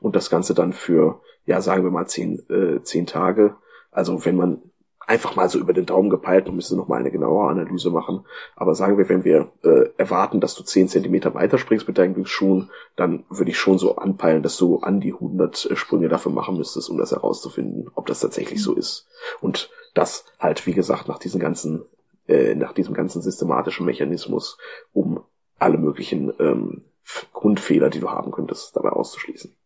Und 0.00 0.14
das 0.14 0.28
Ganze 0.28 0.54
dann 0.54 0.72
für, 0.72 1.20
ja, 1.46 1.60
sagen 1.60 1.84
wir 1.84 1.90
mal 1.90 2.06
zehn, 2.06 2.42
äh, 2.50 2.82
zehn 2.82 3.06
Tage 3.06 3.56
also 3.90 4.24
wenn 4.24 4.36
man 4.36 4.62
einfach 5.08 5.36
mal 5.36 5.48
so 5.48 5.58
über 5.58 5.72
den 5.72 5.86
Daumen 5.86 6.10
gepeilt, 6.10 6.46
man 6.46 6.56
müsste 6.56 6.76
noch 6.76 6.86
mal 6.86 7.00
eine 7.00 7.10
genauere 7.10 7.48
Analyse 7.48 7.90
machen. 7.90 8.26
Aber 8.56 8.74
sagen 8.74 8.98
wir, 8.98 9.08
wenn 9.08 9.24
wir 9.24 9.50
äh, 9.64 9.88
erwarten, 9.96 10.40
dass 10.40 10.54
du 10.54 10.62
10 10.62 10.88
Zentimeter 10.88 11.34
weiterspringst 11.34 11.88
mit 11.88 11.96
deinen 11.96 12.12
Glücksschuhen, 12.12 12.70
dann 12.94 13.24
würde 13.30 13.50
ich 13.50 13.58
schon 13.58 13.78
so 13.78 13.96
anpeilen, 13.96 14.42
dass 14.42 14.58
du 14.58 14.80
an 14.80 15.00
die 15.00 15.14
100 15.14 15.70
Sprünge 15.74 16.08
dafür 16.08 16.30
machen 16.30 16.58
müsstest, 16.58 16.90
um 16.90 16.98
das 16.98 17.12
herauszufinden, 17.12 17.90
ob 17.94 18.06
das 18.06 18.20
tatsächlich 18.20 18.62
so 18.62 18.74
ist. 18.74 19.08
Und 19.40 19.70
das 19.94 20.26
halt, 20.38 20.66
wie 20.66 20.74
gesagt, 20.74 21.08
nach 21.08 21.18
diesen 21.18 21.40
ganzen, 21.40 21.86
äh, 22.26 22.54
nach 22.54 22.74
diesem 22.74 22.92
ganzen 22.92 23.22
systematischen 23.22 23.86
Mechanismus, 23.86 24.58
um 24.92 25.20
alle 25.58 25.78
möglichen 25.78 26.34
ähm, 26.38 26.84
Grundfehler, 27.32 27.88
die 27.88 28.00
du 28.00 28.10
haben 28.10 28.30
könntest, 28.30 28.76
dabei 28.76 28.90
auszuschließen. 28.90 29.56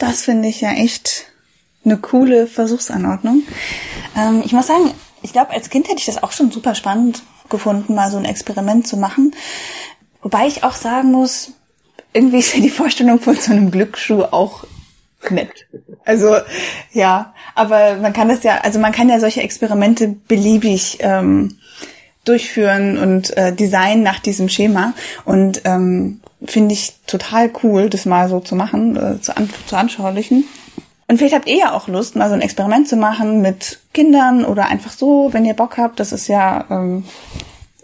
Das 0.00 0.24
finde 0.24 0.48
ich 0.48 0.60
ja 0.60 0.72
echt 0.72 1.31
eine 1.84 1.96
coole 1.96 2.46
Versuchsanordnung. 2.46 3.42
Ähm, 4.16 4.42
ich 4.44 4.52
muss 4.52 4.66
sagen, 4.66 4.92
ich 5.22 5.32
glaube, 5.32 5.50
als 5.50 5.70
Kind 5.70 5.88
hätte 5.88 5.98
ich 5.98 6.06
das 6.06 6.22
auch 6.22 6.32
schon 6.32 6.50
super 6.50 6.74
spannend 6.74 7.22
gefunden, 7.48 7.94
mal 7.94 8.10
so 8.10 8.16
ein 8.16 8.24
Experiment 8.24 8.86
zu 8.86 8.96
machen. 8.96 9.34
Wobei 10.22 10.46
ich 10.46 10.64
auch 10.64 10.74
sagen 10.74 11.12
muss, 11.12 11.52
irgendwie 12.12 12.38
ist 12.38 12.54
ja 12.54 12.60
die 12.60 12.70
Vorstellung 12.70 13.20
von 13.20 13.36
so 13.36 13.52
einem 13.52 13.70
Glücksschuh 13.70 14.22
auch 14.22 14.64
nett. 15.30 15.66
Also 16.04 16.36
ja, 16.92 17.32
aber 17.54 17.96
man 17.96 18.12
kann 18.12 18.28
das 18.28 18.42
ja, 18.42 18.58
also 18.62 18.78
man 18.78 18.92
kann 18.92 19.08
ja 19.08 19.20
solche 19.20 19.42
Experimente 19.42 20.08
beliebig 20.08 20.98
ähm, 21.00 21.58
durchführen 22.24 22.98
und 22.98 23.36
äh, 23.36 23.52
designen 23.52 24.02
nach 24.02 24.20
diesem 24.20 24.48
Schema 24.48 24.94
und 25.24 25.62
ähm, 25.64 26.20
finde 26.44 26.74
ich 26.74 26.94
total 27.06 27.50
cool, 27.62 27.88
das 27.88 28.04
mal 28.04 28.28
so 28.28 28.40
zu 28.40 28.56
machen, 28.56 28.96
äh, 28.96 29.20
zu, 29.20 29.36
an, 29.36 29.48
zu 29.66 29.76
anschaulichen. 29.76 30.44
Und 31.12 31.18
vielleicht 31.18 31.34
habt 31.34 31.46
ihr 31.46 31.58
ja 31.58 31.74
auch 31.74 31.88
Lust, 31.88 32.16
mal 32.16 32.30
so 32.30 32.34
ein 32.34 32.40
Experiment 32.40 32.88
zu 32.88 32.96
machen 32.96 33.42
mit 33.42 33.80
Kindern 33.92 34.46
oder 34.46 34.68
einfach 34.68 34.92
so, 34.92 35.28
wenn 35.32 35.44
ihr 35.44 35.52
Bock 35.52 35.76
habt. 35.76 36.00
Das 36.00 36.10
ist 36.10 36.26
ja 36.26 36.64
ähm, 36.70 37.04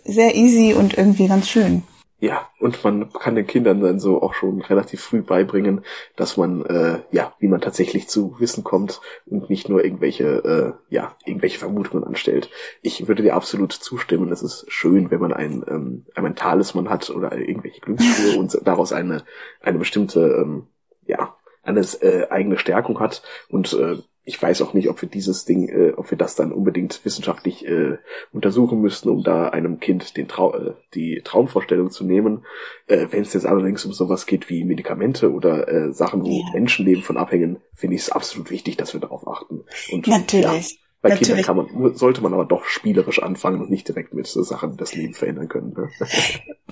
sehr 0.03 0.35
easy 0.35 0.73
und 0.73 0.97
irgendwie 0.97 1.29
ganz 1.29 1.47
schön. 1.47 1.83
Ja, 2.21 2.49
und 2.59 2.83
man 2.83 3.13
kann 3.13 3.35
den 3.35 3.47
Kindern 3.47 3.83
dann 3.83 4.01
so 4.01 4.23
auch 4.23 4.33
schon 4.33 4.63
relativ 4.63 5.03
früh 5.03 5.21
beibringen, 5.21 5.85
dass 6.17 6.39
man, 6.39 6.65
äh, 6.65 7.01
ja, 7.11 7.35
wie 7.39 7.49
man 7.49 7.61
tatsächlich 7.61 8.09
zu 8.09 8.35
Wissen 8.41 8.65
kommt 8.65 9.03
und 9.27 9.51
nicht 9.51 9.69
nur 9.69 9.85
irgendwelche, 9.85 10.79
äh, 10.89 10.95
ja, 10.95 11.15
irgendwelche 11.27 11.59
Vermutungen 11.59 12.05
anstellt. 12.05 12.49
Ich 12.81 13.09
würde 13.09 13.23
dir 13.23 13.35
absolut 13.35 13.75
zustimmen. 13.75 14.33
Es 14.33 14.43
ist 14.43 14.65
schön, 14.69 15.11
wenn 15.11 15.21
man 15.21 15.35
ein, 15.35 15.63
ähm, 15.69 16.07
ein 16.15 16.23
mentales 16.23 16.75
Mann 16.75 16.89
hat 16.89 17.11
oder 17.11 17.37
irgendwelche 17.37 17.83
Glücksschuhe 17.83 18.39
und 18.39 18.59
daraus 18.65 18.95
eine, 18.95 19.23
eine 19.61 19.77
bestimmte, 19.77 20.21
ähm, 20.21 20.69
ja, 21.05 21.38
eine 21.69 21.81
äh, 22.01 22.29
eigene 22.29 22.59
Stärkung 22.59 23.01
hat. 23.01 23.23
Und 23.49 23.73
äh, 23.75 23.97
ich 24.29 24.41
weiß 24.43 24.61
auch 24.61 24.75
nicht, 24.75 24.91
ob 24.91 25.01
wir 25.01 25.09
dieses 25.09 25.47
Ding, 25.47 25.69
äh, 25.69 25.93
ob 25.97 26.11
wir 26.11 26.19
das 26.19 26.35
dann 26.35 26.53
unbedingt 26.53 27.03
wissenschaftlich 27.03 27.67
äh, 27.67 27.97
untersuchen 28.31 28.81
müssten, 28.83 29.09
um 29.09 29.23
da 29.23 29.49
einem 29.49 29.81
Kind 29.81 30.19
den 30.19 30.29
Trau 30.29 30.55
äh, 30.55 30.75
die 30.93 31.23
Traumvorstellung 31.25 31.91
zu 31.91 32.05
nehmen. 32.05 32.45
Äh, 32.89 33.07
Wenn 33.11 33.23
es 33.23 33.33
jetzt 33.33 33.47
allerdings 33.47 33.87
um 33.87 33.93
sowas 33.95 34.27
geht 34.27 34.51
wie 34.51 34.65
Medikamente 34.65 35.33
oder 35.33 35.67
äh, 35.69 35.93
Sachen, 35.95 36.23
wo 36.25 36.29
ja. 36.29 36.53
Menschenleben 36.53 37.03
von 37.03 37.17
abhängen, 37.17 37.59
finde 37.73 37.97
ich 37.97 38.03
es 38.03 38.11
absolut 38.11 38.51
wichtig, 38.51 38.77
dass 38.77 38.93
wir 38.93 39.01
darauf 39.01 39.27
achten. 39.27 39.65
Und, 39.93 40.07
Natürlich. 40.07 40.73
Ja, 40.73 40.88
bei 41.09 41.15
Natürlich. 41.15 41.47
Kindern 41.47 41.67
kann 41.69 41.83
man, 41.83 41.95
sollte 41.95 42.23
man 42.23 42.35
aber 42.35 42.45
doch 42.45 42.65
spielerisch 42.65 43.23
anfangen 43.23 43.61
und 43.61 43.71
nicht 43.71 43.89
direkt 43.89 44.15
mit 44.15 44.27
so 44.27 44.43
Sachen 44.43 44.77
das 44.77 44.95
Leben 44.95 45.15
verändern 45.15 45.49
können. 45.49 45.75
Ne? 45.77 45.89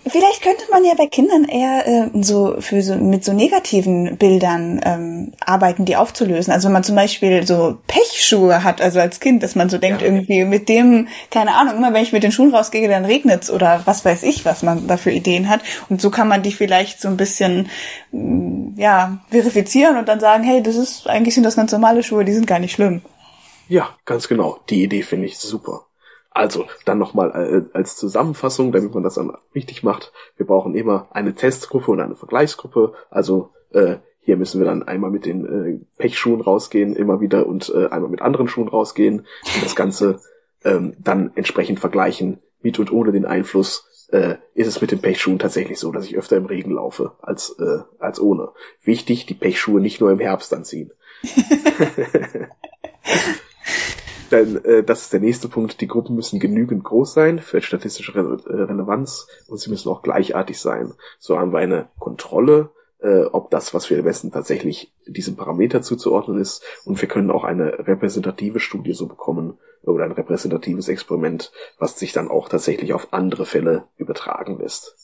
Vielleicht 0.09 0.43
könnte 0.43 0.65
man 0.71 0.85
ja 0.85 0.95
bei 0.95 1.07
Kindern 1.07 1.45
eher 1.45 1.87
äh, 1.87 2.23
so 2.23 2.57
für 2.61 2.83
so 2.83 2.95
mit 2.95 3.25
so 3.25 3.33
negativen 3.33 4.17
Bildern 4.19 4.81
ähm, 4.85 5.33
arbeiten, 5.41 5.85
die 5.85 5.97
aufzulösen. 5.97 6.53
Also 6.53 6.69
wenn 6.69 6.75
man 6.75 6.85
zum 6.85 6.95
Beispiel 6.95 7.47
so 7.47 7.79
Pechschuhe 7.87 8.63
hat, 8.63 8.81
also 8.81 9.01
als 9.01 9.21
Kind, 9.21 9.43
dass 9.43 9.57
man 9.57 9.69
so 9.69 9.79
denkt, 9.79 10.03
ja. 10.03 10.07
irgendwie 10.07 10.45
mit 10.45 10.69
dem, 10.69 11.09
keine 11.31 11.55
Ahnung, 11.55 11.77
immer 11.77 11.93
wenn 11.93 12.03
ich 12.03 12.13
mit 12.13 12.23
den 12.23 12.31
Schuhen 12.31 12.55
rausgehe, 12.55 12.89
dann 12.89 13.05
regnet's 13.05 13.51
oder 13.51 13.83
was 13.87 14.05
weiß 14.05 14.23
ich, 14.23 14.45
was 14.45 14.63
man 14.63 14.87
da 14.87 14.97
für 14.97 15.11
Ideen 15.11 15.49
hat. 15.49 15.61
Und 15.89 16.01
so 16.01 16.11
kann 16.11 16.29
man 16.29 16.43
die 16.43 16.53
vielleicht 16.53 17.01
so 17.01 17.09
ein 17.09 17.17
bisschen 17.17 17.69
mm, 18.13 18.79
ja 18.79 19.19
verifizieren 19.31 19.97
und 19.97 20.09
dann 20.09 20.21
sagen, 20.21 20.45
hey, 20.45 20.63
das 20.63 20.77
ist 20.77 21.09
eigentlich 21.09 21.35
sind 21.35 21.45
das 21.45 21.57
ganz 21.57 21.73
normale 21.73 22.03
Schuhe, 22.03 22.25
die 22.25 22.35
sind 22.35 22.47
gar 22.47 22.59
nicht 22.59 22.73
schlimm. 22.73 23.03
Ja, 23.69 23.97
ganz 24.05 24.29
genau. 24.29 24.61
Die 24.71 24.83
Idee 24.83 25.03
finde 25.03 25.27
ich 25.27 25.39
super. 25.39 25.87
Also, 26.31 26.67
dann 26.85 26.99
nochmal 26.99 27.31
äh, 27.33 27.77
als 27.77 27.97
Zusammenfassung, 27.97 28.71
damit 28.71 28.93
man 28.93 29.03
das 29.03 29.15
dann 29.15 29.37
richtig 29.55 29.83
macht. 29.83 30.13
Wir 30.37 30.47
brauchen 30.47 30.75
immer 30.75 31.09
eine 31.11 31.35
Testgruppe 31.35 31.91
und 31.91 32.01
eine 32.01 32.17
Vergleichsgruppe. 32.17 32.93
Also, 33.11 33.51
äh, 33.71 33.97
hier 34.21 34.37
müssen 34.37 34.61
wir 34.61 34.67
dann 34.67 34.83
einmal 34.83 35.11
mit 35.11 35.25
den 35.25 35.47
äh, 35.47 35.81
Pechschuhen 35.97 36.41
rausgehen, 36.41 36.95
immer 36.95 37.21
wieder 37.21 37.47
und 37.47 37.73
äh, 37.75 37.87
einmal 37.87 38.11
mit 38.11 38.23
anderen 38.23 38.49
Schuhen 38.49 38.69
rausgehen 38.69 39.21
und 39.21 39.65
das 39.65 39.77
Ganze 39.77 40.21
ähm, 40.65 40.95
dann 40.99 41.31
entsprechend 41.37 41.81
vergleichen, 41.81 42.41
mit 42.61 42.79
und 42.79 42.93
ohne 42.93 43.13
den 43.13 43.25
Einfluss. 43.25 44.09
Äh, 44.09 44.37
ist 44.55 44.69
es 44.69 44.81
mit 44.81 44.93
den 44.93 45.01
Pechschuhen 45.01 45.39
tatsächlich 45.39 45.81
so, 45.81 45.91
dass 45.91 46.05
ich 46.05 46.17
öfter 46.17 46.37
im 46.37 46.47
Regen 46.47 46.71
laufe 46.71 47.13
als, 47.23 47.57
äh, 47.59 47.79
als 47.99 48.21
ohne. 48.21 48.51
Wichtig, 48.83 49.27
die 49.27 49.35
Pechschuhe 49.35 49.81
nicht 49.81 50.01
nur 50.01 50.13
im 50.13 50.21
Herbst 50.21 50.55
anziehen. 50.55 50.93
Dann, 54.31 54.65
äh, 54.65 54.83
das 54.83 55.03
ist 55.03 55.13
der 55.13 55.21
nächste 55.21 55.49
Punkt. 55.49 55.81
Die 55.81 55.87
Gruppen 55.87 56.17
müssen 56.17 56.41
genügend 56.41 56.85
groß 56.85 57.15
sein 57.15 57.39
für 57.39 57.63
statistische 57.63 58.15
Re 58.15 58.39
äh, 58.47 58.63
Relevanz 58.63 59.29
und 59.49 59.59
sie 59.59 59.71
müssen 59.71 59.89
auch 59.89 60.03
gleichartig 60.03 60.59
sein. 60.59 60.95
So 61.19 61.39
haben 61.39 61.53
wir 61.53 61.59
eine 61.59 61.89
Kontrolle, 61.99 62.71
äh, 62.99 63.25
ob 63.25 63.51
das, 63.51 63.75
was 63.75 63.89
wir 63.91 64.03
messen, 64.03 64.33
tatsächlich 64.33 64.93
diesem 65.07 65.37
Parameter 65.37 65.83
zuzuordnen 65.83 66.41
ist. 66.41 66.63
Und 66.85 67.01
wir 67.01 67.09
können 67.09 67.31
auch 67.31 67.45
eine 67.45 67.87
repräsentative 67.87 68.61
Studie 68.61 68.95
so 68.95 69.07
bekommen 69.07 69.59
oder 69.83 70.05
ein 70.05 70.13
repräsentatives 70.13 70.89
Experiment, 70.89 71.53
was 71.79 71.99
sich 71.99 72.13
dann 72.13 72.29
auch 72.29 72.49
tatsächlich 72.49 72.93
auf 72.93 73.13
andere 73.13 73.47
Fälle 73.47 73.85
übertragen 73.97 74.59
lässt. 74.59 74.97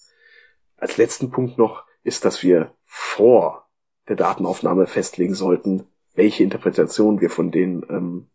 Als 0.77 0.97
letzten 0.97 1.31
Punkt 1.31 1.59
noch 1.59 1.85
ist, 2.03 2.25
dass 2.25 2.43
wir 2.43 2.73
vor 2.85 3.69
der 4.09 4.17
Datenaufnahme 4.17 4.89
festlegen 4.89 5.35
sollten, 5.35 5.87
welche 6.15 6.43
Interpretation 6.43 7.21
wir 7.21 7.31
von 7.31 7.53
den 7.53 7.87
ähm, 7.89 8.27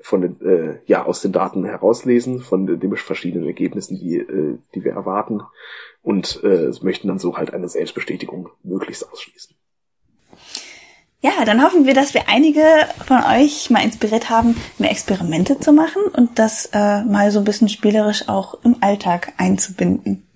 von 0.00 0.20
den, 0.20 0.40
äh, 0.40 0.78
ja, 0.86 1.04
aus 1.04 1.20
den 1.20 1.32
Daten 1.32 1.64
herauslesen, 1.64 2.40
von 2.40 2.66
den 2.66 2.96
verschiedenen 2.96 3.46
Ergebnissen, 3.46 3.98
die, 3.98 4.16
äh, 4.16 4.58
die 4.74 4.84
wir 4.84 4.92
erwarten 4.92 5.42
und 6.02 6.40
äh, 6.44 6.70
möchten 6.82 7.08
dann 7.08 7.18
so 7.18 7.36
halt 7.36 7.52
eine 7.52 7.68
Selbstbestätigung 7.68 8.48
möglichst 8.62 9.10
ausschließen. 9.10 9.54
Ja, 11.20 11.44
dann 11.44 11.64
hoffen 11.64 11.84
wir, 11.84 11.94
dass 11.94 12.14
wir 12.14 12.28
einige 12.28 12.62
von 13.04 13.18
euch 13.24 13.70
mal 13.70 13.82
inspiriert 13.82 14.30
haben, 14.30 14.56
mehr 14.78 14.92
Experimente 14.92 15.58
zu 15.58 15.72
machen 15.72 16.02
und 16.12 16.38
das 16.38 16.66
äh, 16.72 17.02
mal 17.02 17.32
so 17.32 17.40
ein 17.40 17.44
bisschen 17.44 17.68
spielerisch 17.68 18.28
auch 18.28 18.62
im 18.62 18.76
Alltag 18.80 19.32
einzubinden. 19.36 20.28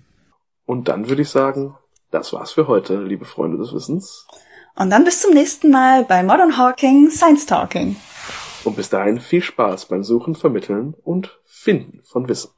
Und 0.65 0.89
dann 0.89 1.07
würde 1.07 1.21
ich 1.21 1.29
sagen, 1.29 1.75
das 2.11 2.33
war's 2.33 2.51
für 2.51 2.67
heute, 2.67 3.01
liebe 3.01 3.23
Freunde 3.23 3.57
des 3.57 3.73
Wissens. 3.73 4.27
Und 4.75 4.89
dann 4.89 5.05
bis 5.05 5.21
zum 5.21 5.33
nächsten 5.33 5.71
Mal 5.71 6.03
bei 6.03 6.21
Modern 6.21 6.57
Hawking 6.57 7.09
Science 7.09 7.45
Talking. 7.45 7.95
Und 8.63 8.75
bis 8.75 8.89
dahin 8.89 9.19
viel 9.19 9.41
Spaß 9.41 9.87
beim 9.87 10.03
Suchen, 10.03 10.35
Vermitteln 10.35 10.95
und 11.03 11.39
Finden 11.43 12.01
von 12.03 12.27
Wissen. 12.29 12.51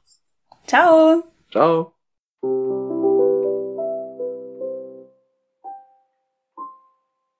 Ciao. 0.66 1.24
Ciao. 1.50 1.95